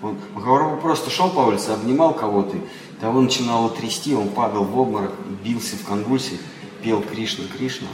Он, 0.03 0.17
Махаварапа 0.35 0.81
просто 0.81 1.11
шел 1.11 1.31
по 1.31 1.41
улице, 1.41 1.71
обнимал 1.71 2.15
кого-то, 2.15 2.57
того 3.01 3.21
начинало 3.21 3.71
трясти, 3.71 4.15
он 4.15 4.29
падал 4.29 4.65
в 4.65 4.79
обморок, 4.79 5.13
бился 5.45 5.77
в 5.77 5.85
конвульсиях, 5.85 6.41
пел 6.83 7.03
Кришна, 7.03 7.45
Кришна. 7.47 7.89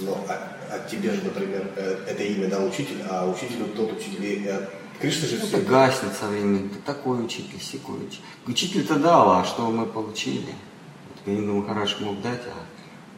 Ну, 0.00 0.16
а, 0.28 0.56
а 0.70 0.88
тебе 0.88 1.12
же, 1.12 1.22
например, 1.22 1.70
э, 1.76 2.04
это 2.06 2.22
имя 2.22 2.48
дал 2.48 2.66
учитель, 2.66 3.02
а 3.08 3.28
учителю 3.28 3.66
тот 3.74 3.92
учитель, 3.92 4.46
э, 4.46 4.68
Кришна 5.00 5.28
же 5.28 5.38
ну, 5.38 5.46
все... 5.46 5.56
Это 5.56 5.66
гаснет 5.66 6.12
со 6.12 6.28
временем, 6.28 6.70
такой 6.84 7.24
учитель, 7.24 7.60
секой 7.60 7.96
учитель. 8.06 8.22
Учитель-то 8.46 8.96
дал, 8.96 9.30
а 9.30 9.44
что 9.44 9.70
мы 9.70 9.86
получили? 9.86 10.54
Вот 11.08 11.24
Гаинда 11.24 11.52
Махараш 11.52 12.00
мог 12.00 12.20
дать, 12.20 12.42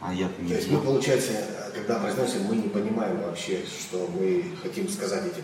а, 0.01 0.07
а 0.09 0.13
я-то 0.13 0.41
не 0.41 0.49
То 0.49 0.55
есть 0.55 0.71
мы, 0.71 0.79
получается, 0.79 1.33
когда 1.73 1.99
произносим, 1.99 2.43
мы 2.43 2.55
не 2.55 2.69
понимаем 2.69 3.21
вообще, 3.21 3.63
что 3.65 4.09
мы 4.17 4.45
хотим 4.61 4.87
сказать 4.87 5.25
этим. 5.25 5.43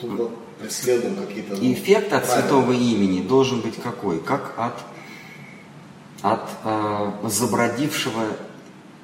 Тут 0.00 0.30
преследуем 0.58 1.16
какие-то... 1.16 1.56
Ну, 1.56 1.72
Эффект 1.72 2.12
от 2.12 2.24
правила. 2.24 2.42
святого 2.42 2.72
имени 2.72 3.20
должен 3.20 3.60
быть 3.60 3.76
какой? 3.76 4.20
Как 4.20 4.54
от, 4.56 4.74
от 6.22 6.48
э, 6.64 7.12
забродившего 7.24 8.24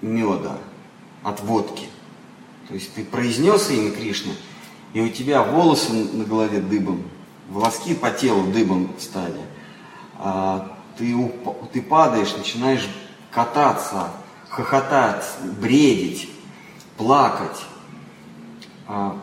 меда, 0.00 0.58
от 1.22 1.40
водки. 1.40 1.86
То 2.68 2.74
есть 2.74 2.94
ты 2.94 3.04
произнес 3.04 3.70
имя 3.70 3.90
Кришны, 3.90 4.32
и 4.92 5.00
у 5.00 5.08
тебя 5.08 5.42
волосы 5.42 5.92
на 5.92 6.24
голове 6.24 6.60
дыбом, 6.60 7.02
волоски 7.48 7.94
по 7.94 8.10
телу 8.10 8.50
дыбом 8.50 8.94
стали. 8.98 9.40
А 10.18 10.76
ты, 10.96 11.14
ты 11.72 11.82
падаешь, 11.82 12.34
начинаешь 12.36 12.88
кататься, 13.30 14.10
хохотать, 14.48 15.24
бредить, 15.60 16.30
плакать. 16.96 17.62
А 18.88 19.18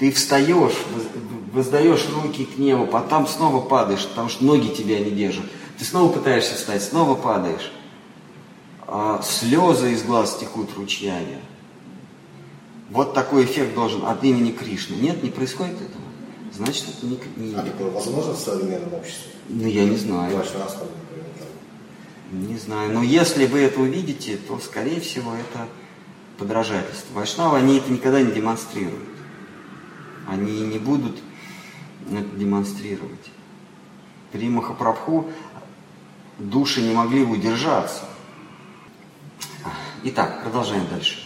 Ты 0.00 0.10
встаешь, 0.12 0.72
воздаешь 1.52 2.08
руки 2.08 2.46
к 2.46 2.56
небу, 2.56 2.86
потом 2.86 3.26
снова 3.26 3.60
падаешь, 3.60 4.06
потому 4.06 4.30
что 4.30 4.42
ноги 4.46 4.68
тебя 4.68 4.98
не 4.98 5.10
держат. 5.10 5.44
Ты 5.78 5.84
снова 5.84 6.10
пытаешься 6.10 6.54
встать, 6.54 6.82
снова 6.82 7.14
падаешь. 7.14 7.70
А 8.86 9.20
слезы 9.22 9.92
из 9.92 10.02
глаз 10.02 10.38
текут 10.40 10.70
ручьями. 10.74 11.38
Вот 12.88 13.12
такой 13.12 13.44
эффект 13.44 13.74
должен 13.74 14.06
от 14.06 14.24
имени 14.24 14.52
Кришны. 14.52 14.94
Нет, 14.94 15.22
не 15.22 15.28
происходит 15.28 15.76
этого. 15.76 16.04
Значит, 16.54 16.86
это 16.88 17.06
не... 17.06 17.20
не... 17.36 17.54
А 17.54 17.62
такое 17.62 17.90
возможно 17.90 18.32
в 18.32 18.38
современном 18.38 18.94
обществе? 18.94 19.32
Ну, 19.50 19.66
я 19.66 19.84
не 19.84 19.96
знаю. 19.96 20.34
Ваш 20.34 20.54
раз, 20.54 20.78
например. 20.78 22.48
Не 22.48 22.58
знаю. 22.58 22.90
Но 22.94 23.02
если 23.02 23.44
вы 23.44 23.60
это 23.60 23.80
увидите, 23.80 24.38
то, 24.48 24.58
скорее 24.58 25.00
всего, 25.00 25.34
это 25.34 25.68
подражательство. 26.38 27.12
Вайшнавы, 27.14 27.58
они 27.58 27.76
это 27.76 27.92
никогда 27.92 28.22
не 28.22 28.32
демонстрируют. 28.32 29.19
Они 30.30 30.60
не 30.60 30.78
будут 30.78 31.18
это 32.08 32.36
демонстрировать. 32.36 33.30
При 34.30 34.48
Махапрабху 34.48 35.28
души 36.38 36.82
не 36.82 36.94
могли 36.94 37.24
удержаться. 37.24 38.04
Итак, 40.04 40.44
продолжаем 40.44 40.86
дальше. 40.88 41.18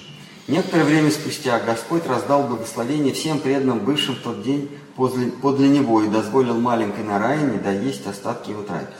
Некоторое 0.49 0.85
время 0.85 1.11
спустя 1.11 1.61
Господь 1.61 2.07
раздал 2.07 2.45
благословение 2.45 3.13
всем 3.13 3.41
преданным, 3.41 3.81
бывшим 3.81 4.15
в 4.15 4.21
тот 4.21 4.43
день 4.43 4.71
подле, 4.97 5.31
подле 5.31 5.69
Него, 5.69 6.03
и 6.03 6.09
дозволил 6.09 6.59
маленькой 6.59 7.05
Нараяне 7.05 7.59
доесть 7.59 8.07
остатки 8.07 8.51
его 8.51 8.63
трапезы. 8.63 8.95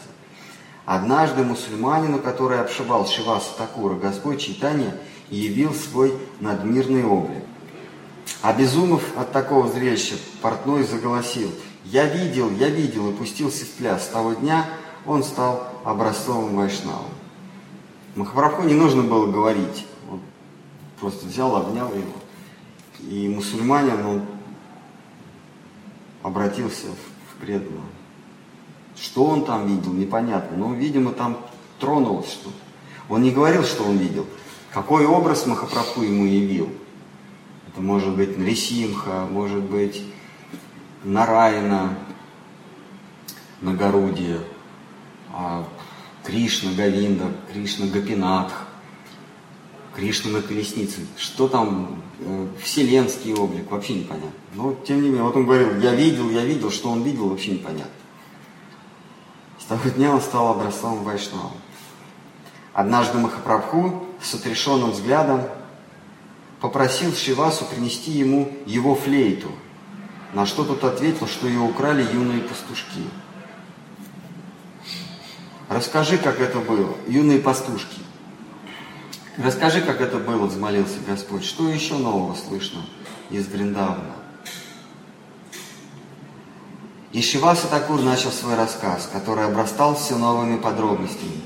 Однажды 0.85 1.45
мусульманину, 1.45 2.19
который 2.19 2.61
обшивал 2.61 3.07
Шиваса 3.07 3.57
Такура, 3.57 3.95
Господь 3.95 4.43
Читания 4.43 4.95
явил 5.31 5.73
свой 5.73 6.13
надмирный 6.41 7.05
облик. 7.05 7.45
Обезумев 8.43 9.17
от 9.17 9.33
такого 9.33 9.69
зрелища, 9.69 10.17
портной 10.43 10.85
заголосил 10.85 11.51
«Я 11.85 12.07
видел, 12.07 12.51
я 12.51 12.69
видел!» 12.69 13.11
и 13.11 13.15
пустился 13.15 13.65
в 13.65 13.71
пляс. 13.71 14.05
С 14.05 14.09
того 14.09 14.35
дня 14.35 14.67
он 15.07 15.23
стал 15.23 15.69
образцовым 15.85 16.57
вайшнавом. 16.57 17.11
Махапрабху 18.17 18.63
не 18.63 18.75
нужно 18.75 19.03
было 19.03 19.31
говорить. 19.31 19.87
Он 20.11 20.21
просто 21.01 21.27
взял, 21.27 21.57
обнял 21.57 21.89
его. 21.89 22.13
И 23.01 23.29
мусульманин, 23.29 24.07
он 24.07 24.23
обратился 26.23 26.87
в 26.89 27.41
преданного. 27.41 27.85
Что 28.97 29.25
он 29.25 29.45
там 29.45 29.67
видел, 29.67 29.93
непонятно. 29.93 30.57
Но, 30.57 30.75
видимо, 30.75 31.13
там 31.13 31.39
тронулось 31.81 32.31
что-то. 32.31 32.57
Он 33.09 33.23
не 33.23 33.31
говорил, 33.31 33.65
что 33.65 33.85
он 33.85 33.97
видел. 33.97 34.27
Какой 34.73 35.07
образ 35.07 35.47
Махапрабху 35.47 36.03
ему 36.03 36.25
явил? 36.25 36.71
Это 37.75 37.83
может 37.83 38.15
быть 38.15 38.39
Нрисимха, 38.39 39.27
может 39.29 39.61
быть 39.65 40.01
Нараяна, 41.03 41.99
Нагорудие, 43.61 44.39
а 45.33 45.67
Кришна 46.23 46.71
Говинда, 46.71 47.33
Кришна 47.53 47.87
Гапинатх, 47.87 48.55
Кришна 49.97 50.31
на 50.31 50.43
колеснице. 50.43 51.01
Что 51.17 51.49
там, 51.49 52.01
э, 52.21 52.47
вселенский 52.63 53.35
облик, 53.35 53.69
вообще 53.69 53.95
непонятно. 53.95 54.31
Но 54.53 54.77
тем 54.87 55.03
не 55.03 55.09
менее, 55.09 55.25
вот 55.25 55.35
он 55.35 55.45
говорил, 55.45 55.77
я 55.81 55.97
видел, 55.97 56.31
я 56.31 56.45
видел, 56.45 56.71
что 56.71 56.91
он 56.91 57.03
видел, 57.03 57.29
вообще 57.29 57.53
непонятно. 57.53 57.91
С 59.59 59.65
того 59.65 59.89
дня 59.89 60.13
он 60.13 60.21
стал 60.21 60.53
образцом 60.53 61.03
Вайшнава. 61.03 61.51
Однажды 62.73 63.19
Махапрабху 63.19 64.05
с 64.23 64.33
отрешенным 64.35 64.93
взглядом 64.93 65.43
попросил 66.65 67.13
Шивасу 67.13 67.67
принести 67.67 68.11
ему 68.11 68.51
его 68.65 68.95
флейту, 68.95 69.53
на 70.33 70.47
что 70.47 70.65
тот 70.65 70.83
ответил, 70.83 71.27
что 71.27 71.47
ее 71.47 71.61
украли 71.61 72.03
юные 72.03 72.41
пастушки– 72.41 73.01
Расскажи, 75.75 76.19
как 76.19 76.41
это 76.41 76.61
было, 76.61 76.95
юные 77.09 77.41
пастушки. 77.41 78.01
Расскажи, 79.37 79.81
как 79.81 80.01
это 80.01 80.19
было, 80.19 80.47
взмолился 80.47 80.99
Господь. 81.05 81.45
Что 81.45 81.69
еще 81.69 81.97
нового 81.97 82.37
слышно 82.37 82.83
из 83.31 83.49
Вриндавана? 83.49 84.15
И 87.11 87.23
Шиваса 87.23 87.67
Такур 87.67 88.03
начал 88.03 88.31
свой 88.31 88.55
рассказ, 88.55 89.09
который 89.13 89.45
обрастал 89.45 89.97
все 89.97 90.17
новыми 90.17 90.59
подробностями. 90.59 91.41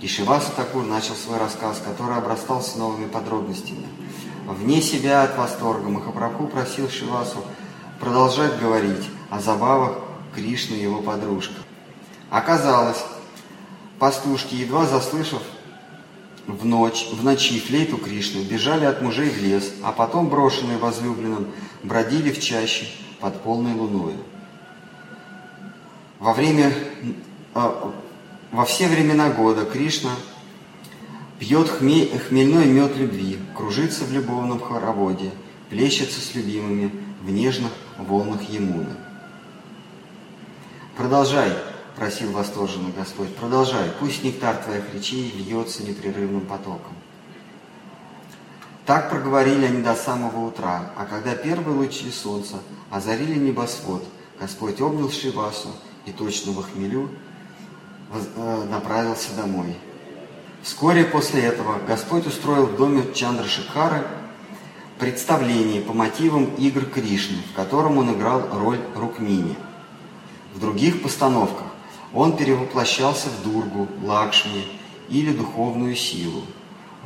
И 0.00 0.08
Шиваса 0.08 0.52
Такур 0.52 0.84
начал 0.84 1.14
свой 1.14 1.38
рассказ, 1.38 1.82
который 1.84 2.16
обрастал 2.16 2.62
все 2.62 2.78
новыми 2.78 3.06
подробностями. 3.06 3.86
Вне 4.50 4.82
себя 4.82 5.22
от 5.22 5.38
восторга 5.38 5.88
Махапрабху 5.88 6.48
просил 6.48 6.90
Шивасу 6.90 7.38
продолжать 8.00 8.58
говорить 8.58 9.08
о 9.30 9.38
забавах 9.38 9.98
Кришны 10.34 10.74
и 10.74 10.82
его 10.82 11.00
подружках. 11.00 11.62
Оказалось, 12.30 13.04
пастушки, 14.00 14.56
едва 14.56 14.86
заслышав 14.86 15.42
в 16.48 16.66
ночь, 16.66 17.06
в 17.12 17.22
ночи 17.22 17.60
флейту 17.60 17.96
Кришны, 17.96 18.40
бежали 18.40 18.86
от 18.86 19.02
мужей 19.02 19.30
в 19.30 19.40
лес, 19.40 19.72
а 19.84 19.92
потом, 19.92 20.28
брошенные 20.28 20.78
возлюбленным, 20.78 21.46
бродили 21.84 22.32
в 22.32 22.40
чаще 22.40 22.88
под 23.20 23.40
полной 23.42 23.74
луной. 23.74 24.14
Во 26.18 26.34
время, 26.34 26.74
э, 27.54 27.90
во 28.50 28.64
все 28.64 28.88
времена 28.88 29.30
года 29.30 29.64
Кришна 29.64 30.10
пьет 31.40 31.70
хмель, 31.70 32.16
хмельной 32.18 32.66
мед 32.66 32.96
любви, 32.96 33.38
кружится 33.56 34.04
в 34.04 34.12
любовном 34.12 34.60
хороводе, 34.60 35.32
плещется 35.70 36.20
с 36.20 36.34
любимыми 36.34 36.92
в 37.22 37.30
нежных 37.30 37.72
волнах 37.96 38.42
Емуны. 38.42 38.94
Продолжай, 40.98 41.50
просил 41.96 42.30
восторженно 42.32 42.90
Господь, 42.94 43.34
продолжай, 43.34 43.90
пусть 43.98 44.22
нектар 44.22 44.56
твоих 44.58 44.92
речей 44.92 45.32
льется 45.34 45.82
непрерывным 45.82 46.42
потоком. 46.42 46.92
Так 48.84 49.08
проговорили 49.08 49.64
они 49.64 49.82
до 49.82 49.94
самого 49.94 50.46
утра, 50.46 50.90
а 50.94 51.06
когда 51.06 51.34
первые 51.34 51.74
лучи 51.74 52.10
солнца 52.10 52.56
озарили 52.90 53.38
небосвод, 53.38 54.04
Господь 54.38 54.80
обнял 54.80 55.10
Шивасу 55.10 55.70
и 56.04 56.12
точно 56.12 56.52
в 56.52 56.70
хмелю 56.70 57.08
э, 58.12 58.64
направился 58.68 59.34
домой. 59.36 59.76
Вскоре 60.62 61.04
после 61.04 61.42
этого 61.42 61.78
Господь 61.86 62.26
устроил 62.26 62.66
в 62.66 62.76
доме 62.76 63.14
Чандра 63.14 63.44
Шикхары 63.44 64.06
представление 64.98 65.80
по 65.80 65.94
мотивам 65.94 66.44
игр 66.56 66.84
Кришны, 66.84 67.38
в 67.50 67.56
котором 67.56 67.96
он 67.96 68.12
играл 68.12 68.46
роль 68.52 68.80
Рукмини. 68.94 69.56
В 70.54 70.60
других 70.60 71.02
постановках 71.02 71.66
он 72.12 72.36
перевоплощался 72.36 73.28
в 73.30 73.42
Дургу, 73.42 73.88
Лакшми 74.02 74.66
или 75.08 75.32
духовную 75.32 75.96
силу. 75.96 76.42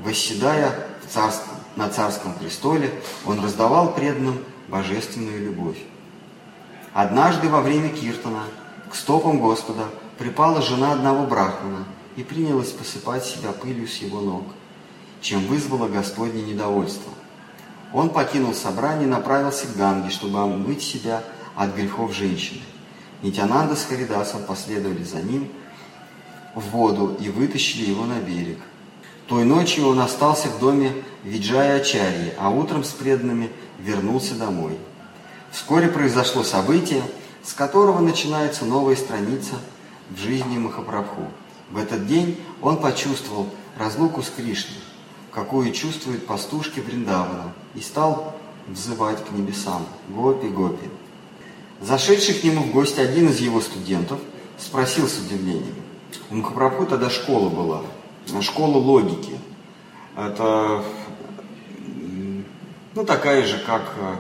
Восседая 0.05 0.89
в 1.07 1.13
царском, 1.13 1.55
на 1.77 1.89
царском 1.89 2.33
престоле, 2.33 2.91
он 3.25 3.39
раздавал 3.39 3.95
преданным 3.95 4.39
божественную 4.67 5.45
любовь. 5.45 5.79
Однажды 6.93 7.49
во 7.49 7.61
время 7.61 7.91
киртана 7.91 8.45
к 8.91 8.97
стопам 8.97 9.39
Господа 9.39 9.85
припала 10.19 10.61
жена 10.61 10.93
одного 10.93 11.27
брахмана 11.27 11.85
и 12.17 12.23
принялась 12.23 12.71
посыпать 12.71 13.25
себя 13.25 13.53
пылью 13.53 13.89
с 13.89 13.97
его 13.99 14.21
ног, 14.21 14.45
чем 15.21 15.47
вызвало 15.47 15.89
Господне 15.89 16.43
недовольство. 16.43 17.13
Он 17.93 18.11
покинул 18.11 18.55
собрание 18.55 19.07
и 19.07 19.11
направился 19.11 19.67
к 19.67 19.77
Ганге, 19.77 20.11
чтобы 20.11 20.41
омыть 20.41 20.83
себя 20.83 21.23
от 21.57 21.75
грехов 21.75 22.15
женщины. 22.15 22.63
Нитянанда 23.23 23.77
с 23.77 23.85
Харидасом 23.85 24.43
последовали 24.45 25.03
за 25.03 25.23
ним 25.23 25.49
в 26.55 26.71
воду 26.71 27.17
и 27.21 27.31
вытащили 27.31 27.89
его 27.89 28.05
на 28.05 28.19
берег. 28.21 28.59
Той 29.29 29.45
ночью 29.45 29.87
он 29.87 30.01
остался 30.01 30.49
в 30.49 30.59
доме 30.59 30.93
Виджая 31.25 31.81
Ачарьи, 31.81 32.35
а 32.39 32.51
утром 32.51 32.85
с 32.85 32.91
преданными 32.91 33.51
вернулся 33.79 34.35
домой. 34.35 34.79
Вскоре 35.51 35.89
произошло 35.89 36.43
событие, 36.43 37.03
с 37.43 37.55
которого 37.55 38.01
начинается 38.01 38.67
новая 38.67 38.97
страница 38.97 39.55
в 40.11 40.19
жизни 40.19 40.59
Махапрабху. 40.59 41.29
В 41.75 41.77
этот 41.77 42.07
день 42.07 42.37
он 42.63 42.77
почувствовал 42.77 43.49
разлуку 43.77 44.23
с 44.23 44.31
Кришной, 44.31 44.79
какую 45.33 45.73
чувствуют 45.73 46.25
пастушки 46.25 46.79
Вриндавана, 46.79 47.53
и 47.75 47.81
стал 47.81 48.37
взывать 48.69 49.19
к 49.25 49.33
небесам 49.33 49.85
«Гопи, 50.09 50.47
Гопи». 50.47 50.89
Зашедший 51.81 52.37
к 52.37 52.45
нему 52.45 52.63
в 52.63 52.71
гости 52.71 53.01
один 53.01 53.29
из 53.29 53.41
его 53.41 53.61
студентов 53.61 54.21
спросил 54.57 55.09
с 55.09 55.19
удивлением. 55.19 55.75
У 56.31 56.37
Махапрабху 56.37 56.87
тогда 56.87 57.11
школа 57.11 57.49
была, 57.49 57.83
школа 58.41 58.77
логики. 58.77 59.37
Это 60.17 60.85
ну, 62.95 63.05
такая 63.05 63.45
же, 63.45 63.59
как 63.67 63.95
э, 63.99 64.15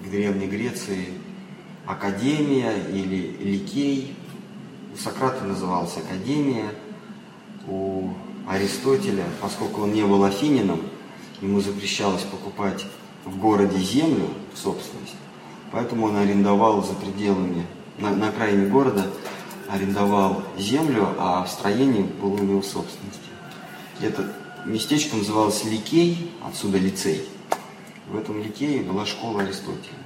в 0.00 0.10
Древней 0.12 0.46
Греции 0.46 1.08
академия 1.86 2.76
или 2.88 3.36
ликей. 3.40 4.14
У 4.94 4.96
Сократа 4.96 5.42
называлась 5.42 5.96
академия, 5.96 6.70
у 7.68 8.10
Аристотеля, 8.48 9.24
поскольку 9.40 9.82
он 9.82 9.92
не 9.92 10.02
был 10.04 10.24
афинином, 10.24 10.80
ему 11.40 11.60
запрещалось 11.60 12.22
покупать 12.22 12.84
в 13.24 13.38
городе 13.38 13.78
землю 13.78 14.28
в 14.52 14.58
собственность, 14.58 15.14
поэтому 15.72 16.06
он 16.06 16.16
арендовал 16.16 16.82
за 16.82 16.94
пределами, 16.94 17.66
на, 17.98 18.10
на 18.10 18.28
окраине 18.28 18.66
города, 18.66 19.06
арендовал 19.68 20.42
землю, 20.58 21.08
а 21.18 21.46
строение 21.46 22.04
было 22.04 22.34
у 22.34 22.42
него 22.42 22.60
в 22.60 22.66
собственности. 22.66 23.20
Это 24.00 24.32
местечко 24.66 25.16
называлось 25.16 25.64
Ликей, 25.64 26.30
отсюда 26.46 26.78
лицей. 26.78 27.26
В 28.08 28.18
этом 28.18 28.42
Ликее 28.42 28.82
была 28.82 29.06
школа 29.06 29.42
Аристотеля. 29.42 30.04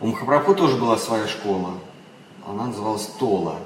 У 0.00 0.06
Махапрабху 0.06 0.54
тоже 0.54 0.76
была 0.76 0.96
своя 0.96 1.26
школа. 1.26 1.74
Она 2.46 2.66
называлась 2.66 3.06
Тола. 3.18 3.58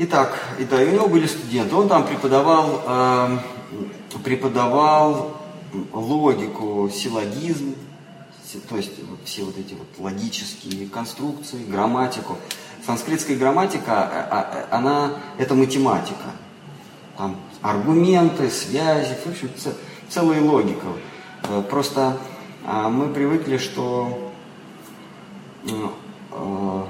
Итак, 0.00 0.38
и, 0.60 0.64
да, 0.64 0.76
у 0.76 0.86
него 0.86 1.08
были 1.08 1.26
студенты. 1.26 1.74
Он 1.74 1.88
там 1.88 2.06
преподавал, 2.06 2.82
э, 2.86 3.38
преподавал 4.22 5.36
логику, 5.92 6.88
силлогизм, 6.88 7.74
то 8.68 8.76
есть 8.76 8.92
все 9.24 9.42
вот 9.42 9.58
эти 9.58 9.74
вот 9.74 9.88
логические 9.98 10.88
конструкции, 10.88 11.64
грамматику. 11.64 12.36
Санскритская 12.86 13.36
грамматика, 13.36 13.84
а, 13.88 14.68
а, 14.70 14.76
она, 14.76 15.14
это 15.36 15.54
математика. 15.54 16.30
Там 17.16 17.36
аргументы, 17.60 18.50
связи, 18.50 19.16
в 19.24 19.26
общем, 19.26 19.50
целая 20.08 20.40
логика. 20.40 20.86
Э, 21.42 21.62
просто 21.68 22.16
мы 22.64 23.08
привыкли, 23.08 23.58
что 23.58 24.32
э, 25.64 25.70
э, 26.30 26.84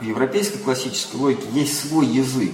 в 0.00 0.04
европейской 0.04 0.58
классической 0.58 1.16
логике 1.16 1.46
есть 1.52 1.88
свой 1.88 2.06
язык. 2.06 2.52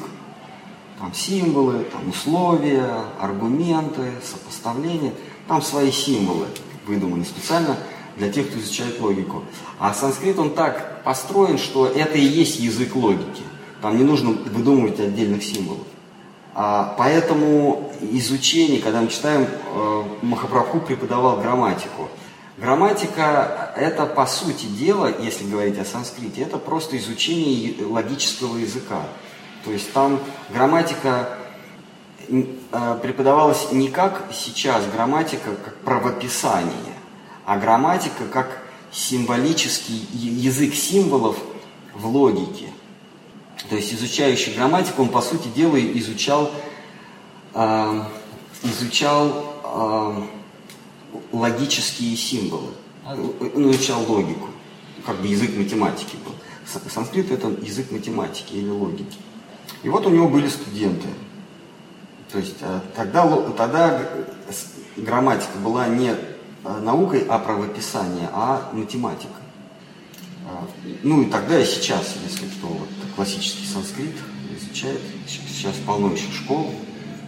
Там 0.98 1.12
символы, 1.14 1.84
там 1.84 2.08
условия, 2.08 2.88
аргументы, 3.20 4.12
сопоставления. 4.24 5.12
Там 5.48 5.60
свои 5.60 5.90
символы 5.90 6.46
выдуманы 6.86 7.24
специально 7.24 7.76
для 8.16 8.30
тех, 8.30 8.48
кто 8.48 8.58
изучает 8.58 9.00
логику. 9.00 9.42
А 9.78 9.94
санскрит, 9.94 10.38
он 10.38 10.54
так 10.54 11.02
построен, 11.02 11.58
что 11.58 11.86
это 11.86 12.18
и 12.18 12.24
есть 12.24 12.60
язык 12.60 12.94
логики. 12.94 13.42
Там 13.80 13.98
не 13.98 14.04
нужно 14.04 14.30
выдумывать 14.30 15.00
отдельных 15.00 15.42
символов. 15.42 15.86
А, 16.54 16.94
поэтому 16.98 17.92
изучение, 18.00 18.80
когда 18.80 19.00
мы 19.00 19.08
читаем, 19.08 19.46
э, 19.48 20.04
Махапрабху 20.22 20.80
преподавал 20.80 21.40
грамматику. 21.40 22.08
Грамматика– 22.62 23.72
это, 23.76 24.06
по 24.06 24.24
сути 24.24 24.66
дела, 24.66 25.12
если 25.20 25.44
говорить 25.44 25.78
о 25.78 25.84
санскрите, 25.84 26.42
это 26.42 26.58
просто 26.58 26.96
изучение 26.96 27.84
логического 27.84 28.56
языка. 28.56 29.02
То 29.64 29.72
есть 29.72 29.92
там 29.92 30.20
грамматика 30.50 31.28
э, 32.28 32.98
преподавалась 33.02 33.72
не 33.72 33.88
как 33.88 34.22
сейчас 34.32 34.86
грамматика, 34.86 35.56
как 35.64 35.76
правописание, 35.78 36.94
а 37.44 37.58
грамматика 37.58 38.26
как 38.32 38.62
символический 38.92 40.06
язык 40.12 40.74
символов 40.74 41.36
в 41.94 42.06
логике– 42.06 42.68
то 43.68 43.76
есть 43.76 43.94
изучающий 43.94 44.54
грамматику, 44.54 45.02
он 45.02 45.08
по 45.08 45.20
сути 45.20 45.48
дела 45.48 45.78
изучал, 45.98 46.50
э, 47.54 48.02
изучал 48.64 49.54
э, 49.64 50.22
логические 51.32 52.16
символы, 52.16 52.70
ну, 53.04 53.70
изучал 53.70 54.04
логику, 54.10 54.48
как 55.04 55.16
бы 55.16 55.26
язык 55.26 55.56
математики 55.56 56.16
был. 56.24 56.34
Санскрит 56.90 57.30
это 57.30 57.48
язык 57.48 57.90
математики 57.90 58.54
или 58.54 58.68
логики. 58.68 59.18
И 59.82 59.88
вот 59.88 60.06
у 60.06 60.10
него 60.10 60.28
были 60.28 60.48
студенты. 60.48 61.08
То 62.30 62.38
есть 62.38 62.56
э, 62.60 62.80
тогда, 62.96 63.26
тогда 63.56 64.08
грамматика 64.96 65.58
была 65.58 65.88
не 65.88 66.10
э, 66.10 66.80
наукой, 66.80 67.26
а 67.28 67.38
правописание, 67.38 68.28
а 68.32 68.70
математика. 68.72 69.34
А, 70.46 70.66
ну 71.02 71.22
и 71.22 71.26
тогда 71.26 71.58
и 71.58 71.64
сейчас, 71.64 72.16
если 72.24 72.46
кто 72.46 72.68
вот 72.68 72.88
классический 73.16 73.66
санскрит 73.66 74.14
изучает, 74.56 75.00
сейчас 75.26 75.74
полно 75.86 76.12
еще 76.12 76.30
школ 76.32 76.72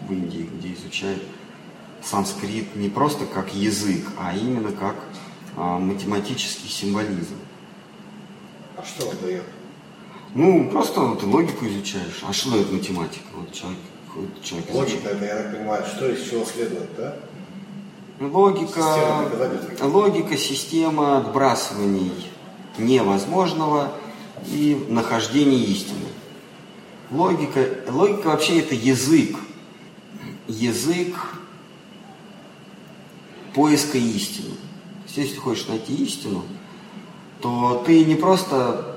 в 0.09 0.13
Индии, 0.13 0.49
где 0.59 0.73
изучают 0.75 1.23
санскрит 2.05 2.77
не 2.77 2.89
просто 2.89 3.27
как 3.27 3.55
язык, 3.55 4.05
а 4.19 4.35
именно 4.35 4.73
как 4.73 4.97
а, 5.57 5.79
математический 5.79 6.69
символизм. 6.69 7.37
А 8.77 8.85
что 8.85 9.07
он 9.07 9.17
дает? 9.23 9.45
Ну, 10.35 10.69
просто 10.71 11.01
вот, 11.01 11.21
ты 11.21 11.27
логику 11.27 11.65
изучаешь. 11.67 12.23
А 12.29 12.33
что 12.33 12.51
дает 12.51 12.73
математика? 12.73 13.25
Вот 13.35 13.53
человек, 13.53 13.79
человек 14.43 14.71
Логика, 14.73 15.09
это, 15.09 15.25
я 15.25 15.37
так 15.37 15.57
понимаю, 15.57 15.85
что 15.87 16.11
из 16.11 16.29
чего 16.29 16.45
следует, 16.45 16.89
да? 16.97 17.17
Логика, 18.21 18.81
система, 18.81 19.89
логика, 19.89 20.37
система 20.37 21.19
отбрасываний 21.19 22.13
невозможного 22.79 23.93
и 24.47 24.87
нахождение 24.89 25.65
истины. 25.65 26.07
Логика, 27.11 27.67
логика 27.89 28.29
вообще 28.29 28.61
это 28.61 28.75
язык. 28.75 29.37
Язык 30.47 31.15
поиска 33.55 33.99
истины. 33.99 34.51
Если 35.15 35.35
ты 35.35 35.41
хочешь 35.41 35.69
найти 35.69 35.95
истину, 35.95 36.43
то 37.41 37.83
ты 37.87 38.05
не 38.05 38.17
просто 38.17 38.97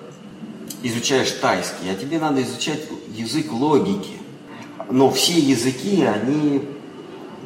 изучаешь 0.83 1.31
тайский, 1.31 1.89
а 1.91 1.95
тебе 1.95 2.19
надо 2.19 2.41
изучать 2.41 2.81
язык 3.15 3.51
логики. 3.51 4.17
Но 4.89 5.11
все 5.11 5.37
языки, 5.39 6.03
они 6.03 6.61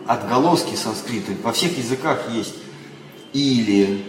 отголоски 0.05 0.75
санскрита. 0.75 1.31
Во 1.43 1.51
всех 1.51 1.77
языках 1.77 2.29
есть 2.31 2.55
или, 3.33 4.03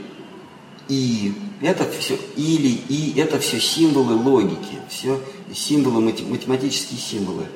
и, 0.88 1.34
это 1.60 1.88
все 1.90 2.18
или 2.36 2.80
и 2.88 3.18
это 3.18 3.38
все 3.38 3.60
символы 3.60 4.14
логики, 4.14 4.78
все 4.88 5.18
символы, 5.54 6.00
математические 6.00 6.98
символы. 6.98 7.46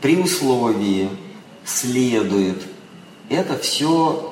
При 0.00 0.16
условии 0.16 1.08
следует. 1.64 2.62
Это 3.28 3.58
все 3.58 4.27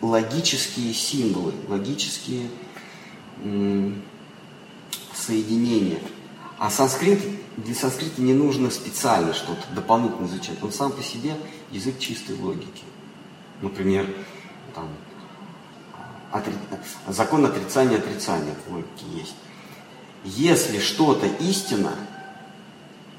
логические 0.00 0.92
символы, 0.94 1.52
логические 1.68 2.48
соединения. 5.14 6.00
А 6.58 6.70
санскрит, 6.70 7.20
для 7.56 7.74
санскрита 7.74 8.20
не 8.20 8.34
нужно 8.34 8.70
специально 8.70 9.34
что-то 9.34 9.62
дополнительно 9.74 10.26
изучать. 10.26 10.62
Он 10.62 10.72
сам 10.72 10.92
по 10.92 11.02
себе 11.02 11.36
язык 11.70 11.98
чистой 11.98 12.36
логики. 12.36 12.84
Например, 13.60 14.08
там, 14.74 14.88
отри... 16.32 16.52
закон 17.08 17.44
отрицания 17.44 17.98
отрицания 17.98 18.54
в 18.66 18.72
логике 18.72 19.04
есть. 19.14 19.34
Если 20.24 20.78
что-то 20.78 21.26
истина, 21.26 21.92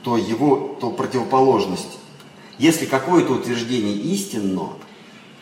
то 0.03 0.17
его, 0.17 0.77
то 0.79 0.91
противоположность. 0.91 1.97
Если 2.57 2.85
какое-то 2.85 3.33
утверждение 3.33 3.95
истинно, 3.95 4.73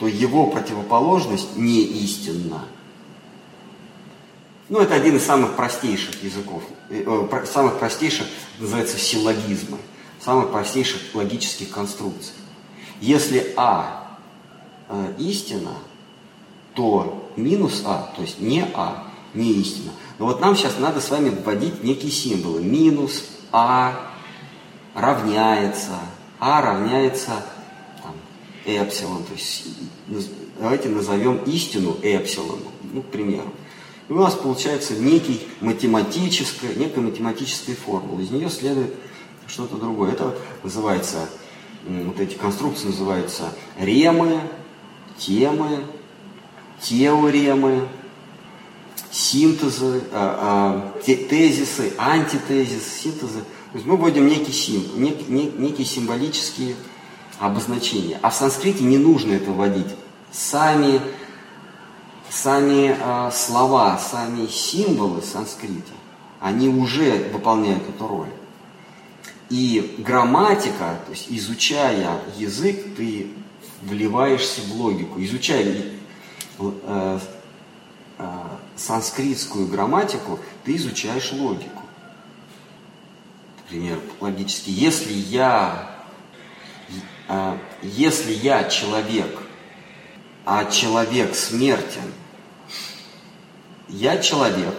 то 0.03 0.07
его 0.09 0.47
противоположность 0.47 1.55
не 1.55 1.81
истинна. 1.81 2.65
Ну, 4.67 4.79
это 4.79 4.95
один 4.95 5.15
из 5.15 5.23
самых 5.23 5.55
простейших 5.55 6.21
языков, 6.21 6.61
э, 6.89 7.05
э 7.07 7.45
самых 7.45 7.79
простейших, 7.79 8.27
называется 8.59 8.97
силлогизмы, 8.97 9.77
самых 10.19 10.51
простейших 10.51 10.99
логических 11.13 11.69
конструкций. 11.69 12.33
Если 12.99 13.53
А 13.55 14.17
э, 14.89 15.13
истина, 15.19 15.71
то 16.73 17.31
минус 17.37 17.83
А, 17.85 18.11
то 18.13 18.23
есть 18.23 18.41
не 18.41 18.65
А, 18.73 19.07
не 19.33 19.53
истина. 19.53 19.93
Но 20.19 20.25
вот 20.25 20.41
нам 20.41 20.57
сейчас 20.57 20.79
надо 20.79 20.99
с 20.99 21.09
вами 21.11 21.29
вводить 21.29 21.81
некие 21.81 22.11
символы. 22.11 22.61
Минус 22.61 23.23
А 23.53 24.11
равняется, 24.95 25.97
А 26.41 26.61
равняется 26.61 27.45
эпсилон. 28.65 29.23
То 29.23 29.33
есть 29.33 29.67
давайте 30.59 30.89
назовем 30.89 31.37
истину 31.45 31.97
эпсилону, 32.01 32.71
ну, 32.93 33.01
к 33.01 33.07
примеру. 33.07 33.51
И 34.09 34.13
у 34.13 34.17
нас 34.17 34.35
получается 34.35 34.95
некий 34.95 35.41
математическая, 35.61 36.73
некая 36.75 37.01
математическая 37.01 37.75
формула. 37.75 38.19
Из 38.19 38.31
нее 38.31 38.49
следует 38.49 38.93
что-то 39.47 39.77
другое. 39.77 40.11
Это 40.11 40.35
называется, 40.61 41.29
вот 41.85 42.19
эти 42.19 42.35
конструкции 42.35 42.87
называются 42.87 43.53
ремы, 43.79 44.41
темы, 45.17 45.85
теоремы, 46.81 47.87
синтезы, 49.11 50.03
а, 50.11 50.93
а, 50.95 51.01
тезисы, 51.05 51.93
антитезисы, 51.97 52.99
синтезы. 53.03 53.39
То 53.71 53.77
есть 53.77 53.85
мы 53.85 53.95
вводим 53.95 54.27
некий 54.27 54.51
символ, 54.51 54.97
нек, 54.97 55.27
нек, 55.29 55.57
некие 55.57 55.85
символические 55.85 56.75
обозначения. 57.45 58.17
А 58.21 58.29
в 58.29 58.35
санскрите 58.35 58.83
не 58.83 58.97
нужно 58.97 59.33
это 59.33 59.51
вводить. 59.51 59.87
Сами, 60.31 61.01
сами 62.29 62.95
а, 63.01 63.31
слова, 63.31 63.97
сами 63.97 64.47
символы 64.47 65.21
санскрита, 65.21 65.91
они 66.39 66.69
уже 66.69 67.29
выполняют 67.33 67.83
эту 67.87 68.07
роль. 68.07 68.29
И 69.49 69.95
грамматика, 69.99 70.99
то 71.05 71.11
есть 71.11 71.27
изучая 71.29 72.21
язык, 72.37 72.95
ты 72.95 73.27
вливаешься 73.81 74.61
в 74.61 74.73
логику. 74.81 75.21
Изучай 75.21 75.91
э, 76.59 77.19
э, 78.17 78.27
санскритскую 78.75 79.67
грамматику, 79.67 80.39
ты 80.63 80.77
изучаешь 80.77 81.33
логику. 81.33 81.83
Например, 83.57 83.99
логически, 84.21 84.69
если 84.69 85.13
я, 85.13 85.89
э, 85.89 85.92
если 87.81 88.33
я 88.33 88.65
человек, 88.65 89.39
а 90.45 90.65
человек 90.65 91.35
смертен, 91.35 92.11
я 93.87 94.17
человек, 94.17 94.75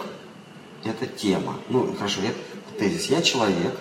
это 0.83 1.07
тема. 1.07 1.59
Ну, 1.69 1.93
хорошо, 1.95 2.21
это 2.21 2.79
тезис. 2.79 3.09
Я 3.09 3.21
человек, 3.21 3.73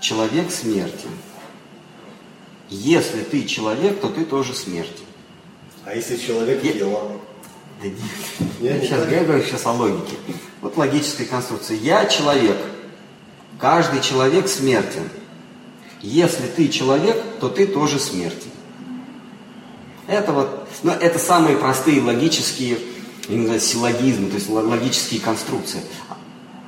человек 0.00 0.50
смертен. 0.50 1.10
Если 2.68 3.22
ты 3.22 3.44
человек, 3.44 4.00
то 4.00 4.08
ты 4.08 4.24
тоже 4.24 4.54
смертен. 4.54 5.04
А 5.84 5.94
если 5.94 6.16
человек 6.16 6.62
я... 6.62 6.72
тело? 6.74 7.20
Да 7.82 7.88
нет. 7.88 7.98
Я, 8.60 8.80
сейчас, 8.80 9.10
я 9.10 9.24
говорю 9.24 9.42
сейчас 9.42 9.64
о 9.66 9.72
логике. 9.72 10.16
Вот 10.60 10.76
логическая 10.76 11.26
конструкция. 11.26 11.76
Я 11.78 12.06
человек. 12.06 12.58
Каждый 13.58 14.00
человек 14.02 14.48
смертен. 14.48 15.08
Если 16.02 16.46
ты 16.46 16.68
человек, 16.68 17.22
то 17.40 17.48
ты 17.48 17.66
тоже 17.66 17.98
смертен. 17.98 18.50
Это 20.06 20.32
вот, 20.32 20.68
ну, 20.82 20.92
это 20.92 21.18
самые 21.18 21.56
простые 21.56 22.00
логические, 22.00 22.78
знаю, 23.28 23.60
силлогизмы, 23.60 24.28
то 24.30 24.36
есть 24.36 24.48
логические 24.48 25.20
конструкции. 25.20 25.80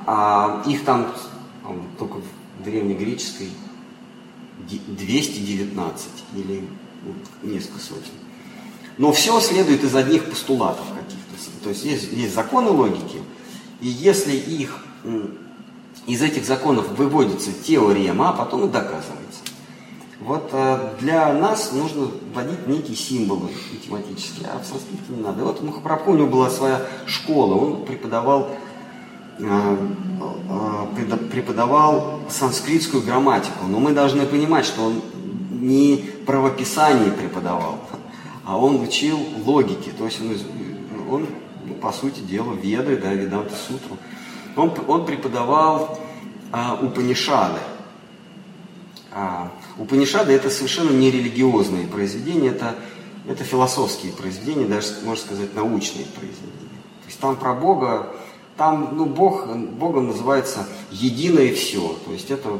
А 0.05 0.63
их 0.67 0.83
там 0.83 1.13
только 1.97 2.17
в 2.17 2.63
древнегреческой 2.63 3.49
219 4.87 6.07
или 6.35 6.67
несколько 7.41 7.79
сотен. 7.79 8.11
Но 8.97 9.11
все 9.11 9.39
следует 9.39 9.83
из 9.83 9.95
одних 9.95 10.25
постулатов 10.25 10.85
каких-то. 10.89 11.63
То 11.63 11.69
есть 11.69 11.85
есть, 11.85 12.11
есть 12.11 12.35
законы 12.35 12.69
логики, 12.69 13.19
и 13.79 13.87
если 13.87 14.35
их 14.35 14.83
из 16.07 16.21
этих 16.21 16.45
законов 16.45 16.89
выводится 16.97 17.51
теорема, 17.51 18.29
а 18.29 18.33
потом 18.33 18.65
и 18.65 18.71
доказывается. 18.71 19.41
Вот 20.19 20.49
э, 20.51 20.93
для 20.99 21.33
нас 21.33 21.71
нужно 21.71 22.07
вводить 22.33 22.67
некие 22.67 22.95
символы 22.95 23.49
математические, 23.73 24.47
а 24.53 24.59
в 24.59 24.65
санскрите 24.65 25.03
не 25.09 25.21
надо. 25.21 25.41
И 25.41 25.45
вот 25.45 25.61
у 25.61 25.65
Махапрабху 25.65 26.11
у 26.11 26.15
него 26.15 26.27
была 26.27 26.49
своя 26.49 26.81
школа, 27.07 27.55
он 27.55 27.85
преподавал 27.85 28.49
Э, 29.43 29.77
э, 30.99 31.17
преподавал 31.31 32.19
санскритскую 32.29 33.01
грамматику, 33.01 33.65
но 33.67 33.79
мы 33.79 33.91
должны 33.91 34.25
понимать, 34.25 34.65
что 34.65 34.83
он 34.83 35.01
не 35.51 36.05
правописание 36.27 37.11
преподавал, 37.11 37.79
а 38.45 38.57
он 38.57 38.81
учил 38.81 39.17
логики, 39.43 39.91
то 39.97 40.05
есть 40.05 40.19
он, 40.21 40.37
он 41.09 41.27
по 41.81 41.91
сути 41.91 42.19
дела, 42.19 42.53
веды, 42.53 42.97
да, 42.97 43.13
Веданта 43.13 43.55
Сутру. 43.55 43.97
Он, 44.55 44.73
он 44.87 45.05
преподавал 45.05 45.99
а, 46.51 46.79
Упанишады. 46.81 47.59
А, 49.11 49.51
Упанишады 49.77 50.33
это 50.33 50.49
совершенно 50.49 50.91
не 50.91 51.11
религиозные 51.11 51.87
произведения, 51.87 52.49
это, 52.49 52.75
это 53.27 53.43
философские 53.43 54.13
произведения, 54.13 54.65
даже, 54.65 54.87
можно 55.03 55.23
сказать, 55.23 55.53
научные 55.55 56.05
произведения. 56.05 56.81
То 57.01 57.07
есть 57.07 57.19
там 57.19 57.35
про 57.35 57.53
Бога 57.53 58.13
там, 58.61 58.89
ну, 58.91 59.05
Бог, 59.05 59.47
Богом 59.47 60.09
называется 60.09 60.67
единое 60.91 61.51
все. 61.55 61.97
То 62.05 62.11
есть 62.11 62.29
это, 62.29 62.59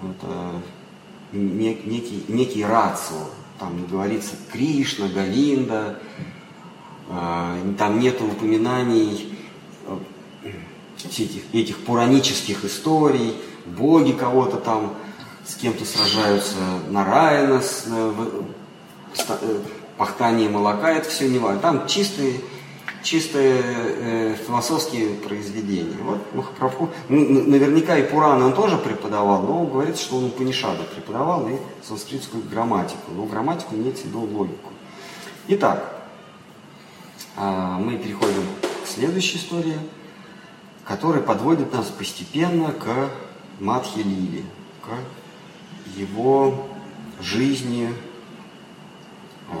это 0.00 0.62
некий, 1.32 2.24
некий 2.28 2.64
рацио. 2.64 3.16
Там 3.58 3.84
говорится 3.86 4.36
Кришна, 4.52 5.08
Галинда, 5.08 5.98
э, 7.08 7.74
там 7.76 7.98
нет 7.98 8.20
упоминаний 8.20 9.36
этих, 11.06 11.42
этих 11.52 11.78
пуранических 11.78 12.64
историй, 12.64 13.34
боги 13.64 14.12
кого-то 14.12 14.56
там 14.56 14.94
с 15.46 15.54
кем-то 15.54 15.84
сражаются, 15.84 16.56
Нараяна 16.90 17.60
с, 17.60 17.84
э, 17.86 18.12
э, 19.28 19.58
пахтание 19.96 20.48
молока, 20.48 20.90
это 20.90 21.08
все 21.08 21.28
не 21.28 21.38
важно. 21.38 21.60
Там 21.60 21.86
чистые 21.86 22.40
чистые 23.06 23.62
э, 23.62 24.36
философские 24.46 25.14
произведения. 25.14 25.96
Вот 26.02 26.18
Махапрабху, 26.34 26.90
ну, 27.08 27.44
наверняка 27.46 27.96
и 27.96 28.02
Пураны 28.02 28.44
он 28.44 28.52
тоже 28.52 28.76
преподавал, 28.76 29.42
но 29.42 29.60
он 29.60 29.70
говорит, 29.70 29.96
что 29.96 30.16
он 30.16 30.30
Панишада 30.30 30.82
преподавал 30.82 31.48
и 31.48 31.56
санскритскую 31.86 32.42
грамматику. 32.42 33.12
Но 33.14 33.24
грамматику 33.24 33.76
имеется 33.76 34.04
в 34.04 34.06
виду 34.06 34.20
логику. 34.20 34.70
Итак, 35.48 36.02
э, 37.36 37.76
мы 37.78 37.96
переходим 37.96 38.42
к 38.84 38.88
следующей 38.88 39.38
истории, 39.38 39.78
которая 40.86 41.20
подводит 41.20 41.72
нас 41.72 41.86
постепенно 41.86 42.72
к 42.72 43.10
Мадхи 43.58 43.98
Лили, 43.98 44.44
к 44.82 45.98
его 45.98 46.68
жизни, 47.20 47.92
э, 49.50 49.54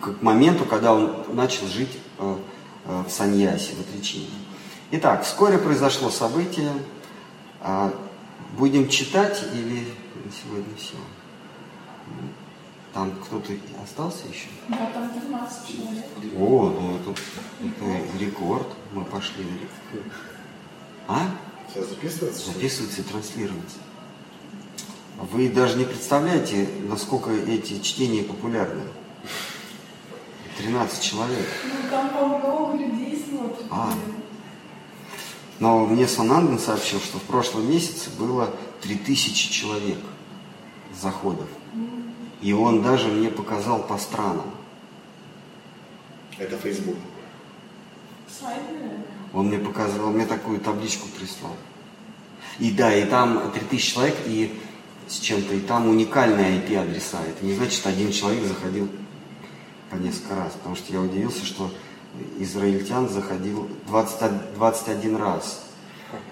к, 0.00 0.04
к 0.04 0.22
моменту, 0.22 0.64
когда 0.64 0.94
он 0.94 1.14
начал 1.32 1.66
жить 1.68 1.96
э, 2.18 2.36
э, 2.86 3.04
в 3.06 3.10
саньясе, 3.10 3.74
в 3.74 3.80
отречении. 3.80 4.28
Итак, 4.90 5.24
вскоре 5.24 5.58
произошло 5.58 6.10
событие. 6.10 6.72
А, 7.60 7.92
будем 8.56 8.88
читать 8.88 9.42
или 9.52 9.88
на 10.24 10.32
сегодня 10.32 10.74
все? 10.76 10.94
Там 12.96 13.12
кто-то 13.22 13.52
остался 13.84 14.26
еще? 14.26 14.48
Да, 14.68 14.90
там 14.94 15.10
15 15.10 15.68
человек. 15.68 16.04
О, 16.34 16.70
ну 16.70 16.96
это, 16.96 17.10
это 17.62 18.18
рекорд. 18.18 18.66
Мы 18.94 19.04
пошли 19.04 19.44
на 19.44 19.52
рекорд. 19.52 20.12
А? 21.06 21.28
Сейчас 21.68 21.90
записывается? 21.90 22.46
Записывается 22.46 23.02
и 23.02 23.04
транслируется. 23.04 23.76
Вы 25.30 25.50
даже 25.50 25.76
не 25.76 25.84
представляете, 25.84 26.70
насколько 26.88 27.32
эти 27.32 27.82
чтения 27.82 28.22
популярны. 28.22 28.84
13 30.56 31.02
человек. 31.02 31.46
Ну, 31.64 31.90
там 31.90 32.08
по-много 32.08 32.78
людей 32.78 33.22
смотрят. 33.28 33.66
А. 33.70 33.92
Но 35.58 35.84
мне 35.84 36.08
Сананден 36.08 36.58
сообщил, 36.58 37.00
что 37.00 37.18
в 37.18 37.24
прошлом 37.24 37.70
месяце 37.70 38.08
было 38.18 38.54
3000 38.80 39.50
человек 39.50 39.98
заходов. 40.98 41.48
И 42.42 42.52
он 42.52 42.82
даже 42.82 43.08
мне 43.08 43.30
показал 43.30 43.82
по 43.82 43.96
странам. 43.98 44.50
Это 46.38 46.56
Facebook. 46.56 46.96
Он 49.32 49.48
мне 49.48 49.58
показывал, 49.58 50.10
мне 50.10 50.26
такую 50.26 50.60
табличку 50.60 51.08
прислал. 51.08 51.56
И 52.58 52.70
да, 52.70 52.94
и 52.94 53.04
там 53.04 53.50
3000 53.52 53.92
человек, 53.92 54.16
и 54.26 54.58
с 55.08 55.18
чем-то, 55.18 55.54
и 55.54 55.60
там 55.60 55.88
уникальные 55.88 56.58
IP-адреса. 56.60 57.18
Это 57.22 57.44
не 57.44 57.54
значит, 57.54 57.74
что 57.74 57.88
один 57.90 58.12
человек 58.12 58.44
заходил 58.44 58.88
по 59.90 59.96
несколько 59.96 60.36
раз, 60.36 60.52
потому 60.54 60.74
что 60.76 60.92
я 60.92 61.00
удивился, 61.00 61.44
что 61.44 61.70
израильтян 62.38 63.08
заходил 63.08 63.68
20, 63.86 64.54
21 64.54 65.16
раз. 65.16 65.65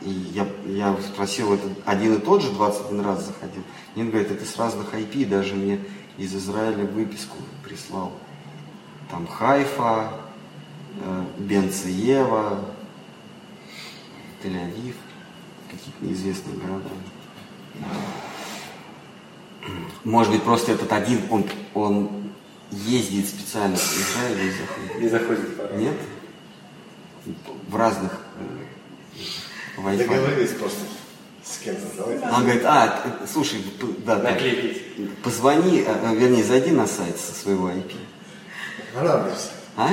И 0.02 0.10
я, 0.10 0.46
я 0.66 0.96
спросил, 1.02 1.54
это 1.54 1.68
один 1.84 2.14
и 2.14 2.20
тот 2.20 2.42
же 2.42 2.50
21 2.50 3.00
раз 3.00 3.26
заходил? 3.26 3.62
Нет, 3.96 4.10
говорит, 4.10 4.30
это 4.30 4.44
с 4.44 4.56
разных 4.56 4.92
IP, 4.94 5.26
даже 5.26 5.54
мне 5.54 5.80
из 6.18 6.34
Израиля 6.34 6.84
выписку 6.84 7.36
прислал. 7.62 8.12
Там 9.10 9.26
Хайфа, 9.26 10.12
э, 11.00 11.24
Бенциева, 11.38 12.64
Тель-Авив, 14.42 14.94
какие-то 15.70 16.04
неизвестные 16.04 16.56
города. 16.58 16.88
Может 20.04 20.32
быть, 20.32 20.42
просто 20.42 20.72
этот 20.72 20.92
один, 20.92 21.20
он, 21.30 21.44
он 21.72 22.10
ездит 22.70 23.26
специально 23.26 23.76
в 23.76 23.80
Израиль 23.80 24.48
и 24.48 24.50
заходит. 24.50 25.00
Не 25.00 25.08
заходит 25.08 25.56
пора. 25.56 25.76
Нет? 25.76 25.96
В 27.68 27.76
разных 27.76 28.23
э, 29.76 29.96
Договорились 29.98 30.50
просто 30.50 30.78
с 31.44 31.58
кем-то. 31.58 31.82
Давайте. 31.96 32.26
Он 32.26 32.42
говорит, 32.42 32.62
а, 32.64 33.00
слушай, 33.32 33.62
да, 34.06 34.16
Наклеить. 34.16 35.16
позвони, 35.22 35.84
а, 35.86 36.10
а, 36.10 36.14
вернее, 36.14 36.42
зайди 36.44 36.70
на 36.70 36.86
сайт 36.86 37.18
со 37.18 37.34
своего 37.34 37.68
IP. 37.70 37.92
Санандерс. 38.94 39.50
А? 39.76 39.88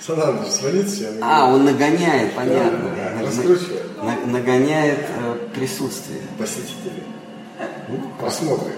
Санандерс, 0.00 0.60
звонит 0.60 0.88
всем. 0.88 1.14
А, 1.22 1.46
он 1.52 1.64
нагоняет, 1.64 2.34
понятно. 2.34 2.90
Да, 2.96 3.12
да, 3.18 3.26
раскручивает. 3.26 4.02
на- 4.02 4.26
нагоняет 4.26 5.06
э, 5.08 5.48
присутствие. 5.54 6.20
Посетители. 6.38 7.02
Посмотрим. 8.20 8.72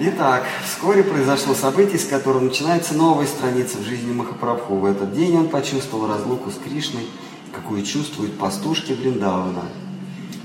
Итак, 0.00 0.44
вскоре 0.66 1.04
произошло 1.04 1.54
событие, 1.54 1.98
с 2.00 2.04
которого 2.06 2.40
начинается 2.40 2.94
новая 2.94 3.26
страница 3.26 3.78
в 3.78 3.82
жизни 3.82 4.12
Махапрабху. 4.12 4.74
В 4.74 4.84
этот 4.86 5.14
день 5.14 5.36
он 5.36 5.48
почувствовал 5.48 6.08
разлуку 6.08 6.50
с 6.50 6.54
Кришной, 6.54 7.06
какую 7.54 7.84
чувствуют 7.84 8.38
пастушки 8.38 8.92
Вриндавана, 8.92 9.64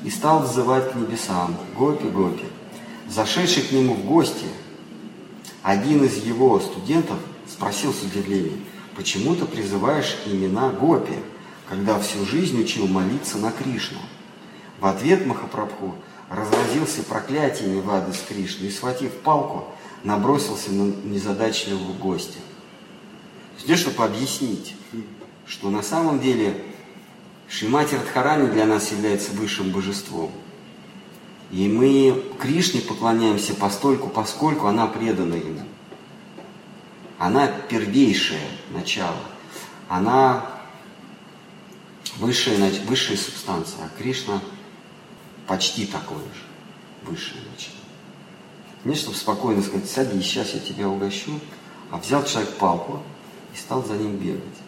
и 0.04 0.10
стал 0.10 0.44
взывать 0.44 0.92
к 0.92 0.96
небесам 0.96 1.58
«Гопи, 1.78 2.08
Гопи». 2.08 2.46
Зашедший 3.10 3.64
к 3.64 3.72
нему 3.72 3.96
в 3.96 4.06
гости, 4.06 4.46
Один 5.62 6.06
из 6.06 6.24
его 6.24 6.58
студентов 6.60 7.18
спросил 7.46 7.94
с 7.94 8.02
удивлением, 8.04 8.64
почему 8.96 9.36
ты 9.36 9.46
призываешь 9.46 10.16
имена 10.26 10.70
Гопи, 10.70 11.16
когда 11.68 12.00
всю 12.00 12.26
жизнь 12.26 12.62
учил 12.62 12.88
молиться 12.88 13.38
на 13.38 13.52
Кришну? 13.52 14.00
В 14.80 14.86
ответ 14.86 15.26
Махапрабху 15.26 15.96
разразился 16.30 17.04
проклятиями 17.04 17.82
в 17.82 17.92
адрес 17.92 18.24
Кришны 18.28 18.68
и, 18.68 18.72
схватив 18.72 19.12
палку, 19.18 19.66
набросился 20.04 20.72
на 20.72 20.94
незадачливого 21.04 21.92
гостя. 21.94 22.40
Здесь, 23.60 23.80
чтобы 23.80 24.06
объяснить, 24.06 24.76
что 25.46 25.70
на 25.70 25.82
самом 25.84 26.22
деле 26.22 26.64
Шримати 27.50 27.96
Радхарани 27.96 28.48
для 28.48 28.66
нас 28.66 28.92
является 28.92 29.32
высшим 29.32 29.72
божеством. 29.72 30.32
И 31.52 31.68
мы 31.68 32.24
Кришне 32.40 32.80
поклоняемся 32.80 33.56
постольку, 33.56 34.08
поскольку 34.08 34.68
она 34.68 34.86
предана 34.86 35.34
ему. 35.34 35.64
Она 37.18 37.48
первейшее 37.48 38.48
начало. 38.70 39.18
Она 39.88 40.46
высшая, 42.18 42.72
высшая 42.86 43.18
субстанция. 43.18 43.84
А 43.84 43.90
Кришна 43.98 44.42
почти 45.48 45.88
такое 45.88 46.20
же. 46.20 46.44
Высшее 47.02 47.42
начало. 47.52 47.76
Не 48.86 48.94
чтобы 48.94 49.18
спокойно 49.18 49.64
сказать, 49.64 49.90
садись, 49.90 50.24
сейчас 50.24 50.54
я 50.54 50.60
тебя 50.60 50.88
угощу. 50.88 51.40
А 51.90 51.98
взял 51.98 52.24
человек 52.24 52.58
палку 52.58 53.02
и 53.56 53.58
стал 53.58 53.84
за 53.84 53.98
ним 53.98 54.18
бегать. 54.18 54.59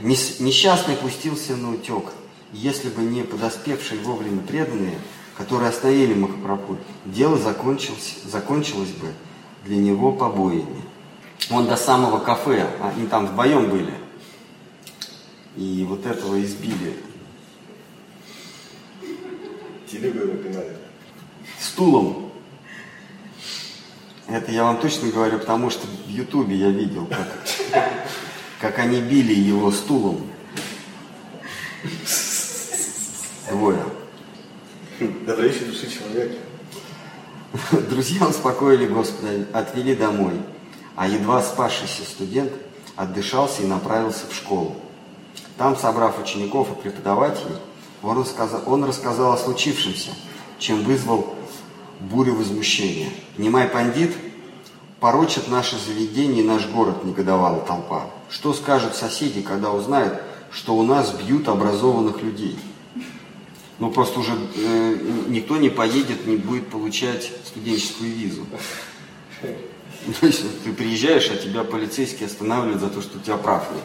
Несчастный 0.00 0.96
пустился 0.96 1.56
на 1.56 1.72
утек. 1.72 2.12
Если 2.52 2.88
бы 2.88 3.02
не 3.02 3.22
подоспевшие 3.22 4.00
вовремя 4.00 4.40
преданные, 4.40 4.98
которые 5.36 5.70
остановили 5.70 6.14
Махапрабху, 6.14 6.78
дело 7.04 7.36
закончилось, 7.36 8.16
закончилось 8.24 8.90
бы 8.90 9.12
для 9.64 9.76
него 9.76 10.12
побоями. 10.12 10.82
Он 11.50 11.66
до 11.66 11.76
самого 11.76 12.18
кафе, 12.18 12.68
они 12.80 13.06
там 13.06 13.26
вдвоем 13.26 13.70
были, 13.70 13.94
и 15.56 15.84
вот 15.88 16.06
этого 16.06 16.42
избили. 16.42 16.96
Телегу 19.90 20.18
его 20.20 20.34
пинали. 20.36 20.76
Стулом. 21.58 22.30
Это 24.26 24.52
я 24.52 24.64
вам 24.64 24.78
точно 24.78 25.10
говорю, 25.10 25.38
потому 25.38 25.70
что 25.70 25.86
в 25.86 26.08
Ютубе 26.08 26.56
я 26.56 26.68
видел, 26.68 27.06
как 27.06 27.26
как 28.60 28.78
они 28.78 29.00
били 29.00 29.34
его 29.34 29.70
стулом. 29.70 30.20
Двое. 33.48 33.82
Добрейший 35.26 35.66
души 35.66 35.88
человек. 35.90 36.36
Друзья 37.88 38.26
успокоили 38.26 38.86
Господа, 38.86 39.46
отвели 39.52 39.94
домой, 39.94 40.34
а 40.96 41.08
едва 41.08 41.42
спасшийся 41.42 42.02
студент 42.02 42.52
отдышался 42.96 43.62
и 43.62 43.66
направился 43.66 44.26
в 44.28 44.34
школу. 44.34 44.76
Там, 45.56 45.76
собрав 45.76 46.20
учеников 46.20 46.70
и 46.70 46.82
преподавателей, 46.82 47.56
он 48.02 48.18
рассказал, 48.18 48.62
он 48.66 48.84
рассказал 48.84 49.32
о 49.32 49.38
случившемся, 49.38 50.10
чем 50.58 50.82
вызвал 50.82 51.34
бурю 52.00 52.34
возмущения. 52.34 53.08
Немай 53.38 53.68
пандит 53.68 54.14
порочит 55.00 55.48
наше 55.48 55.76
заведение 55.78 56.42
и 56.42 56.46
наш 56.46 56.66
город, 56.66 57.04
негодовала 57.04 57.60
толпа. 57.60 58.10
Что 58.30 58.52
скажут 58.52 58.94
соседи, 58.94 59.42
когда 59.42 59.70
узнают, 59.70 60.20
что 60.50 60.74
у 60.76 60.82
нас 60.82 61.12
бьют 61.12 61.48
образованных 61.48 62.22
людей? 62.22 62.58
Ну, 63.78 63.90
просто 63.92 64.18
уже 64.20 64.32
э, 64.56 64.96
никто 65.28 65.56
не 65.56 65.70
поедет, 65.70 66.26
не 66.26 66.36
будет 66.36 66.68
получать 66.68 67.30
студенческую 67.46 68.12
визу. 68.12 68.44
То 70.20 70.26
есть 70.26 70.64
ты 70.64 70.72
приезжаешь, 70.72 71.30
а 71.30 71.36
тебя 71.36 71.62
полицейские 71.62 72.26
останавливают 72.26 72.80
за 72.80 72.88
то, 72.88 73.00
что 73.00 73.18
у 73.18 73.20
тебя 73.20 73.36
прав 73.36 73.68
нет. 73.72 73.84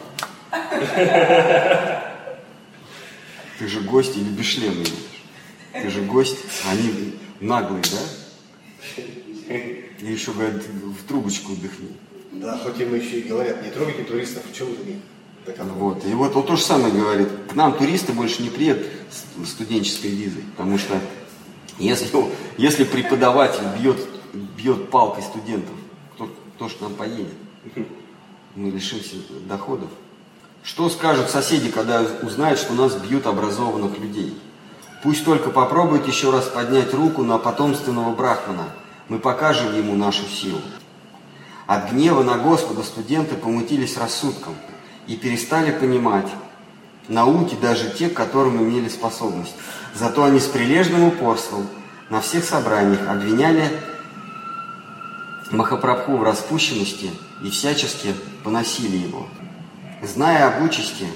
Ты 3.58 3.68
же 3.68 3.80
гость 3.82 4.16
или 4.16 4.24
без 4.24 4.46
едешь. 4.54 4.92
Ты 5.72 5.90
же 5.90 6.02
гость, 6.02 6.38
они 6.68 7.14
наглые, 7.40 7.82
да? 7.84 7.98
И 10.04 10.12
еще 10.12 10.32
говорят, 10.32 10.62
в 10.62 11.08
трубочку 11.08 11.52
вдохни. 11.52 11.96
Да, 12.32 12.58
хоть 12.58 12.78
им 12.78 12.94
еще 12.94 13.20
и 13.20 13.22
говорят, 13.22 13.62
не 13.62 13.70
трогайте 13.70 14.04
туристов, 14.04 14.42
чем 14.52 14.66
вы 14.66 15.00
вот. 15.76 16.04
И 16.04 16.12
вот 16.12 16.36
он 16.36 16.44
то 16.44 16.56
же 16.56 16.62
самое 16.62 16.92
говорит. 16.92 17.28
К 17.50 17.54
нам 17.54 17.72
туристы 17.76 18.12
больше 18.12 18.42
не 18.42 18.50
приедут 18.50 18.86
с 19.10 19.48
студенческой 19.48 20.08
визой, 20.08 20.42
потому 20.56 20.78
что 20.78 21.00
если, 21.78 22.08
если 22.58 22.84
преподаватель 22.84 23.64
бьет, 23.78 23.98
бьет 24.56 24.90
палкой 24.90 25.22
студентов, 25.22 25.74
кто, 26.14 26.28
кто 26.56 26.68
же 26.68 26.76
к 26.76 26.80
нам 26.82 26.94
поедет? 26.94 27.32
Мы 28.56 28.70
лишимся 28.70 29.16
доходов. 29.48 29.88
Что 30.62 30.90
скажут 30.90 31.30
соседи, 31.30 31.70
когда 31.70 32.06
узнают, 32.22 32.58
что 32.58 32.74
нас 32.74 32.94
бьют 32.94 33.26
образованных 33.26 33.98
людей? 33.98 34.38
Пусть 35.02 35.24
только 35.24 35.50
попробует 35.50 36.06
еще 36.06 36.30
раз 36.30 36.44
поднять 36.44 36.92
руку 36.92 37.22
на 37.22 37.38
потомственного 37.38 38.14
брахмана. 38.14 38.68
Мы 39.08 39.18
покажем 39.18 39.76
ему 39.76 39.94
нашу 39.94 40.24
силу. 40.26 40.60
От 41.66 41.90
гнева 41.90 42.22
на 42.22 42.38
Господа 42.38 42.82
студенты 42.82 43.34
помутились 43.36 43.96
рассудком 43.96 44.54
и 45.06 45.16
перестали 45.16 45.70
понимать 45.70 46.28
науки 47.08 47.56
даже 47.60 47.90
те, 47.90 48.08
к 48.08 48.14
которым 48.14 48.62
имели 48.62 48.88
способность. 48.88 49.54
Зато 49.94 50.24
они 50.24 50.40
с 50.40 50.46
прилежным 50.46 51.04
упорством 51.04 51.66
на 52.10 52.20
всех 52.20 52.44
собраниях 52.44 53.08
обвиняли 53.08 53.70
Махапрабху 55.50 56.16
в 56.16 56.22
распущенности 56.22 57.10
и 57.42 57.50
всячески 57.50 58.14
поносили 58.42 58.96
его. 58.96 59.26
Зная 60.02 60.48
об 60.48 60.64
участи 60.64 61.06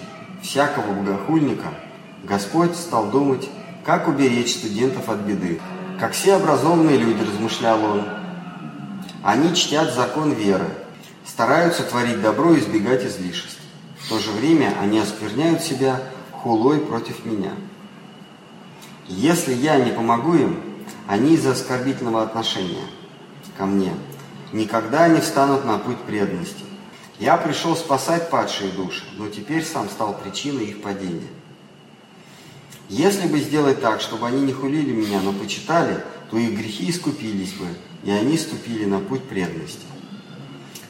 всякого 0.42 0.92
богохульника, 0.92 1.68
Господь 2.24 2.76
стал 2.76 3.10
думать, 3.10 3.48
как 3.84 4.06
уберечь 4.06 4.54
студентов 4.54 5.08
от 5.08 5.18
беды. 5.20 5.60
Как 5.98 6.12
все 6.12 6.34
образованные 6.34 6.96
люди, 6.96 7.22
размышлял 7.22 7.82
он, 7.84 8.04
они 9.24 9.54
чтят 9.54 9.92
закон 9.92 10.32
веры, 10.32 10.68
стараются 11.26 11.82
творить 11.82 12.20
добро 12.20 12.54
и 12.54 12.60
избегать 12.60 13.04
излишеств. 13.04 13.58
В 13.98 14.08
то 14.08 14.18
же 14.20 14.30
время 14.30 14.74
они 14.80 15.00
оскверняют 15.00 15.60
себя 15.60 16.00
хулой 16.30 16.78
против 16.78 17.24
меня. 17.24 17.50
Если 19.08 19.52
я 19.52 19.76
не 19.78 19.90
помогу 19.90 20.34
им, 20.34 20.62
они 21.08 21.34
из-за 21.34 21.52
оскорбительного 21.52 22.22
отношения 22.22 22.84
ко 23.56 23.66
мне 23.66 23.92
никогда 24.52 25.08
не 25.08 25.20
встанут 25.20 25.64
на 25.64 25.78
путь 25.78 25.98
преданности. 26.02 26.64
Я 27.18 27.36
пришел 27.36 27.74
спасать 27.74 28.30
падшие 28.30 28.70
души, 28.70 29.02
но 29.16 29.28
теперь 29.28 29.64
сам 29.64 29.88
стал 29.88 30.16
причиной 30.16 30.66
их 30.66 30.80
падения. 30.80 31.26
Если 32.88 33.26
бы 33.26 33.38
сделать 33.38 33.82
так, 33.82 34.00
чтобы 34.00 34.26
они 34.26 34.40
не 34.40 34.52
хулили 34.52 34.92
меня, 34.92 35.20
но 35.20 35.32
почитали, 35.32 36.02
то 36.30 36.38
их 36.38 36.52
грехи 36.58 36.90
искупились 36.90 37.52
бы, 37.52 37.66
и 38.02 38.10
они 38.10 38.38
ступили 38.38 38.86
на 38.86 38.98
путь 38.98 39.24
преданности. 39.24 39.84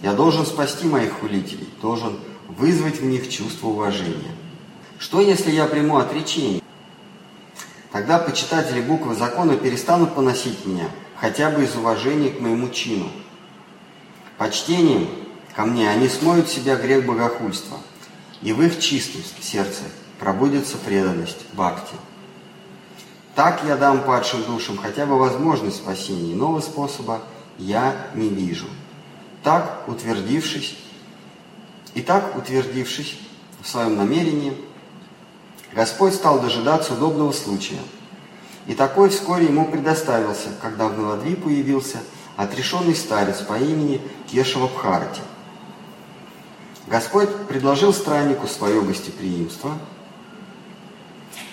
Я 0.00 0.14
должен 0.14 0.46
спасти 0.46 0.86
моих 0.86 1.12
хулителей, 1.14 1.68
должен 1.82 2.20
вызвать 2.46 3.00
в 3.00 3.04
них 3.04 3.28
чувство 3.28 3.68
уважения. 3.68 4.30
Что, 4.98 5.20
если 5.20 5.50
я 5.50 5.66
приму 5.66 5.98
отречение? 5.98 6.62
Тогда 7.90 8.18
почитатели 8.18 8.80
буквы 8.80 9.16
закона 9.16 9.56
перестанут 9.56 10.14
поносить 10.14 10.66
меня, 10.66 10.88
хотя 11.16 11.50
бы 11.50 11.64
из 11.64 11.74
уважения 11.74 12.30
к 12.30 12.40
моему 12.40 12.68
чину. 12.68 13.10
Почтением 14.36 15.08
ко 15.56 15.64
мне 15.64 15.90
они 15.90 16.08
смоют 16.08 16.48
себя 16.48 16.76
грех 16.76 17.04
богохульства, 17.04 17.78
и 18.40 18.52
в 18.52 18.62
их 18.62 18.78
чистом 18.78 19.22
сердце 19.40 19.82
пробудется 20.19 20.77
преданность 20.77 21.45
бхакти. 21.53 21.95
Так 23.35 23.62
я 23.65 23.77
дам 23.77 24.03
падшим 24.03 24.43
душам 24.45 24.77
хотя 24.77 25.07
бы 25.07 25.19
возможность 25.19 25.77
спасения, 25.77 26.32
иного 26.32 26.61
способа 26.61 27.23
я 27.57 28.09
не 28.15 28.28
вижу. 28.28 28.66
Так, 29.45 29.85
утвердившись, 29.86 30.77
и 31.95 32.03
так, 32.03 32.36
утвердившись 32.36 33.19
в 33.62 33.69
своем 33.69 33.97
намерении, 33.97 34.57
Господь 35.73 36.15
стал 36.15 36.40
дожидаться 36.40 36.95
удобного 36.95 37.32
случая. 37.32 37.81
И 38.66 38.74
такой 38.74 39.09
вскоре 39.11 39.47
ему 39.47 39.66
предоставился, 39.66 40.49
когда 40.61 40.89
в 40.89 40.99
Навадви 40.99 41.36
появился 41.36 41.99
отрешенный 42.36 42.95
старец 42.95 43.39
по 43.39 43.55
имени 43.59 44.01
Кешева 44.27 44.66
Бхарати. 44.66 45.20
Господь 46.86 47.35
предложил 47.49 47.93
страннику 47.93 48.47
свое 48.47 48.81
гостеприимство 48.81 49.78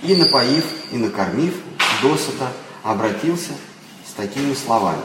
и, 0.03 0.15
напоив 0.15 0.65
и 0.91 0.97
накормив, 0.97 1.55
досыта 2.01 2.51
обратился 2.84 3.51
с 4.07 4.13
такими 4.13 4.53
словами. 4.53 5.01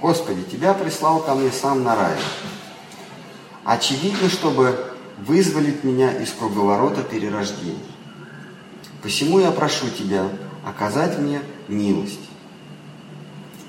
«Господи, 0.00 0.42
Тебя 0.42 0.74
прислал 0.74 1.20
ко 1.20 1.34
мне 1.34 1.50
сам 1.50 1.82
Нарая. 1.82 2.18
Очевидно, 3.64 4.28
чтобы 4.28 4.92
вызволить 5.18 5.84
меня 5.84 6.12
из 6.12 6.30
круговорота 6.32 7.02
перерождений. 7.02 7.78
Посему 9.02 9.40
я 9.40 9.50
прошу 9.50 9.88
Тебя 9.90 10.28
оказать 10.64 11.18
мне 11.18 11.40
милость». 11.68 12.20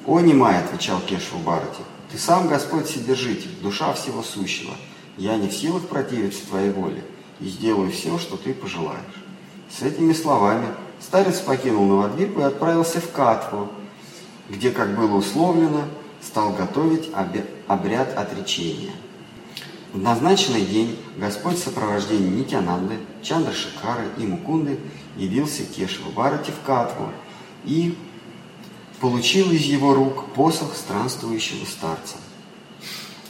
«О, 0.05 0.19
Немай»,— 0.19 0.57
отвечал 0.63 1.01
Кешву 1.01 1.39
Барати,— 1.39 1.81
Ты 2.11 2.17
сам 2.17 2.47
Господь 2.47 2.87
Вседержитель, 2.87 3.51
душа 3.61 3.91
всего 3.93 4.23
сущего. 4.23 4.73
Я 5.17 5.35
не 5.35 5.49
в 5.49 5.53
силах 5.53 5.87
противиться 5.87 6.47
Твоей 6.47 6.71
воле 6.71 7.03
и 7.41 7.45
сделаю 7.45 7.91
все, 7.91 8.17
что 8.17 8.37
Ты 8.37 8.53
пожелаешь. 8.53 9.26
С 9.69 9.81
этими 9.81 10.13
словами 10.13 10.67
старец 10.99 11.39
покинул 11.39 11.85
Новодвипу 11.85 12.39
и 12.39 12.43
отправился 12.43 13.01
в 13.01 13.11
Катву, 13.11 13.69
где, 14.49 14.71
как 14.71 14.95
было 14.95 15.17
условлено, 15.17 15.83
стал 16.21 16.53
готовить 16.53 17.09
обряд 17.67 18.17
отречения. 18.17 18.93
В 19.93 19.99
назначенный 19.99 20.61
день 20.61 20.97
Господь 21.17 21.55
в 21.55 21.63
сопровождении 21.63 22.41
Нитянанды, 22.41 22.97
Чандрашикары 23.21 24.05
и 24.17 24.25
Мукунды 24.25 24.79
явился 25.15 25.63
Кешеву 25.63 26.11
Барати 26.11 26.51
в 26.51 26.65
Катву 26.65 27.11
и 27.65 27.97
получил 28.99 29.51
из 29.51 29.61
его 29.61 29.93
рук 29.93 30.25
посох 30.33 30.75
странствующего 30.75 31.65
старца. 31.65 32.17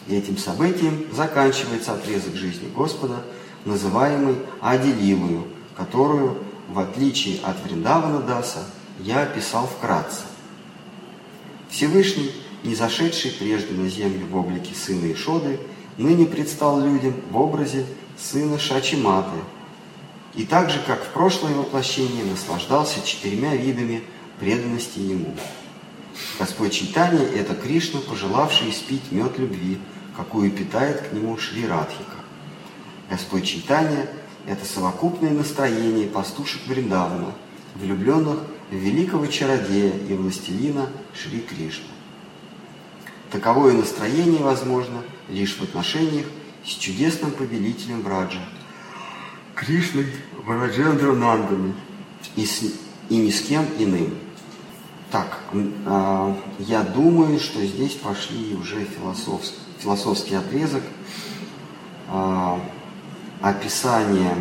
И 0.07 0.15
этим 0.15 0.38
событием 0.38 1.05
заканчивается 1.11 1.93
отрезок 1.93 2.35
жизни 2.35 2.69
Господа, 2.73 3.23
называемый 3.65 4.38
Аделилую, 4.61 5.47
которую, 5.77 6.39
в 6.67 6.79
отличие 6.79 7.39
от 7.43 7.63
Вриндавана 7.63 8.19
Даса, 8.19 8.65
я 8.99 9.21
описал 9.21 9.67
вкратце. 9.67 10.23
Всевышний, 11.69 12.31
не 12.63 12.73
зашедший 12.73 13.31
прежде 13.31 13.73
на 13.73 13.87
землю 13.87 14.25
в 14.25 14.35
облике 14.35 14.73
сына 14.73 15.11
Ишоды, 15.13 15.59
ныне 15.97 16.25
предстал 16.25 16.81
людям 16.81 17.13
в 17.29 17.37
образе 17.37 17.85
сына 18.17 18.57
Шачиматы, 18.57 19.37
и 20.33 20.45
так 20.45 20.69
же, 20.69 20.79
как 20.85 21.03
в 21.03 21.09
прошлое 21.09 21.53
воплощение, 21.53 22.23
наслаждался 22.25 23.05
четырьмя 23.05 23.55
видами 23.55 24.03
преданности 24.39 24.99
Ему. 24.99 25.35
Господь 26.39 26.73
Чайтанья– 26.73 27.25
это 27.35 27.55
Кришна, 27.55 28.01
пожелавший 28.01 28.69
испить 28.71 29.11
мед 29.11 29.37
любви, 29.37 29.79
какую 30.15 30.51
питает 30.51 31.01
к 31.01 31.13
нему 31.13 31.37
Шри 31.37 31.67
Радхика. 31.67 32.17
Господь 33.09 33.45
Чайтанья– 33.45 34.09
это 34.47 34.65
совокупное 34.65 35.31
настроение 35.31 36.07
пастушек 36.07 36.65
Вриндавана, 36.67 37.33
влюбленных 37.75 38.39
в 38.71 38.75
великого 38.75 39.27
чародея 39.27 39.91
и 40.09 40.13
властелина 40.13 40.89
Шри 41.13 41.41
Кришну. 41.41 41.85
Таковое 43.29 43.73
настроение 43.73 44.41
возможно 44.41 45.03
лишь 45.29 45.57
в 45.57 45.63
отношениях 45.63 46.25
с 46.65 46.69
чудесным 46.69 47.31
повелителем 47.31 48.01
Браджа, 48.01 48.39
Кришной 49.53 50.07
Вараджендра 50.45 51.11
Нандами 51.11 51.75
и, 52.37 52.45
с, 52.45 52.63
и 53.09 53.17
ни 53.17 53.29
с 53.29 53.41
кем 53.41 53.65
иным. 53.77 54.17
Так, 55.11 55.39
э, 55.51 56.33
я 56.59 56.83
думаю, 56.83 57.39
что 57.39 57.65
здесь 57.65 57.95
пошли 57.95 58.55
уже 58.55 58.85
философский, 58.85 59.59
философский 59.79 60.35
отрезок 60.35 60.83
э, 62.09 62.59
описание 63.41 64.35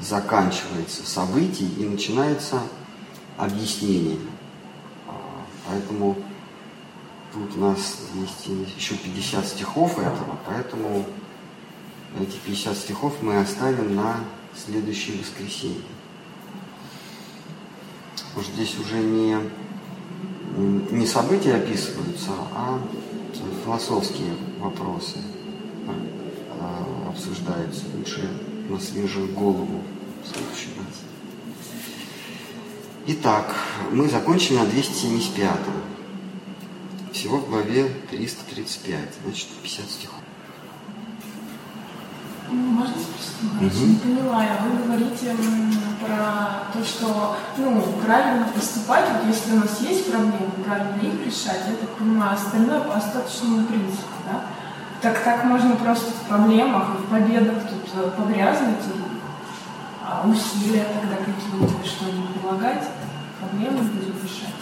заканчивается 0.00 1.06
событий 1.06 1.68
и 1.78 1.84
начинается 1.84 2.60
объяснение. 3.36 4.18
Поэтому 5.66 6.16
тут 7.32 7.56
у 7.56 7.60
нас 7.60 7.98
есть 8.14 8.76
еще 8.76 8.96
50 8.96 9.46
стихов 9.46 9.98
этого, 9.98 10.38
поэтому 10.46 11.06
эти 12.20 12.36
50 12.44 12.76
стихов 12.76 13.14
мы 13.22 13.40
оставим 13.40 13.94
на 13.94 14.16
следующее 14.54 15.18
воскресенье. 15.18 15.82
Потому 18.34 18.54
здесь 18.54 18.78
уже 18.78 18.98
не, 18.98 19.36
не 20.90 21.06
события 21.06 21.54
описываются, 21.54 22.30
а 22.52 22.80
философские 23.64 24.34
вопросы 24.58 25.18
обсуждаются. 27.14 27.84
Лучше 27.96 28.28
на 28.68 28.78
свежую 28.78 29.32
голову 29.34 29.82
в 30.22 30.26
следующий 30.26 30.70
раз. 30.78 31.04
Итак, 33.06 33.54
мы 33.92 34.08
закончили 34.08 34.58
на 34.58 34.66
275. 34.66 35.50
Всего 37.12 37.38
в 37.38 37.48
главе 37.48 37.88
335, 38.10 38.98
значит 39.24 39.48
50 39.62 39.90
стихов. 39.90 40.18
Можно 42.50 42.94
спросить? 42.94 43.80
Угу. 43.80 43.86
Не 43.86 43.96
поняла 43.96 44.44
я. 44.44 44.58
Вы 44.64 44.82
говорите 44.82 45.36
про 46.00 46.64
то, 46.72 46.84
что 46.84 47.36
ну, 47.56 47.82
правильно 48.04 48.48
поступать, 48.54 49.06
вот 49.12 49.26
если 49.28 49.52
у 49.52 49.60
нас 49.60 49.80
есть 49.80 50.10
проблемы, 50.10 50.50
правильно 50.64 51.00
их 51.02 51.26
решать, 51.26 51.62
я 51.68 51.76
так 51.76 51.90
понимаю, 51.96 52.34
остальное 52.34 52.80
по 52.80 52.96
остаточному 52.96 53.66
принципу, 53.66 54.16
да? 54.26 54.44
Так 55.04 55.22
так 55.22 55.44
можно 55.44 55.76
просто 55.76 56.12
в 56.12 56.28
проблемах 56.28 56.94
и 56.94 57.02
в 57.02 57.10
победах 57.10 57.56
тут 57.68 57.90
э, 57.94 58.10
погрязнуть, 58.16 58.78
а 60.02 60.26
усилия 60.26 60.86
тогда 60.98 61.16
какие-то, 61.16 61.86
что 61.86 62.06
не 62.06 62.26
прилагать, 62.28 62.88
проблемы 63.38 63.82
будем 63.82 64.14
решать. 64.22 64.54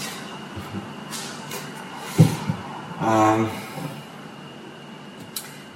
А, 2.99 3.39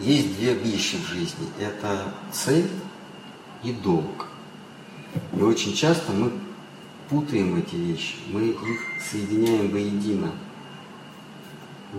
есть 0.00 0.36
две 0.36 0.54
вещи 0.54 0.96
в 0.96 1.06
жизни. 1.06 1.46
Это 1.60 2.02
цель 2.32 2.68
и 3.62 3.72
долг. 3.72 4.26
И 5.32 5.42
очень 5.42 5.74
часто 5.74 6.10
мы 6.10 6.32
путаем 7.08 7.54
эти 7.54 7.76
вещи, 7.76 8.16
мы 8.32 8.48
их 8.48 8.80
соединяем 9.08 9.70
воедино. 9.70 10.32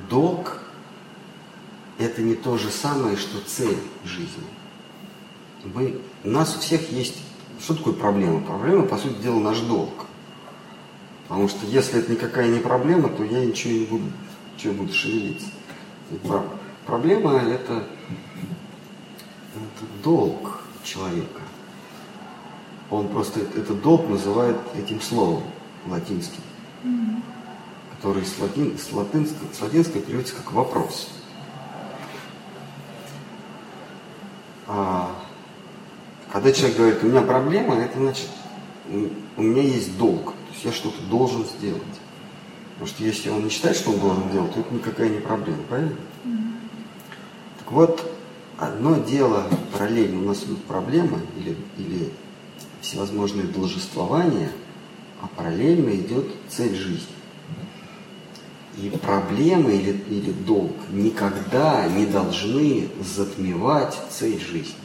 Долг– 0.09 0.63
это 1.97 2.21
не 2.21 2.35
то 2.35 2.57
же 2.57 2.69
самое, 2.69 3.17
что 3.17 3.39
цель 3.45 3.77
жизни. 4.05 4.43
Мы, 5.63 5.99
у 6.23 6.29
нас 6.29 6.55
у 6.55 6.59
всех 6.59 6.91
есть... 6.91 7.17
Что 7.59 7.73
такое 7.73 7.93
проблема? 7.93 8.39
Проблема, 8.41 8.83
по 8.83 8.97
сути 8.97 9.19
дела, 9.21 9.39
наш 9.39 9.59
долг. 9.61 10.05
Потому 11.27 11.49
что 11.49 11.65
если 11.65 11.99
это 11.99 12.11
никакая 12.11 12.47
не 12.47 12.59
проблема, 12.59 13.09
то 13.09 13.23
я 13.23 13.43
ничего 13.43 13.73
не 13.73 13.85
буду, 13.85 14.05
чего 14.57 14.73
буду 14.73 14.93
шевелиться. 14.93 15.47
Проблема– 16.85 17.33
это, 17.33 17.87
это 19.55 19.85
долг 20.03 20.61
человека. 20.83 21.41
Он 22.89 23.09
просто 23.09 23.41
этот 23.41 23.81
долг 23.81 24.07
называет 24.07 24.57
этим 24.77 25.01
словом 25.01 25.43
латинским, 25.85 26.41
mm-hmm. 26.83 27.21
который 27.95 28.25
с, 28.25 28.39
латин, 28.39 28.77
с, 28.77 28.93
латинского, 28.93 29.51
с 29.51 29.61
латинского 29.61 30.01
переводится 30.01 30.35
как 30.35 30.53
вопрос. 30.53 31.09
А, 31.09 31.17
когда 34.67 36.51
человек 36.51 36.77
говорит, 36.77 37.03
у 37.03 37.07
меня 37.07 37.21
проблема, 37.21 37.75
это 37.75 37.97
значит, 37.97 38.27
у 39.37 39.41
меня 39.41 39.61
есть 39.61 39.97
долг, 39.97 40.33
то 40.33 40.53
есть 40.53 40.65
я 40.65 40.71
что-то 40.71 41.01
должен 41.03 41.45
сделать. 41.45 41.83
Потому 42.73 42.87
что 42.87 43.03
если 43.03 43.29
он 43.29 43.43
не 43.43 43.49
считает, 43.49 43.75
что 43.75 43.91
он 43.91 43.99
должен 43.99 44.29
делать, 44.29 44.53
то 44.53 44.59
это 44.59 44.73
никакая 44.73 45.09
не 45.09 45.19
проблема, 45.19 45.63
правильно? 45.63 45.95
Mm-hmm. 46.25 46.53
Так 47.59 47.71
вот, 47.71 48.11
одно 48.57 48.97
дело 48.97 49.45
параллельно 49.73 50.21
у 50.21 50.25
нас 50.25 50.43
идут 50.43 50.63
проблемы 50.65 51.19
или, 51.37 51.55
или 51.77 52.13
всевозможные 52.81 53.47
должествования, 53.47 54.51
а 55.21 55.27
параллельно 55.27 55.89
идет 55.95 56.27
цель 56.49 56.75
жизни. 56.75 57.16
И 58.77 58.89
проблемы 58.89 59.75
или, 59.75 60.03
или 60.09 60.31
долг 60.31 60.73
никогда 60.91 61.87
не 61.87 62.05
должны 62.05 62.89
затмевать 63.03 63.97
цель 64.11 64.39
жизни. 64.39 64.75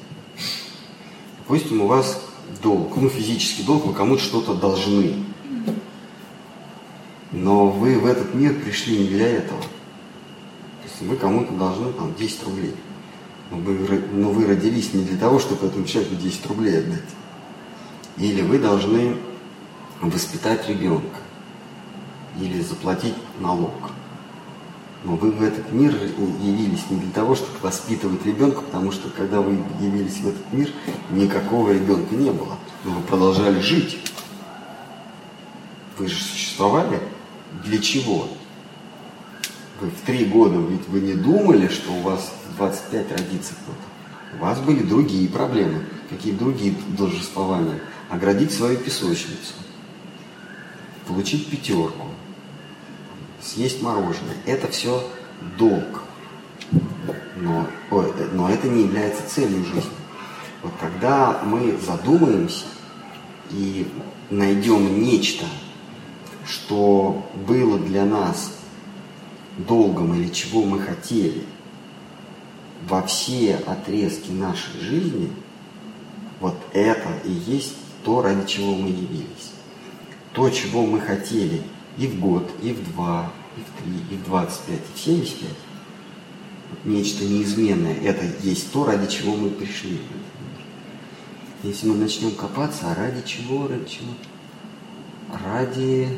Допустим, 1.39 1.83
у 1.83 1.87
вас 1.87 2.23
долг, 2.63 2.97
ну 2.97 3.09
физический 3.09 3.65
долг, 3.65 3.85
вы 3.85 3.93
кому-то 3.93 4.23
что-то 4.23 4.55
должны. 4.55 5.25
Но 7.33 7.69
вы 7.69 7.99
в 7.99 8.07
этот 8.07 8.35
мир 8.35 8.55
пришли 8.55 8.99
не 8.99 9.09
для 9.09 9.29
этого 9.29 9.61
вы 11.03 11.17
кому-то 11.17 11.53
должны 11.53 11.93
там 11.93 12.15
10 12.15 12.45
рублей. 12.45 12.75
Но 13.51 13.59
вы, 13.59 14.03
но 14.13 14.31
вы 14.31 14.47
родились 14.47 14.95
не 14.95 15.05
для 15.05 15.19
того, 15.19 15.39
чтобы 15.39 15.67
этому 15.67 15.85
человеку 15.85 16.15
10 16.15 16.47
рублей 16.47 16.79
отдать. 16.79 17.01
Или 18.17 18.43
вы 18.43 18.59
должны 18.59 19.17
воспитать 20.01 20.69
ребенка. 20.69 21.19
Или 22.41 22.61
заплатить 22.61 23.15
налог. 23.41 23.73
Но 25.05 25.17
вы 25.17 25.33
в 25.33 25.43
этот 25.43 25.73
мир 25.73 25.93
явились 26.41 26.89
не 26.91 26.99
для 26.99 27.11
того, 27.11 27.35
чтобы 27.35 27.59
воспитывать 27.61 28.25
ребенка, 28.25 28.61
потому 28.61 28.93
что 28.93 29.11
когда 29.11 29.41
вы 29.41 29.59
явились 29.81 30.19
в 30.19 30.29
этот 30.29 30.53
мир, 30.53 30.71
никакого 31.11 31.73
ребенка 31.73 32.15
не 32.15 32.31
было. 32.31 32.57
Но 32.85 32.93
вы 32.93 33.03
продолжали 33.03 33.61
жить. 33.61 33.99
Вы 35.99 36.09
же 36.09 36.23
существовали 36.23 37.01
для 37.65 37.79
чего? 37.79 38.29
вы 39.83 39.91
в 39.91 40.07
три 40.07 40.25
года, 40.25 40.57
ведь 40.59 40.89
вы 40.89 41.01
не 41.01 41.15
думали, 41.15 41.69
что 41.69 41.93
у 41.93 42.01
вас 42.01 42.33
в 42.49 42.57
25 42.57 43.11
родится 43.11 43.55
кто-то. 43.55 44.39
У 44.39 44.43
вас 44.43 44.61
были 44.61 44.83
другие 44.83 45.29
проблемы, 45.29 45.85
какие 46.09 46.33
другие 46.33 46.75
должествования. 46.97 47.81
Оградить 48.09 48.53
свою 48.53 48.79
песочницу, 48.79 49.55
получить 51.07 51.51
пятерку, 51.51 52.07
съесть 53.43 53.83
мороженое. 53.83 54.37
Это 54.47 54.69
все 54.69 55.07
долг. 55.59 56.03
Но, 57.37 57.67
ой, 57.91 58.13
но 58.33 58.49
это 58.49 58.69
не 58.69 58.85
является 58.85 59.29
целью 59.29 59.65
жизни. 59.65 59.91
Вот 60.63 60.73
когда 60.81 61.41
мы 61.45 61.77
задумаемся 61.77 62.67
и 63.51 63.89
найдем 64.31 65.03
нечто, 65.03 65.45
что 66.47 67.29
было 67.47 67.79
для 67.79 68.05
нас 68.05 68.53
долгом 69.59 70.15
или 70.15 70.29
чего 70.29 70.65
мы 70.65 70.79
хотели 70.79 71.45
во 72.89 73.03
все 73.03 73.57
отрезки 73.67 74.31
нашей 74.31 74.81
жизни, 74.81 75.31
вот 76.41 76.57
это 76.73 77.09
и 77.25 77.33
есть 77.33 77.75
то, 78.05 78.23
ради 78.23 78.47
чего 78.47 78.75
мы 78.75 78.89
явились. 78.89 79.53
То, 80.33 80.49
чего 80.51 80.87
мы 80.87 81.01
хотели 81.01 81.63
и 81.99 82.07
в 82.07 82.21
год, 82.21 82.51
и 82.63 82.73
в 82.73 82.93
два, 82.93 83.31
и 83.57 83.61
в 83.61 83.83
три, 83.83 84.17
и 84.17 84.19
в 84.19 84.25
двадцать 84.25 84.63
пять, 84.63 84.81
и 84.81 84.99
в 84.99 85.01
семьдесят 85.01 85.39
пять. 85.39 85.57
Нечто 86.85 87.25
неизменное. 87.25 87.97
Это 88.03 88.25
есть 88.43 88.73
то, 88.73 88.85
ради 88.85 89.07
чего 89.11 89.37
мы 89.37 89.51
пришли. 89.51 90.01
Если 91.63 91.87
мы 91.87 91.97
начнем 91.97 92.33
копаться, 92.33 92.91
а 92.91 92.95
ради 92.95 93.23
чего, 93.27 93.69
ради 93.69 93.89
чего? 93.89 94.13
Ради 95.45 96.09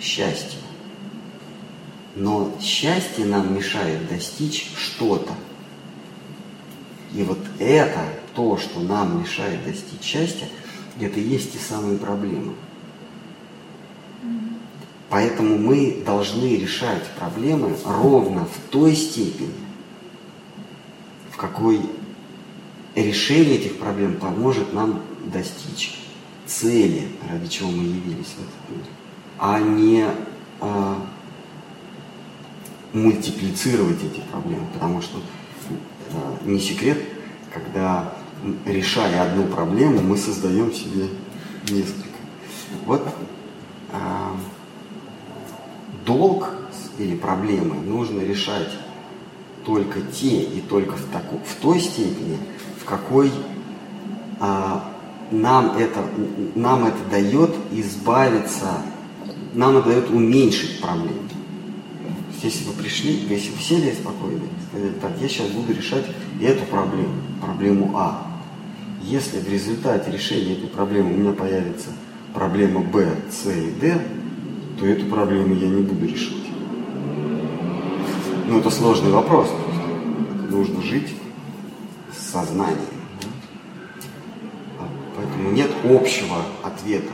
счастья. 0.00 0.58
Но 2.14 2.56
счастье 2.60 3.24
нам 3.24 3.54
мешает 3.54 4.08
достичь 4.08 4.70
что-то. 4.76 5.32
И 7.14 7.22
вот 7.22 7.38
это, 7.58 8.04
то, 8.34 8.58
что 8.58 8.80
нам 8.80 9.20
мешает 9.22 9.64
достичь 9.64 10.02
счастья, 10.02 10.48
это 11.00 11.18
и 11.18 11.28
есть 11.28 11.52
те 11.52 11.58
самые 11.58 11.98
проблемы. 11.98 12.54
Поэтому 15.08 15.56
мы 15.56 16.02
должны 16.04 16.56
решать 16.56 17.04
проблемы 17.18 17.76
ровно 17.84 18.44
в 18.44 18.70
той 18.70 18.96
степени, 18.96 19.54
в 21.30 21.36
какой 21.36 21.80
решение 22.96 23.56
этих 23.56 23.78
проблем 23.78 24.16
поможет 24.16 24.72
нам 24.72 25.00
достичь 25.26 25.98
цели, 26.46 27.08
ради 27.30 27.46
чего 27.48 27.70
мы 27.70 27.84
явились 27.84 28.34
в 28.36 28.40
этот 28.40 28.70
мир, 28.70 28.84
а 29.38 29.60
не 29.60 30.06
а, 30.60 31.06
мультиплицировать 32.92 34.02
эти 34.02 34.20
проблемы. 34.30 34.66
Потому 34.74 35.02
что 35.02 35.18
а, 36.12 36.38
не 36.44 36.58
секрет, 36.58 36.98
когда 37.52 38.12
решая 38.64 39.22
одну 39.22 39.44
проблему, 39.44 40.00
мы 40.00 40.16
создаем 40.16 40.72
себе 40.72 41.08
несколько. 41.68 42.06
Вот 42.86 43.06
а, 43.92 44.36
долг 46.06 46.48
или 46.98 47.14
проблемы 47.16 47.74
нужно 47.74 48.20
решать 48.20 48.70
только 49.66 50.00
те 50.00 50.42
и 50.42 50.60
только 50.60 50.92
в, 50.92 51.04
таку, 51.12 51.40
в 51.44 51.60
той 51.60 51.80
степени, 51.80 52.38
в 52.80 52.84
какой 52.84 53.30
а, 54.38 54.92
нам, 55.30 55.76
это, 55.76 56.04
нам 56.54 56.86
это 56.86 56.98
дает 57.10 57.54
избавиться, 57.72 58.82
нам 59.54 59.76
это 59.76 59.88
дает 59.88 60.10
уменьшить 60.10 60.80
проблемы. 60.80 61.28
Если 62.42 62.64
вы 62.64 62.74
пришли, 62.74 63.12
если 63.28 63.50
вы 63.50 63.60
сели 63.60 63.92
спокойно, 63.92 64.42
сказали, 64.68 64.92
так, 65.00 65.12
я 65.20 65.28
сейчас 65.28 65.48
буду 65.48 65.72
решать 65.72 66.04
эту 66.40 66.64
проблему, 66.66 67.14
проблему 67.40 67.92
А. 67.96 68.26
Если 69.02 69.40
в 69.40 69.48
результате 69.48 70.10
решения 70.12 70.52
этой 70.52 70.68
проблемы 70.68 71.12
у 71.12 71.16
меня 71.16 71.32
появится 71.32 71.88
проблема 72.34 72.82
Б, 72.82 73.08
С 73.30 73.50
и 73.50 73.70
Д, 73.80 74.00
то 74.78 74.86
эту 74.86 75.06
проблему 75.06 75.54
я 75.54 75.68
не 75.68 75.82
буду 75.82 76.06
решать. 76.06 76.36
Ну, 78.46 78.58
это 78.60 78.70
сложный 78.70 79.10
вопрос. 79.10 79.50
Нужно 80.50 80.82
жить 80.82 81.14
с 82.16 82.32
сознанием. 82.32 82.78
Поэтому 85.16 85.50
нет 85.50 85.70
общего 85.84 86.42
ответа. 86.62 87.12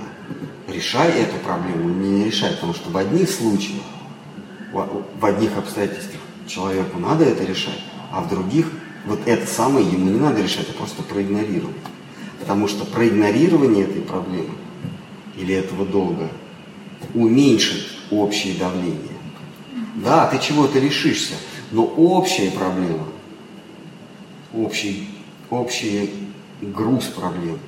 Решай 0.69 1.11
эту 1.13 1.39
проблему 1.45 1.91
или 1.91 2.09
не 2.09 2.25
решай, 2.25 2.53
потому 2.53 2.75
что 2.75 2.91
в 2.91 2.97
одних 2.97 3.31
случаях, 3.31 3.83
в 4.73 5.25
одних 5.25 5.57
обстоятельствах 5.57 6.21
человеку 6.47 6.99
надо 6.99 7.25
это 7.25 7.45
решать, 7.45 7.81
а 8.11 8.21
в 8.23 8.29
других 8.29 8.67
вот 9.07 9.21
это 9.27 9.47
самое 9.47 9.87
ему 9.87 10.11
не 10.11 10.19
надо 10.19 10.43
решать, 10.43 10.69
а 10.71 10.73
просто 10.73 11.03
проигнорировать. 11.03 11.77
Потому 12.41 12.69
что 12.69 12.85
проигнорирование 12.85 13.85
этой 13.85 14.03
проблемы 14.03 14.55
или 15.37 15.55
этого 15.55 15.87
долга 15.87 16.29
уменьшит 17.15 17.85
общее 18.11 18.55
давление. 18.59 18.99
Да, 19.97 20.27
ты 20.27 20.39
чего-то 20.39 20.79
решишься, 20.79 21.35
но 21.71 21.85
общая 21.85 22.51
проблема, 22.51 23.07
общий, 24.55 25.09
общий 25.51 26.11
груз 26.61 27.05
проблем 27.07 27.59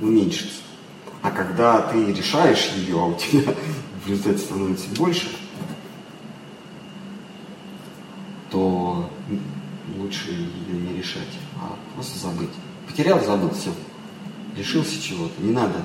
уменьшится. 0.00 0.60
А 1.22 1.30
когда 1.30 1.80
ты 1.80 2.12
решаешь 2.12 2.70
ее, 2.76 3.00
а 3.00 3.06
у 3.06 3.14
тебя 3.14 3.54
в 4.04 4.08
результате 4.08 4.38
становится 4.38 4.88
больше, 4.96 5.28
то 8.50 9.10
лучше 9.98 10.30
ее 10.30 10.80
не 10.80 10.98
решать, 10.98 11.22
а 11.56 11.76
просто 11.94 12.18
забыть. 12.18 12.50
Потерял, 12.86 13.24
забыл, 13.24 13.50
все. 13.50 13.72
Лишился 14.56 15.02
чего-то, 15.02 15.42
не 15.42 15.50
надо 15.50 15.78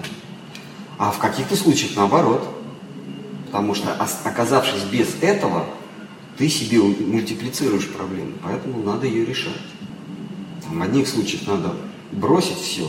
а 1.00 1.12
в 1.12 1.18
каких-то 1.18 1.56
случаях 1.56 1.96
наоборот. 1.96 2.48
Потому 3.48 3.74
что 3.74 3.94
оказавшись 4.26 4.84
без 4.84 5.08
этого, 5.22 5.66
ты 6.38 6.48
себе 6.50 6.82
мультиплицируешь 6.82 7.88
проблему, 7.88 8.34
поэтому 8.44 8.84
надо 8.84 9.08
ее 9.08 9.26
решать. 9.26 9.54
в 10.68 10.80
одних 10.80 11.08
случаях 11.08 11.48
надо 11.48 11.74
бросить 12.12 12.60
все, 12.60 12.88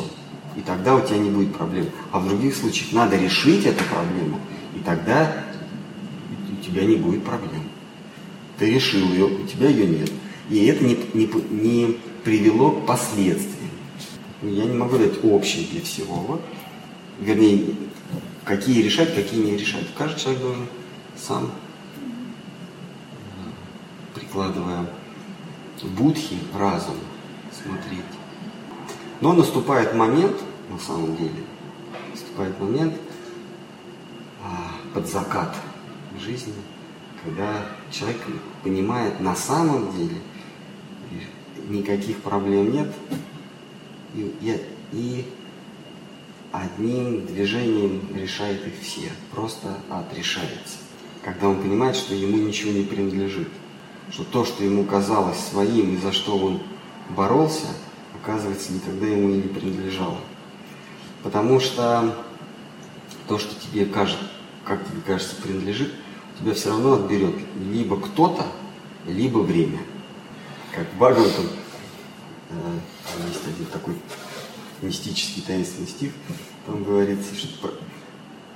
и 0.54 0.60
тогда 0.60 0.96
у 0.96 1.00
тебя 1.00 1.16
не 1.16 1.30
будет 1.30 1.54
проблем. 1.54 1.86
А 2.12 2.18
в 2.18 2.28
других 2.28 2.54
случаях 2.54 2.92
надо 2.92 3.16
решить 3.16 3.64
эту 3.64 3.82
проблему, 3.84 4.38
и 4.76 4.80
тогда 4.80 5.44
у 6.52 6.62
тебя 6.62 6.84
не 6.84 6.96
будет 6.96 7.24
проблем. 7.24 7.62
Ты 8.58 8.74
решил 8.74 9.08
ее, 9.08 9.24
у 9.24 9.46
тебя 9.46 9.70
ее 9.70 9.86
нет. 9.86 10.12
И 10.50 10.66
это 10.66 10.84
не, 10.84 10.98
не, 11.14 11.30
не 11.50 11.96
привело 12.22 12.72
к 12.72 12.86
последствиям. 12.86 13.70
Я 14.42 14.64
не 14.64 14.76
могу 14.76 14.98
дать 14.98 15.24
общее 15.24 15.66
для 15.72 15.80
всего. 15.80 16.16
Вот. 16.16 16.42
Вернее, 17.20 17.64
какие 18.50 18.82
решать, 18.82 19.14
какие 19.14 19.40
не 19.40 19.56
решать. 19.56 19.86
Каждый 19.96 20.18
человек 20.18 20.42
должен 20.42 20.66
сам, 21.16 21.52
прикладывая 24.12 24.86
будхи, 25.84 26.36
разум, 26.52 26.96
смотреть. 27.52 28.02
Но 29.20 29.34
наступает 29.34 29.94
момент, 29.94 30.34
на 30.68 30.80
самом 30.80 31.16
деле, 31.16 31.44
наступает 32.10 32.58
момент 32.58 32.94
а, 34.42 34.72
под 34.94 35.08
закат 35.08 35.54
жизни, 36.18 36.54
когда 37.24 37.66
человек 37.92 38.18
понимает 38.64 39.20
на 39.20 39.36
самом 39.36 39.96
деле 39.96 40.16
никаких 41.68 42.20
проблем 42.22 42.72
нет, 42.72 42.92
и, 44.16 44.34
и, 44.40 44.60
и 44.90 45.24
одним 46.52 47.26
движением 47.26 48.02
решает 48.14 48.66
их 48.66 48.74
все, 48.82 49.10
просто 49.32 49.76
отрешается. 49.88 50.78
Когда 51.22 51.48
он 51.48 51.60
понимает, 51.60 51.96
что 51.96 52.14
ему 52.14 52.38
ничего 52.38 52.72
не 52.72 52.84
принадлежит, 52.84 53.48
что 54.10 54.24
то, 54.24 54.44
что 54.44 54.64
ему 54.64 54.84
казалось 54.84 55.38
своим 55.38 55.94
и 55.94 55.98
за 55.98 56.12
что 56.12 56.36
он 56.36 56.62
боролся, 57.10 57.68
оказывается, 58.20 58.72
никогда 58.72 59.06
ему 59.06 59.30
и 59.30 59.36
не 59.36 59.48
принадлежало. 59.48 60.18
Потому 61.22 61.60
что 61.60 62.16
то, 63.28 63.38
что 63.38 63.54
тебе 63.60 63.86
кажется, 63.86 64.24
как 64.64 64.84
тебе 64.86 65.00
кажется, 65.06 65.36
принадлежит, 65.36 65.92
тебя 66.40 66.54
все 66.54 66.70
равно 66.70 66.94
отберет 66.94 67.34
либо 67.70 68.00
кто-то, 68.00 68.46
либо 69.06 69.38
время. 69.38 69.78
Как 70.74 70.86
Бхагаватам 70.94 71.46
э, 72.50 72.78
есть 73.28 73.46
один 73.46 73.66
такой 73.66 73.94
мистический 74.82 75.42
таинственный 75.42 75.88
стих, 75.88 76.12
там 76.66 76.84
говорится, 76.84 77.34
что... 77.34 77.74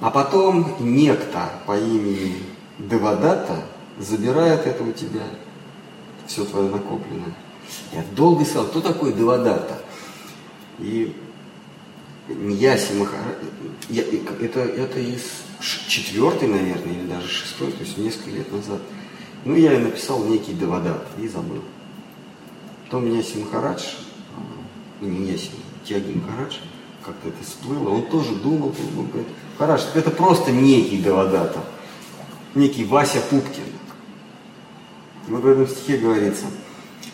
А 0.01 0.11
потом 0.11 0.77
некто 0.81 1.51
по 1.67 1.79
имени 1.79 2.37
Девадата 2.79 3.65
забирает 3.99 4.67
это 4.67 4.83
у 4.83 4.93
тебя, 4.93 5.23
все 6.27 6.45
твое 6.45 6.69
накопленное. 6.69 7.35
Я 7.93 8.05
долго 8.15 8.43
искал, 8.43 8.67
кто 8.67 8.81
такой 8.81 9.13
Девадатта? 9.13 9.79
И 10.79 11.15
Яси 12.29 12.95
Махара... 12.95 13.37
Я, 13.89 14.03
это, 14.03 14.61
это 14.61 14.99
из 14.99 15.23
четвертой, 15.61 16.49
наверное, 16.49 16.93
или 16.93 17.07
даже 17.07 17.29
шестой, 17.29 17.73
то 17.73 17.85
есть 17.85 17.99
несколько 17.99 18.31
лет 18.31 18.51
назад. 18.51 18.81
Ну, 19.45 19.55
я 19.57 19.79
написал 19.79 20.25
некий 20.25 20.55
Девадатта 20.55 21.07
и 21.19 21.29
забыл. 21.29 21.63
Потом 22.85 23.13
Яси 23.15 23.39
Махарадж, 23.39 23.83
а, 24.37 25.05
не 25.05 25.31
Яси, 25.31 25.51
Тяги 25.85 26.13
Махарадж, 26.13 26.57
как-то 27.05 27.29
это 27.29 27.43
всплыло, 27.45 27.91
он 27.91 28.03
тоже 28.07 28.35
думал, 28.37 28.73
думал, 28.73 29.09
говорит, 29.09 29.29
Махарадж, 29.59 29.83
это 29.95 30.11
просто 30.11 30.51
некий 30.51 30.99
Девадатта, 30.99 31.61
некий 32.55 32.85
Вася 32.85 33.21
Пупкин. 33.31 33.65
Вот 35.29 35.43
в 35.43 35.47
этом 35.47 35.69
стихе 35.69 35.99
говорится, 35.99 36.47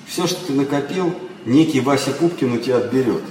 все, 0.07 0.27
что 0.27 0.47
ты 0.47 0.53
накопил, 0.53 1.15
некий 1.45 1.81
Вася 1.81 2.13
Пупкин 2.13 2.53
у 2.53 2.59
тебя 2.59 2.79
отберет. 2.79 3.23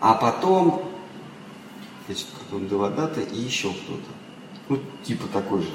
А 0.00 0.14
потом, 0.14 0.90
значит, 2.06 2.26
потом 2.38 2.68
Девадатта 2.68 3.20
и 3.20 3.38
еще 3.38 3.70
кто-то. 3.70 4.10
Ну, 4.68 4.78
типа 5.04 5.26
такой 5.32 5.62
же. 5.62 5.70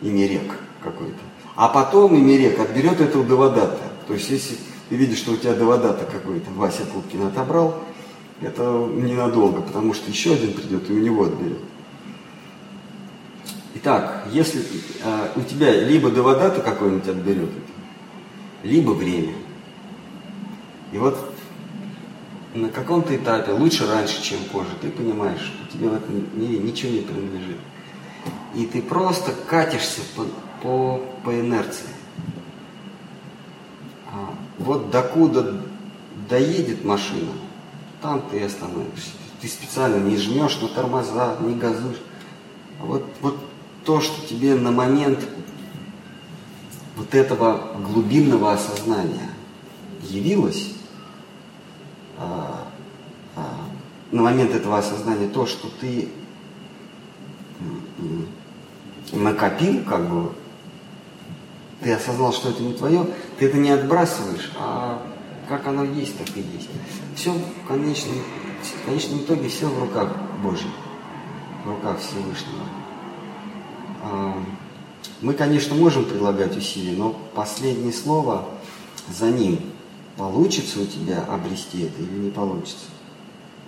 Имерек 0.00 0.58
какой-то. 0.82 1.18
А 1.54 1.68
потом 1.68 2.16
Имерек 2.16 2.58
отберет 2.58 3.00
этого 3.00 3.24
Девадатта. 3.24 3.92
То 4.06 4.14
есть, 4.14 4.30
если 4.30 4.56
ты 4.92 4.96
видишь, 4.96 5.20
что 5.20 5.32
у 5.32 5.36
тебя 5.38 5.54
Девадатта 5.54 6.04
какой-то 6.04 6.50
Вася 6.50 6.84
Пупкин 6.84 7.22
отобрал, 7.22 7.82
это 8.42 8.62
ненадолго, 8.92 9.62
потому 9.62 9.94
что 9.94 10.10
еще 10.10 10.34
один 10.34 10.52
придет 10.52 10.90
и 10.90 10.92
у 10.92 10.98
него 10.98 11.24
отберет. 11.24 11.60
Итак, 13.76 14.26
если 14.30 14.60
э, 14.60 15.28
у 15.34 15.40
тебя 15.40 15.80
либо 15.80 16.10
Девадата 16.10 16.60
какой-нибудь 16.60 17.08
отберет, 17.08 17.48
либо 18.64 18.90
время. 18.90 19.32
И 20.92 20.98
вот 20.98 21.16
на 22.52 22.68
каком-то 22.68 23.16
этапе, 23.16 23.52
лучше 23.52 23.86
раньше, 23.90 24.22
чем 24.22 24.40
позже, 24.52 24.72
ты 24.82 24.90
понимаешь, 24.90 25.40
что 25.40 25.72
тебе 25.72 25.88
в 25.88 25.94
этом 25.94 26.38
мире 26.38 26.58
ничего 26.58 26.92
не 26.92 27.00
принадлежит. 27.00 27.56
И 28.54 28.66
ты 28.66 28.82
просто 28.82 29.32
катишься 29.48 30.02
по, 30.14 30.26
по, 30.62 31.02
по 31.24 31.30
инерции. 31.30 31.91
Вот 34.64 34.90
докуда 34.90 35.60
доедет 36.28 36.84
машина, 36.84 37.32
там 38.00 38.22
ты 38.30 38.44
остановишься. 38.44 39.10
Ты 39.40 39.48
специально 39.48 39.96
не 39.96 40.16
жмешь 40.16 40.60
на 40.60 40.68
тормоза, 40.68 41.36
не 41.40 41.54
газуешь. 41.54 42.00
А 42.80 42.84
вот, 42.84 43.04
вот 43.20 43.38
то, 43.84 44.00
что 44.00 44.24
тебе 44.26 44.54
на 44.54 44.70
момент 44.70 45.18
вот 46.96 47.12
этого 47.12 47.72
глубинного 47.84 48.52
осознания 48.52 49.30
явилось, 50.02 50.74
а, 52.18 52.64
а, 53.34 53.56
на 54.12 54.22
момент 54.22 54.54
этого 54.54 54.78
осознания 54.78 55.26
то, 55.26 55.46
что 55.46 55.68
ты 55.80 56.08
накопил, 59.12 59.82
как 59.84 60.08
бы, 60.08 60.32
ты 61.82 61.92
осознал, 61.92 62.32
что 62.32 62.50
это 62.50 62.62
не 62.62 62.74
твое, 62.74 63.06
ты 63.38 63.46
это 63.46 63.56
не 63.56 63.70
отбрасываешь, 63.70 64.52
а 64.58 65.02
как 65.48 65.66
оно 65.66 65.84
есть, 65.84 66.16
так 66.16 66.28
и 66.36 66.40
есть. 66.40 66.68
Все 67.16 67.32
в 67.32 67.68
конечном, 67.68 68.16
в 68.62 68.86
конечном 68.86 69.18
итоге 69.20 69.48
все 69.48 69.66
в 69.66 69.78
руках 69.80 70.16
Божьих, 70.42 70.72
в 71.64 71.68
руках 71.68 71.98
Всевышнего. 71.98 72.64
А, 74.02 74.42
мы, 75.20 75.34
конечно, 75.34 75.74
можем 75.74 76.04
прилагать 76.04 76.56
усилия, 76.56 76.96
но 76.96 77.10
последнее 77.34 77.92
слово 77.92 78.46
за 79.08 79.30
ним. 79.30 79.60
Получится 80.16 80.80
у 80.80 80.84
тебя 80.84 81.24
обрести 81.24 81.84
это 81.84 82.02
или 82.02 82.18
не 82.18 82.30
получится. 82.30 82.86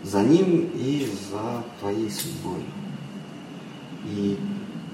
За 0.02 0.22
ним 0.22 0.70
и 0.74 1.10
за 1.30 1.64
твоей 1.80 2.10
судьбой. 2.10 2.62
И 4.04 4.38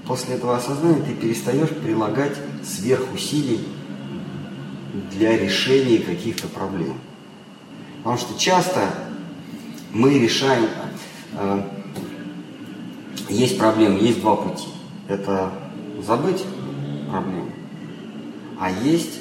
после 0.07 0.35
этого 0.35 0.57
осознания 0.57 1.03
ты 1.03 1.15
перестаешь 1.15 1.71
прилагать 1.71 2.37
сверхусилий 2.65 3.61
для 5.13 5.37
решения 5.37 5.99
каких-то 5.99 6.49
проблем. 6.49 6.99
Потому 7.99 8.19
что 8.19 8.39
часто 8.39 8.89
мы 9.93 10.19
решаем, 10.19 10.69
э, 11.35 11.63
есть 13.29 13.59
проблемы, 13.59 13.99
есть 14.01 14.21
два 14.21 14.37
пути. 14.37 14.69
Это 15.09 15.53
забыть 16.07 16.45
проблему, 17.11 17.51
а 18.59 18.71
есть 18.71 19.21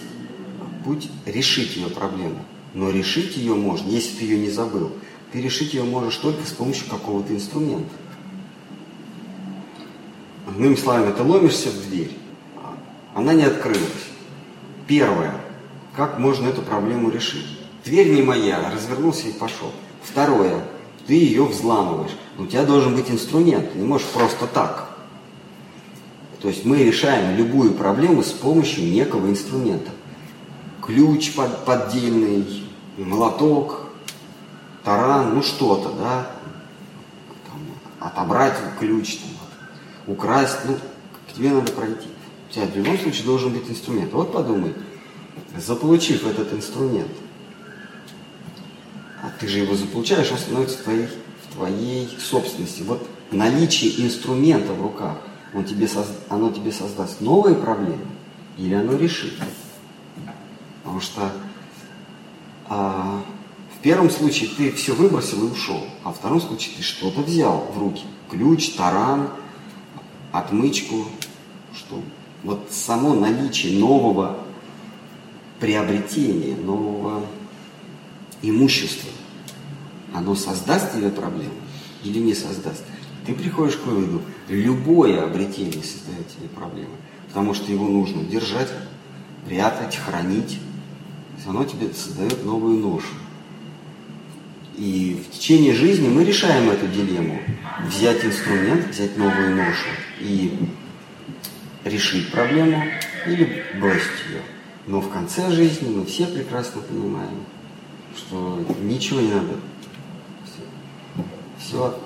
путь 0.83 1.09
решить 1.25 1.75
ее 1.75 1.87
проблему. 1.87 2.39
Но 2.73 2.91
решить 2.91 3.35
ее 3.35 3.55
можно, 3.55 3.89
если 3.89 4.17
ты 4.17 4.25
ее 4.25 4.37
не 4.37 4.49
забыл, 4.49 4.91
ты 5.31 5.41
решить 5.41 5.73
ее 5.73 5.83
можешь 5.83 6.17
только 6.17 6.45
с 6.45 6.51
помощью 6.51 6.89
какого-то 6.89 7.33
инструмента. 7.33 7.89
Иными 10.59 10.75
словами, 10.75 11.13
ты 11.13 11.23
ломишься 11.23 11.69
в 11.69 11.87
дверь, 11.87 12.17
она 13.15 13.33
не 13.33 13.43
открылась. 13.43 13.79
Первое, 14.87 15.33
как 15.95 16.19
можно 16.19 16.49
эту 16.49 16.61
проблему 16.61 17.09
решить? 17.09 17.45
Дверь 17.85 18.13
не 18.13 18.21
моя, 18.21 18.69
развернулся 18.69 19.29
и 19.29 19.31
пошел. 19.31 19.71
Второе, 20.03 20.61
ты 21.07 21.13
ее 21.13 21.45
взламываешь. 21.45 22.11
Но 22.37 22.43
у 22.43 22.47
тебя 22.47 22.65
должен 22.65 22.93
быть 22.93 23.09
инструмент, 23.09 23.71
ты 23.71 23.79
не 23.79 23.87
можешь 23.87 24.07
просто 24.07 24.47
так. 24.47 24.89
То 26.41 26.49
есть 26.49 26.65
мы 26.65 26.83
решаем 26.83 27.37
любую 27.37 27.71
проблему 27.71 28.21
с 28.21 28.31
помощью 28.31 28.83
некого 28.91 29.29
инструмента. 29.29 29.91
Ключ 30.85 31.35
под, 31.35 31.63
поддельный, 31.63 32.65
молоток, 32.97 33.85
таран, 34.83 35.35
ну 35.35 35.41
что-то, 35.41 35.93
да, 35.93 36.31
там, 37.47 37.61
отобрать 38.01 38.57
ключ, 38.77 39.19
там, 39.19 39.38
украсть, 40.09 40.57
ну, 40.65 40.75
к 41.27 41.33
тебе 41.33 41.51
надо 41.51 41.71
пройти. 41.71 42.07
У 42.49 42.53
тебя 42.53 42.65
в 42.65 42.75
любом 42.75 42.97
случае 42.97 43.25
должен 43.25 43.53
быть 43.53 43.69
инструмент. 43.69 44.11
Вот 44.11 44.33
подумай, 44.33 44.73
заполучив 45.55 46.25
этот 46.25 46.53
инструмент, 46.53 47.11
а 49.21 49.31
ты 49.39 49.47
же 49.47 49.59
его 49.59 49.75
заполучаешь, 49.75 50.31
он 50.31 50.37
становится 50.37 50.81
твоей, 50.83 51.07
в 51.07 51.53
твоей 51.53 52.17
собственности. 52.19 52.81
Вот 52.83 53.07
наличие 53.31 54.05
инструмента 54.05 54.73
в 54.73 54.81
руках 54.81 55.17
он 55.53 55.63
тебе 55.63 55.87
созда... 55.87 56.13
оно 56.29 56.51
тебе 56.51 56.71
создаст 56.71 57.21
новые 57.21 57.55
проблемы 57.55 58.05
или 58.57 58.73
оно 58.73 58.95
решит. 58.95 59.33
Потому 60.83 61.01
что 61.01 61.31
а, 62.67 63.21
в 63.77 63.81
первом 63.81 64.09
случае 64.09 64.49
ты 64.55 64.71
все 64.71 64.93
выбросил 64.93 65.47
и 65.47 65.51
ушел, 65.51 65.83
а 66.03 66.11
в 66.11 66.17
втором 66.17 66.41
случае 66.41 66.75
ты 66.77 66.83
что-то 66.83 67.21
взял 67.21 67.71
в 67.73 67.79
руки. 67.79 68.05
Ключ, 68.29 68.71
таран, 68.73 69.29
отмычку, 70.31 71.05
что 71.75 72.01
вот 72.43 72.67
само 72.71 73.13
наличие 73.13 73.79
нового 73.79 74.39
приобретения, 75.59 76.55
нового 76.55 77.25
имущества, 78.41 79.09
оно 80.13 80.35
создаст 80.35 80.93
тебе 80.93 81.09
проблему 81.09 81.53
или 82.03 82.19
не 82.19 82.33
создаст? 82.33 82.83
ты 83.29 83.35
приходишь 83.35 83.75
к 83.75 83.85
выводу, 83.85 84.23
любое 84.47 85.23
обретение 85.23 85.83
создает 85.83 86.27
тебе 86.29 86.47
проблемы, 86.47 86.95
потому 87.27 87.53
что 87.53 87.71
его 87.71 87.87
нужно 87.87 88.23
держать, 88.23 88.69
прятать, 89.45 89.95
хранить. 89.95 90.59
Оно 91.47 91.63
тебе 91.63 91.93
создает 91.93 92.43
новую 92.43 92.79
ношу. 92.79 93.07
И 94.79 95.21
в 95.21 95.35
течение 95.35 95.73
жизни 95.73 96.07
мы 96.07 96.23
решаем 96.23 96.69
эту 96.69 96.87
дилемму. 96.87 97.37
Взять 97.85 98.23
инструмент, 98.23 98.87
взять 98.87 99.17
новую 99.17 99.57
ношу 99.57 99.89
и 100.21 100.57
решить 101.83 102.31
проблему 102.31 102.81
или 103.27 103.65
бросить 103.77 104.07
ее. 104.29 104.41
Но 104.87 105.01
в 105.01 105.09
конце 105.09 105.51
жизни 105.51 105.93
мы 105.93 106.05
все 106.05 106.27
прекрасно 106.27 106.81
понимаем, 106.81 107.43
что 108.15 108.65
ничего 108.81 109.19
не 109.19 109.33
надо. 109.33 109.55
Все, 110.45 110.63
все 111.59 111.85
от, 111.85 111.97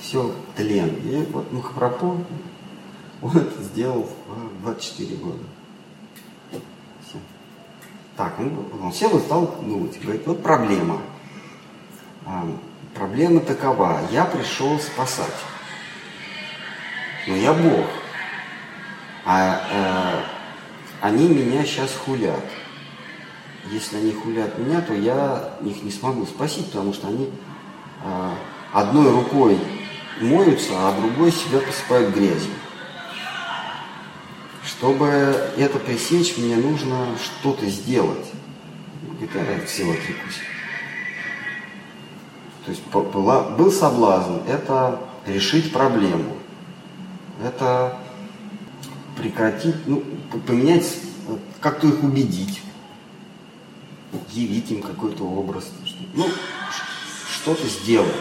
все 0.00 0.32
тлен. 0.56 0.94
И 1.02 1.26
вот 1.32 1.52
Махапрабху, 1.52 2.24
он 3.20 3.36
это 3.36 3.62
сделал 3.64 4.08
в 4.28 4.62
24 4.62 5.16
года. 5.16 5.42
Все. 6.52 7.18
Так, 8.16 8.38
он, 8.38 8.64
он 8.80 8.92
сел 8.92 9.18
и 9.18 9.20
стал 9.20 9.56
думать. 9.60 10.00
Говорит, 10.00 10.24
вот 10.24 10.40
проблема. 10.40 11.00
А, 12.26 12.46
проблема 12.94 13.40
такова. 13.40 14.00
Я 14.10 14.24
пришел 14.24 14.78
спасать. 14.78 15.34
Но 17.26 17.36
я 17.36 17.52
Бог. 17.52 17.86
А 19.26 19.62
э, 19.70 20.22
они 21.00 21.28
меня 21.28 21.64
сейчас 21.64 21.94
хулят. 21.94 22.44
Если 23.70 23.96
они 23.96 24.12
хулят 24.12 24.58
меня, 24.58 24.80
то 24.82 24.94
я 24.94 25.54
их 25.64 25.82
не 25.82 25.90
смогу 25.90 26.26
спасить, 26.26 26.66
потому 26.66 26.92
что 26.92 27.08
они 27.08 27.30
э, 28.04 28.30
одной 28.72 29.10
рукой 29.10 29.58
моются, 30.20 30.72
а 30.74 30.98
другой 31.00 31.32
себя 31.32 31.60
посыпают 31.60 32.14
грязью. 32.14 32.52
Чтобы 34.64 35.06
это 35.06 35.78
пресечь, 35.78 36.36
мне 36.36 36.56
нужно 36.56 37.06
что-то 37.22 37.66
сделать. 37.66 38.26
Это 39.20 39.66
всего 39.66 39.92
отрекусь. 39.92 40.40
То 42.64 42.70
есть 42.70 42.82
была, 42.86 43.42
был 43.50 43.70
соблазн, 43.70 44.36
это 44.48 45.00
решить 45.26 45.72
проблему. 45.72 46.36
Это 47.42 47.98
прекратить, 49.16 49.86
ну, 49.86 50.02
поменять, 50.46 50.96
как-то 51.60 51.88
их 51.88 52.02
убедить, 52.02 52.62
явить 54.30 54.70
им 54.70 54.82
какой-то 54.82 55.24
образ. 55.24 55.70
Ну, 56.14 56.26
что-то 57.30 57.66
сделать. 57.66 58.12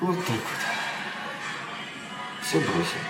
Вот 0.00 0.16
так 0.18 0.36
вот. 0.36 0.40
Все. 2.42 2.58
бросил. 2.58 3.00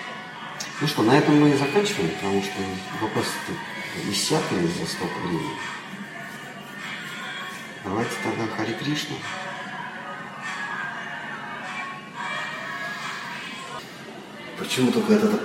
Ну 0.80 0.86
что, 0.86 1.02
на 1.02 1.18
этом 1.18 1.40
мы 1.40 1.50
и 1.50 1.56
заканчиваем, 1.56 2.10
потому 2.10 2.42
что 2.42 2.52
вопросы 3.00 3.30
иссякли 4.10 4.66
за 4.66 4.86
столько 4.86 5.18
времени. 5.24 5.58
Давайте 7.84 8.10
тогда 8.22 8.46
Хари 8.56 8.72
Кришна. 8.72 9.16
Почему 14.58 14.90
только 14.90 15.12
это 15.12 15.38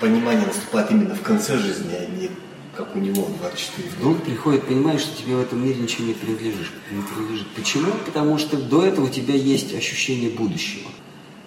понимание 0.00 0.46
наступает 0.46 0.90
именно 0.90 1.14
в 1.14 1.20
конце 1.20 1.58
жизни, 1.58 1.94
а 1.94 2.06
не 2.06 2.30
как 2.74 2.94
у 2.94 3.00
него 3.00 3.28
24 3.40 3.88
Вдруг 3.98 4.22
приходит 4.22 4.64
понимание, 4.64 5.00
что 5.00 5.20
тебе 5.20 5.34
в 5.34 5.40
этом 5.40 5.62
мире 5.62 5.80
ничего 5.80 6.06
не 6.06 6.14
принадлежит. 6.14 6.70
Не 6.92 7.02
принадлежит. 7.02 7.48
Почему? 7.48 7.90
Потому 8.06 8.38
что 8.38 8.56
до 8.56 8.84
этого 8.84 9.06
у 9.06 9.08
тебя 9.08 9.34
есть 9.34 9.74
ощущение 9.74 10.30
будущего. 10.30 10.88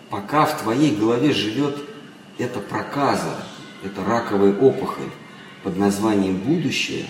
Пока 0.09 0.45
в 0.45 0.61
твоей 0.61 0.93
голове 0.93 1.31
живет 1.31 1.77
эта 2.37 2.59
проказа, 2.59 3.45
эта 3.83 4.03
раковая 4.03 4.53
опухоль 4.53 5.09
под 5.63 5.77
названием 5.77 6.35
будущее, 6.35 7.05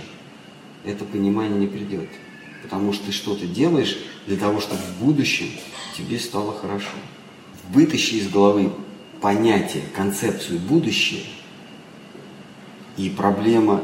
это 0.86 1.04
понимание 1.04 1.58
не 1.58 1.68
придет. 1.68 2.08
Потому 2.62 2.94
что 2.94 3.08
ты 3.08 3.12
что-то 3.12 3.46
делаешь 3.46 3.98
для 4.28 4.38
того, 4.38 4.62
чтобы 4.62 4.82
в 4.82 5.04
будущем 5.04 5.48
тебе 5.98 6.20
стало 6.20 6.54
хорошо. 6.54 6.88
Вытащи 7.70 8.16
из 8.16 8.30
головы 8.30 8.72
понятие, 9.22 9.84
концепцию 9.96 10.60
будущее, 10.60 11.24
и 12.98 13.10
проблема 13.10 13.82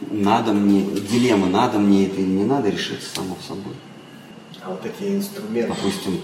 надо 0.00 0.52
мне, 0.52 0.82
дилемма, 0.82 1.46
надо 1.46 1.78
мне 1.78 2.06
это 2.06 2.20
или 2.20 2.26
не 2.26 2.44
надо, 2.44 2.70
решится 2.70 3.14
само 3.14 3.36
собой. 3.46 3.74
А 4.62 4.70
вот 4.70 4.80
такие 4.82 5.16
инструменты. 5.16 5.74
Допустим, 5.74 6.20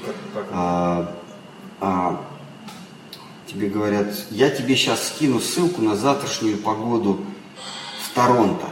а, 0.51 1.15
а, 1.81 2.25
тебе 3.47 3.69
говорят, 3.69 4.15
я 4.31 4.51
тебе 4.51 4.77
сейчас 4.77 5.09
скину 5.09 5.41
ссылку 5.41 5.83
на 5.83 5.97
завтрашнюю 5.97 6.59
погоду 6.59 7.21
в 8.03 8.15
Торонто. 8.15 8.67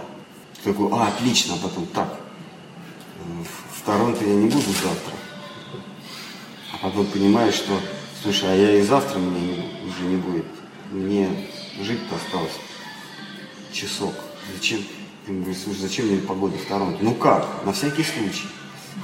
Ты 0.63 0.73
такой, 0.73 0.89
а, 0.93 1.09
отлично, 1.09 1.55
а 1.55 1.59
потом 1.59 1.87
так. 1.87 2.22
В 3.75 3.87
Торонто 3.87 4.25
я 4.25 4.35
не 4.35 4.49
буду 4.49 4.67
завтра. 4.67 5.13
А 6.73 6.79
потом 6.83 7.07
понимаешь, 7.07 7.55
что, 7.55 7.79
слушай, 8.23 8.51
а 8.51 8.55
я 8.55 8.79
и 8.79 8.83
завтра 8.83 9.19
мне 9.19 9.65
уже 9.87 10.05
не 10.09 10.17
будет. 10.17 10.47
Мне 10.91 11.29
жить-то 11.81 12.17
осталось 12.17 12.53
часок. 13.73 14.15
Зачем? 14.55 14.81
Ты 15.27 15.33
говоришь, 15.33 15.59
слушай, 15.65 15.81
зачем 15.81 16.07
мне 16.07 16.19
погода 16.19 16.57
в 16.57 16.65
Торонто? 16.67 16.99
Ну 17.03 17.15
как? 17.15 17.65
На 17.65 17.73
всякий 17.73 18.03
случай. 18.03 18.47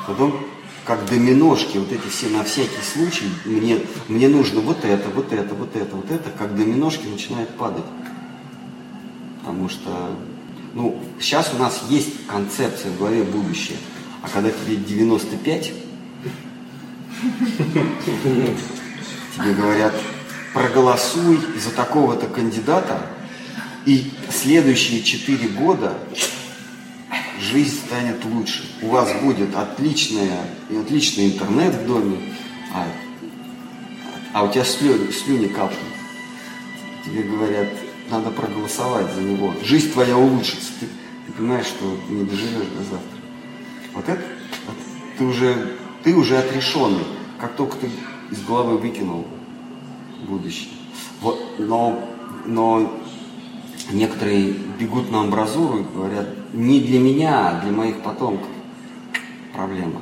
Потом, 0.06 0.44
как 0.84 1.08
доминошки, 1.08 1.78
вот 1.78 1.92
эти 1.92 2.08
все 2.08 2.28
на 2.28 2.44
всякий 2.44 2.82
случай, 2.82 3.26
мне, 3.44 3.80
мне 4.08 4.28
нужно 4.28 4.60
вот 4.60 4.84
это, 4.84 5.08
вот 5.10 5.32
это, 5.32 5.54
вот 5.54 5.76
это, 5.76 5.96
вот 5.96 6.10
это, 6.10 6.30
как 6.30 6.56
доминошки 6.56 7.06
начинает 7.06 7.48
падать. 7.56 7.84
Потому 9.40 9.68
что, 9.68 10.16
ну, 10.74 11.00
сейчас 11.20 11.52
у 11.54 11.58
нас 11.58 11.82
есть 11.88 12.26
концепция 12.26 12.90
в 12.90 12.98
голове 12.98 13.22
будущее. 13.22 13.78
А 14.22 14.28
когда 14.28 14.50
тебе 14.50 14.76
95, 14.76 15.72
тебе 19.36 19.54
говорят, 19.54 19.94
проголосуй 20.52 21.40
за 21.56 21.70
такого-то 21.70 22.26
кандидата, 22.26 23.06
и 23.86 24.10
следующие 24.30 25.02
четыре 25.02 25.48
года 25.48 25.96
жизнь 27.40 27.78
станет 27.86 28.24
лучше. 28.24 28.64
У 28.82 28.88
вас 28.88 29.10
будет 29.22 29.54
отличная, 29.56 30.40
отличный 30.70 31.26
интернет 31.26 31.74
в 31.74 31.86
доме, 31.86 32.18
а, 32.74 32.86
а 34.32 34.44
у 34.44 34.52
тебя 34.52 34.64
слюни, 34.64 35.10
слюни 35.10 35.46
капнут. 35.46 35.78
Тебе 37.04 37.22
говорят, 37.22 37.68
надо 38.10 38.30
проголосовать 38.30 39.12
за 39.14 39.22
него. 39.22 39.54
Жизнь 39.62 39.92
твоя 39.92 40.16
улучшится. 40.16 40.72
Ты, 40.80 40.86
ты 41.26 41.32
понимаешь, 41.32 41.66
что 41.66 41.98
не 42.08 42.24
доживешь 42.24 42.68
до 42.76 42.84
завтра. 42.84 43.17
Вот 43.98 44.08
это 44.08 44.22
ты 45.18 45.24
уже, 45.24 45.76
ты 46.04 46.14
уже 46.14 46.38
отрешенный. 46.38 47.04
Как 47.40 47.56
только 47.56 47.78
ты 47.78 47.90
из 48.30 48.40
головы 48.42 48.78
выкинул 48.78 49.26
будущее. 50.28 50.70
Вот, 51.20 51.58
но, 51.58 52.08
но 52.46 52.96
некоторые 53.90 54.52
бегут 54.78 55.10
на 55.10 55.22
амбразуру 55.22 55.80
и 55.80 55.82
говорят, 55.82 56.28
не 56.52 56.78
для 56.78 57.00
меня, 57.00 57.48
а 57.48 57.60
для 57.60 57.72
моих 57.72 58.00
потомков 58.02 58.46
проблема. 59.52 60.00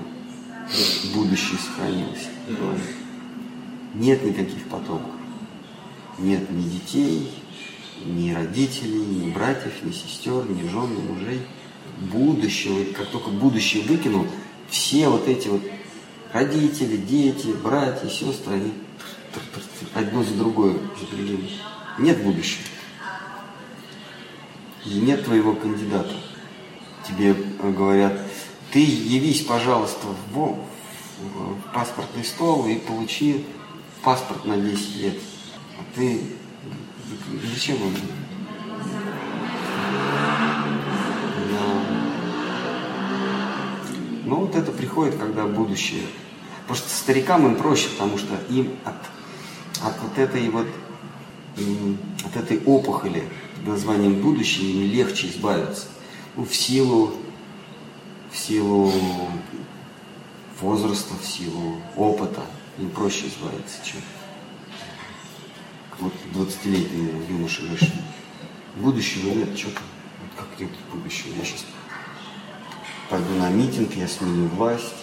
Будущее 1.14 1.59
сохранилось. 1.59 2.28
Нет 3.94 4.23
никаких 4.23 4.62
потомков. 4.64 5.10
Нет 6.18 6.51
ни 6.51 6.64
детей, 6.64 7.32
ни 8.05 8.31
родителей, 8.35 9.06
ни 9.06 9.31
братьев, 9.31 9.73
ни 9.85 9.90
сестер, 9.90 10.44
ни 10.51 10.68
жен, 10.68 10.94
ни 10.94 11.01
мужей. 11.01 11.40
Будущего, 11.97 12.93
как 12.93 13.09
только 13.09 13.31
будущее 13.31 13.82
выкинул, 13.85 14.27
все 14.68 15.09
вот 15.09 15.27
эти 15.28 15.48
вот 15.48 15.62
родители, 16.32 16.97
дети, 16.97 17.48
братья, 17.62 18.09
сестры, 18.09 18.55
они 18.55 18.73
одно 19.94 20.23
за 20.23 20.35
другое 20.35 20.77
запрягены. 21.01 21.48
Нет 21.98 22.23
будущего 22.23 22.62
и 24.86 25.01
нет 25.01 25.24
твоего 25.24 25.55
кандидата. 25.55 26.14
Тебе 27.06 27.35
э, 27.35 27.73
говорят, 27.73 28.20
ты 28.73 28.81
явись, 28.81 29.43
пожалуйста, 29.43 30.06
в, 30.32 30.39
в 30.39 31.73
паспортный 31.74 32.24
стол 32.24 32.66
и 32.66 32.77
получи 32.77 33.44
паспорт 34.02 34.44
на 34.44 34.56
10 34.56 34.97
лет. 34.97 35.18
А 35.78 35.82
ты 35.94 36.20
зачем 37.52 37.77
он? 37.82 37.93
Ну 44.27 44.40
вот 44.40 44.57
это 44.57 44.73
приходит, 44.73 45.16
когда 45.16 45.47
будущее. 45.47 46.03
Просто 46.66 46.89
старикам 46.90 47.47
им 47.47 47.55
проще, 47.55 47.89
потому 47.90 48.19
что 48.19 48.35
им 48.51 48.77
от, 48.85 48.97
от 49.82 50.03
вот 50.03 50.19
этой 50.19 50.48
вот 50.51 50.66
от 52.24 52.36
этой 52.36 52.59
опухоли 52.65 53.23
под 53.57 53.69
названием 53.69 54.20
будущее 54.20 54.73
им 54.73 54.90
легче 54.93 55.28
избавиться. 55.28 55.86
Ну, 56.35 56.44
в 56.44 56.55
силу, 56.55 57.15
в 58.31 58.36
силу 58.36 58.93
возраста, 60.61 61.15
в 61.15 61.24
силу 61.24 61.81
опыта 61.97 62.43
им 62.78 62.90
проще 62.90 63.28
избавиться, 63.28 63.78
чем 63.85 64.01
вот 65.98 66.12
20-летний 66.35 67.09
юноша 67.28 67.62
говоришь, 67.62 67.93
будущего 68.77 69.31
нет, 69.31 69.57
что 69.57 69.70
там, 69.70 69.85
вот 70.20 70.31
как 70.36 70.61
нет 70.61 70.70
будущего, 70.93 71.32
я 71.39 71.44
сейчас 71.44 71.65
пойду 73.09 73.35
на 73.35 73.51
митинг, 73.51 73.95
я 73.95 74.09
сменю 74.09 74.49
власть, 74.49 74.95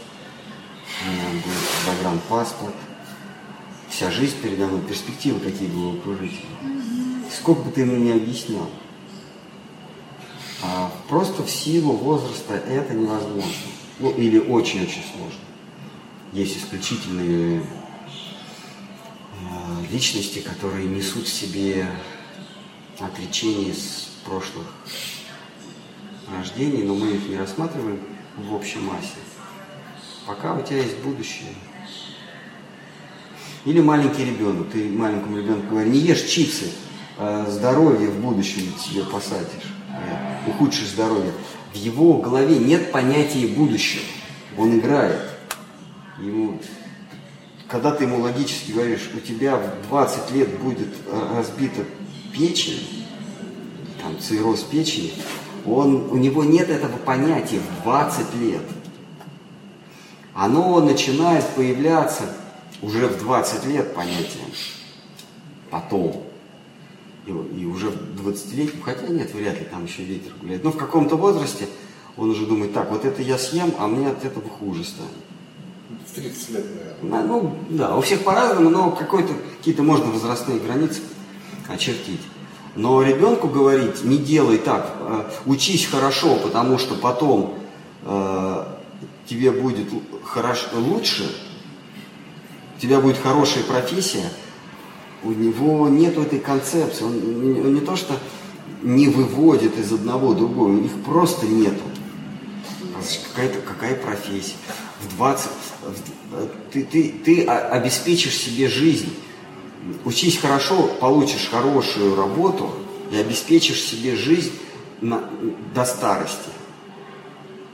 у 1.01 1.11
меня 1.11 1.41
будет 1.43 1.85
загранпаспорт, 1.85 2.75
вся 3.89 4.11
жизнь 4.11 4.35
передо 4.41 4.67
мной, 4.67 4.81
перспективы 4.81 5.39
какие 5.39 5.67
были 5.67 5.97
окружители. 5.97 6.47
Сколько 7.31 7.61
бы 7.63 7.71
ты 7.71 7.81
ему 7.81 7.95
не 7.97 8.11
объяснял. 8.11 8.69
А 10.61 10.91
просто 11.09 11.43
в 11.43 11.49
силу 11.49 11.93
возраста 11.93 12.53
это 12.55 12.93
невозможно. 12.93 13.51
Ну, 13.99 14.11
или 14.11 14.39
очень-очень 14.39 15.03
сложно. 15.15 15.39
Есть 16.31 16.57
исключительные 16.57 17.61
э, 17.61 17.65
личности, 19.91 20.39
которые 20.39 20.87
несут 20.87 21.27
в 21.27 21.33
себе 21.33 21.87
отречение 22.99 23.73
с 23.73 24.09
прошлых 24.25 24.65
рождений, 26.37 26.83
но 26.83 26.95
мы 26.95 27.11
их 27.11 27.27
не 27.27 27.37
рассматриваем 27.37 27.99
в 28.37 28.53
общей 28.53 28.79
массе. 28.79 29.19
Пока 30.25 30.53
у 30.53 30.61
тебя 30.61 30.77
есть 30.77 30.97
будущее, 30.99 31.49
или 33.65 33.81
маленький 33.81 34.25
ребенок, 34.25 34.69
ты 34.71 34.89
маленькому 34.89 35.37
ребенку 35.37 35.67
говоришь, 35.71 35.93
не 35.93 35.99
ешь 35.99 36.23
чипсы, 36.23 36.71
а 37.17 37.49
здоровье 37.49 38.09
в 38.09 38.19
будущем 38.19 38.73
тебе 38.83 39.03
посадишь, 39.03 39.73
ухудшишь 40.47 40.89
здоровье. 40.89 41.31
В 41.73 41.75
его 41.75 42.17
голове 42.17 42.57
нет 42.57 42.91
понятия 42.91 43.47
будущего, 43.47 44.03
он 44.57 44.79
играет. 44.79 45.19
Ему, 46.19 46.59
когда 47.67 47.91
ты 47.91 48.03
ему 48.03 48.19
логически 48.19 48.71
говоришь, 48.71 49.09
у 49.15 49.19
тебя 49.19 49.57
в 49.57 49.87
20 49.89 50.31
лет 50.31 50.59
будет 50.59 50.93
разбита 51.35 51.83
печень, 52.31 53.05
там 54.01 54.19
цирроз 54.19 54.61
печени, 54.61 55.13
он, 55.65 56.07
у 56.11 56.15
него 56.17 56.43
нет 56.43 56.69
этого 56.69 56.97
понятия 56.97 57.59
в 57.59 57.83
20 57.83 58.35
лет. 58.35 58.61
Оно 60.33 60.79
начинает 60.81 61.47
появляться 61.49 62.23
уже 62.81 63.07
в 63.07 63.19
20 63.19 63.65
лет 63.65 63.93
понятие 63.93 64.43
потом. 65.73 66.23
И, 67.25 67.31
и 67.31 67.65
уже 67.65 67.89
в 67.89 68.27
20-летнем, 68.27 68.81
хотя 68.83 69.07
нет, 69.07 69.33
вряд 69.33 69.57
ли 69.57 69.65
там 69.65 69.85
еще 69.85 70.03
ветер 70.03 70.31
гуляет, 70.39 70.63
но 70.63 70.71
в 70.71 70.77
каком-то 70.77 71.15
возрасте 71.15 71.67
он 72.17 72.29
уже 72.29 72.45
думает, 72.45 72.73
так, 72.73 72.91
вот 72.91 73.05
это 73.05 73.21
я 73.21 73.37
съем, 73.37 73.73
а 73.79 73.87
мне 73.87 74.09
от 74.09 74.23
этого 74.23 74.47
хуже 74.49 74.83
станет. 74.83 75.11
В 76.05 76.15
30 76.15 76.49
лет, 76.49 76.65
наверное. 77.01 77.27
Ну, 77.27 77.55
да, 77.69 77.95
у 77.95 78.01
всех 78.01 78.23
по-разному, 78.23 78.69
но 78.69 78.91
какой-то, 78.91 79.33
какие-то 79.57 79.83
можно 79.83 80.11
возрастные 80.11 80.59
границы 80.59 81.01
очертить. 81.67 82.21
Но 82.75 83.03
ребенку 83.03 83.47
говорить, 83.47 84.03
не 84.03 84.17
делай 84.17 84.57
так, 84.57 84.95
э, 84.99 85.23
учись 85.45 85.85
хорошо, 85.85 86.37
потому 86.37 86.79
что 86.79 86.95
потом 86.95 87.53
э, 88.03 88.65
тебе 89.27 89.51
будет 89.51 89.89
хорошо, 90.23 90.67
лучше, 90.73 91.29
у 92.75 92.81
тебя 92.81 92.99
будет 92.99 93.17
хорошая 93.17 93.63
профессия, 93.63 94.29
у 95.23 95.31
него 95.31 95.87
нет 95.87 96.17
этой 96.17 96.39
концепции. 96.39 97.03
Он, 97.05 97.13
он 97.13 97.73
не 97.75 97.81
то 97.81 97.95
что 97.95 98.15
не 98.81 99.07
выводит 99.07 99.77
из 99.77 99.91
одного 99.91 100.33
другого, 100.33 100.77
их 100.83 100.91
просто 101.03 101.45
нету. 101.45 101.83
Какая-то 103.33 103.59
какая 103.61 103.95
профессия. 103.95 104.55
В 105.01 105.17
20 105.17 105.47
в, 105.81 106.71
ты, 106.71 106.83
ты, 106.83 107.13
ты 107.23 107.45
обеспечишь 107.45 108.35
себе 108.35 108.67
жизнь. 108.67 109.13
Учись 110.05 110.37
хорошо, 110.37 110.87
получишь 110.99 111.49
хорошую 111.49 112.15
работу 112.15 112.71
и 113.11 113.17
обеспечишь 113.17 113.81
себе 113.81 114.15
жизнь 114.15 114.53
на, 115.01 115.29
до 115.73 115.83
старости. 115.85 116.49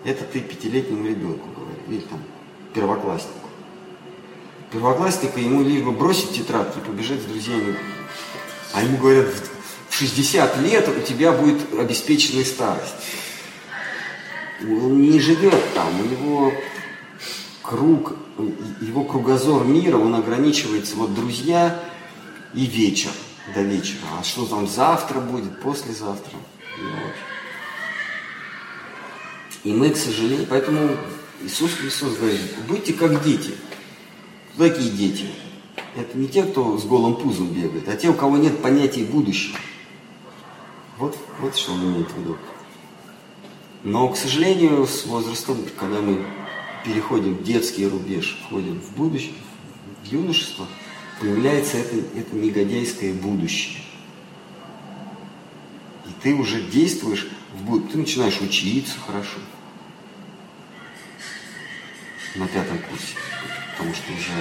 Это 0.03 0.23
ты 0.23 0.40
пятилетнему 0.40 1.07
ребенку 1.07 1.48
говоришь, 1.56 1.84
или 1.88 1.99
там 1.99 2.22
первокласснику. 2.73 3.49
Первоклассника 4.72 5.40
ему 5.40 5.64
либо 5.64 5.91
бросить 5.91 6.31
тетрадки 6.31 6.80
и 6.80 6.81
побежать 6.81 7.22
с 7.22 7.26
друзьями. 7.26 7.76
А 8.73 8.84
ему 8.84 8.98
говорят, 8.98 9.27
в 9.90 9.95
60 9.95 10.57
лет 10.60 10.88
у 10.88 11.02
тебя 11.02 11.31
будет 11.31 11.73
обеспеченная 11.77 12.45
старость. 12.45 12.95
Он 14.61 15.02
не 15.02 15.19
живет 15.19 15.73
там, 15.73 15.99
у 15.99 16.03
него 16.03 16.53
круг, 17.61 18.14
его 18.81 19.03
кругозор 19.03 19.64
мира, 19.64 19.98
он 19.98 20.15
ограничивается 20.15 20.95
вот 20.95 21.14
друзья 21.14 21.80
и 22.54 22.66
вечер 22.66 23.12
до 23.54 23.62
вечера. 23.62 24.00
А 24.20 24.24
что 24.24 24.46
там 24.46 24.68
завтра 24.68 25.20
будет, 25.20 25.62
послезавтра? 25.62 26.38
И 29.64 29.74
мы, 29.74 29.90
к 29.90 29.98
сожалению, 29.98 30.48
поэтому 30.50 30.96
Иисус 31.42 31.74
Христос 31.74 32.16
говорит, 32.18 32.42
будьте 32.68 32.94
как 32.94 33.24
дети. 33.24 33.52
Кто 34.54 34.68
такие 34.68 34.92
дети? 34.92 35.26
Это 35.96 36.18
не 36.18 36.28
те, 36.28 36.44
кто 36.44 36.78
с 36.78 36.86
голым 36.86 37.16
пузом 37.16 37.48
бегает, 37.48 37.88
а 37.88 37.96
те, 37.96 38.10
у 38.10 38.14
кого 38.14 38.38
нет 38.38 38.62
понятия 38.62 39.04
будущего. 39.04 39.58
Вот, 40.98 41.18
вот 41.40 41.56
что 41.56 41.74
он 41.74 41.94
имеет 41.94 42.12
в 42.12 42.18
виду. 42.20 42.38
Но, 43.84 44.10
к 44.10 44.18
сожалению, 44.18 44.86
с 44.86 45.06
возрастом, 45.06 45.58
когда 45.78 46.02
мы 46.02 46.26
переходим 46.86 47.36
в 47.36 47.44
детский 47.44 47.88
рубеж, 47.88 48.38
входим 48.46 48.82
в 48.82 48.96
будущее, 48.96 49.34
в 50.04 50.12
юношество, 50.12 50.68
появляется 51.20 51.78
это, 51.78 51.98
это 52.18 52.36
негодяйское 52.36 53.14
будущее. 53.14 53.84
И 56.06 56.10
ты 56.22 56.34
уже 56.34 56.62
действуешь 56.62 57.28
в 57.54 57.88
ты 57.90 57.98
начинаешь 57.98 58.40
учиться 58.41 59.00
хорошо 59.06 59.40
на 62.36 62.48
пятом 62.48 62.78
курсе, 62.80 63.16
потому 63.72 63.94
что 63.94 64.14
уже 64.14 64.32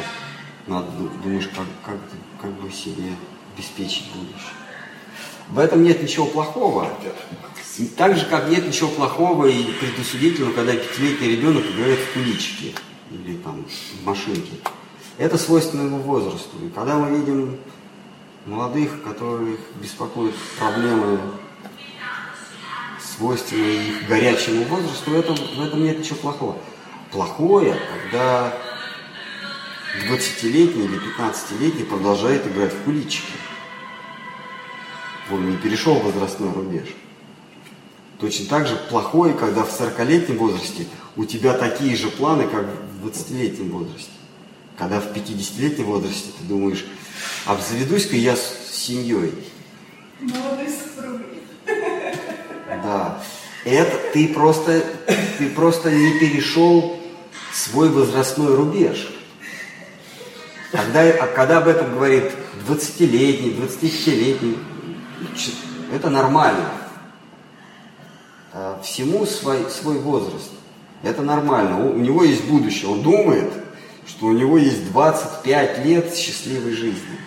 надо, 0.66 0.90
думаешь, 1.22 1.48
как, 1.48 1.66
как, 1.84 2.00
как 2.40 2.52
бы 2.60 2.70
себе 2.70 3.12
обеспечить 3.54 4.06
будущее. 4.12 4.52
В 5.48 5.58
этом 5.58 5.82
нет 5.82 6.02
ничего 6.02 6.26
плохого. 6.26 6.92
Так 7.96 8.16
же, 8.16 8.26
как 8.26 8.48
нет 8.50 8.66
ничего 8.66 8.88
плохого 8.90 9.46
и 9.46 9.72
предусудительного, 9.72 10.52
когда 10.52 10.74
пятилетний 10.74 11.36
ребенок 11.36 11.64
играет 11.64 11.98
в 11.98 12.12
куличики 12.12 12.74
или 13.10 13.36
там 13.38 13.64
в 13.64 14.04
машинке. 14.04 14.52
Это 15.18 15.36
свойственно 15.36 15.82
его 15.82 15.98
возрасту. 15.98 16.56
И 16.64 16.70
когда 16.70 16.96
мы 16.96 17.18
видим 17.18 17.58
молодых, 18.46 19.02
которых 19.02 19.58
беспокоят 19.82 20.34
проблемы, 20.58 21.18
свойственные 23.00 23.88
их 23.88 24.08
горячему 24.08 24.64
возрасту, 24.64 25.10
в 25.10 25.14
этом, 25.14 25.34
в 25.34 25.60
этом 25.60 25.82
нет 25.82 25.98
ничего 25.98 26.16
плохого. 26.18 26.56
Плохое, 27.10 27.76
когда 27.92 28.56
20-летний 30.08 30.84
или 30.84 30.98
15-летний 30.98 31.84
продолжает 31.84 32.46
играть 32.46 32.72
в 32.72 32.84
куличики. 32.84 33.32
Он 35.32 35.50
не 35.50 35.56
перешел 35.56 35.94
возрастной 35.94 36.52
рубеж. 36.52 36.94
Точно 38.20 38.46
так 38.46 38.68
же 38.68 38.76
плохое, 38.88 39.34
когда 39.34 39.64
в 39.64 39.80
40-летнем 39.80 40.38
возрасте 40.38 40.86
у 41.16 41.24
тебя 41.24 41.54
такие 41.54 41.96
же 41.96 42.08
планы, 42.08 42.46
как 42.46 42.66
в 43.02 43.06
20-летнем 43.06 43.70
возрасте. 43.70 44.17
Когда 44.78 45.00
в 45.00 45.08
50-летнем 45.12 45.86
возрасте 45.86 46.30
ты 46.38 46.44
думаешь, 46.44 46.86
обзаведусь-ка 47.46 48.14
я 48.14 48.36
с 48.36 48.56
семьей. 48.72 49.34
Молодой 50.20 50.68
супругой. 50.68 51.42
Да. 52.84 53.20
Это 53.64 53.98
ты 54.12 54.28
просто, 54.28 54.84
ты 55.38 55.48
просто 55.50 55.90
не 55.90 56.20
перешел 56.20 56.98
свой 57.52 57.88
возрастной 57.88 58.54
рубеж. 58.54 59.08
Когда, 60.70 61.00
а 61.00 61.26
когда 61.26 61.58
об 61.58 61.66
этом 61.66 61.92
говорит 61.94 62.30
20-летний, 62.68 63.50
25-летний, 63.50 64.58
это 65.92 66.08
нормально. 66.08 66.70
А 68.52 68.80
всему 68.84 69.26
свой, 69.26 69.68
свой 69.70 69.98
возраст. 69.98 70.50
Это 71.02 71.22
нормально. 71.22 71.84
У, 71.84 71.94
у 71.94 71.98
него 71.98 72.22
есть 72.22 72.44
будущее. 72.44 72.90
Он 72.90 73.02
думает, 73.02 73.52
что 74.08 74.26
у 74.26 74.32
него 74.32 74.58
есть 74.58 74.90
25 74.90 75.84
лет 75.84 76.14
счастливой 76.16 76.72
жизни. 76.72 77.18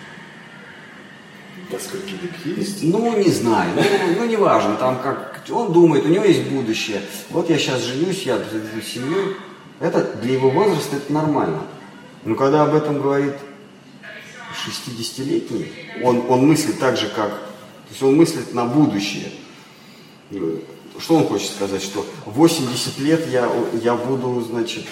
До 1.70 1.78
скольки 1.78 2.14
есть? 2.44 2.82
Ну, 2.82 3.16
не 3.16 3.30
знаю. 3.30 3.70
Ну, 3.74 3.82
ну, 4.18 4.24
не 4.26 4.36
важно. 4.36 4.74
Там 4.76 4.98
как... 5.00 5.42
Он 5.50 5.72
думает, 5.72 6.04
у 6.04 6.08
него 6.08 6.24
есть 6.24 6.48
будущее. 6.48 7.00
Вот 7.30 7.48
я 7.48 7.58
сейчас 7.58 7.82
женюсь, 7.82 8.22
я 8.22 8.38
заведу 8.38 8.80
семью. 8.84 9.36
Это 9.80 10.02
для 10.22 10.34
его 10.34 10.50
возраста 10.50 10.96
это 10.96 11.12
нормально. 11.12 11.62
Но 12.24 12.34
когда 12.34 12.64
об 12.64 12.74
этом 12.74 13.00
говорит 13.00 13.34
60-летний, 14.66 15.72
он, 16.02 16.24
он 16.28 16.46
мыслит 16.46 16.78
так 16.78 16.96
же, 16.96 17.08
как... 17.08 17.30
То 17.30 17.90
есть 17.90 18.02
он 18.02 18.16
мыслит 18.16 18.54
на 18.54 18.64
будущее. 18.64 19.32
Что 20.98 21.14
он 21.16 21.26
хочет 21.26 21.50
сказать? 21.50 21.82
Что 21.82 22.04
80 22.26 22.98
лет 22.98 23.26
я, 23.28 23.48
я 23.82 23.94
буду, 23.94 24.40
значит, 24.40 24.84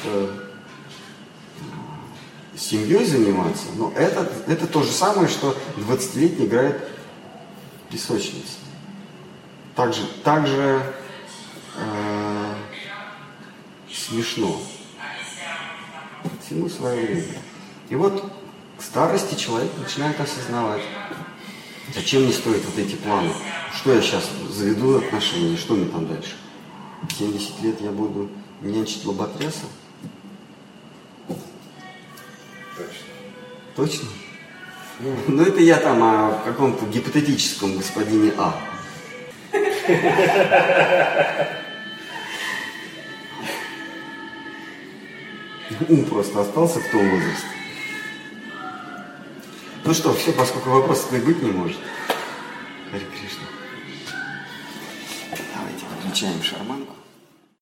э, 2.52 2.58
семьей 2.58 3.04
заниматься. 3.04 3.66
Но 3.76 3.92
это, 3.96 4.30
это 4.46 4.66
то 4.66 4.82
же 4.82 4.90
самое, 4.90 5.28
что 5.28 5.56
20-летний 5.76 6.46
играет 6.46 6.80
в 7.86 7.92
песочнице. 7.92 8.58
Также, 9.74 10.06
также 10.24 10.82
э, 11.76 12.54
смешно. 13.92 14.60
Всему 16.44 16.68
свое 16.68 17.06
время. 17.06 17.38
И 17.88 17.94
вот 17.94 18.30
к 18.76 18.82
старости 18.82 19.34
человек 19.34 19.70
начинает 19.78 20.20
осознавать, 20.20 20.82
зачем 21.94 22.22
мне 22.22 22.32
стоят 22.32 22.64
вот 22.64 22.78
эти 22.78 22.96
планы. 22.96 23.32
Что 23.74 23.94
я 23.94 24.02
сейчас 24.02 24.28
заведу 24.50 24.98
отношения, 24.98 25.56
что 25.56 25.74
мне 25.74 25.86
там 25.86 26.06
дальше? 26.06 26.36
70 27.18 27.62
лет 27.62 27.80
я 27.80 27.90
буду 27.90 28.28
нянчить 28.60 29.04
лоботряса? 29.04 29.66
Точно. 32.80 33.06
Точно? 33.76 34.08
Ну, 35.28 35.42
это 35.42 35.60
я 35.60 35.76
там 35.76 36.02
о 36.02 36.42
каком-то 36.44 36.84
гипотетическом 36.86 37.76
господине 37.76 38.32
А. 38.36 38.54
Ум 45.88 46.04
просто 46.04 46.40
остался 46.40 46.80
в 46.80 46.90
том 46.90 47.08
возрасте. 47.10 47.46
Ну 49.84 49.94
что, 49.94 50.12
все, 50.14 50.32
поскольку 50.32 50.70
вопросов 50.70 51.12
и 51.14 51.18
быть 51.18 51.42
не 51.42 51.50
может. 51.50 51.78
Хари 52.90 53.04
Кришна. 53.04 53.46
Давайте 55.54 55.86
выключаем 55.86 56.42
шарманку. 56.42 56.99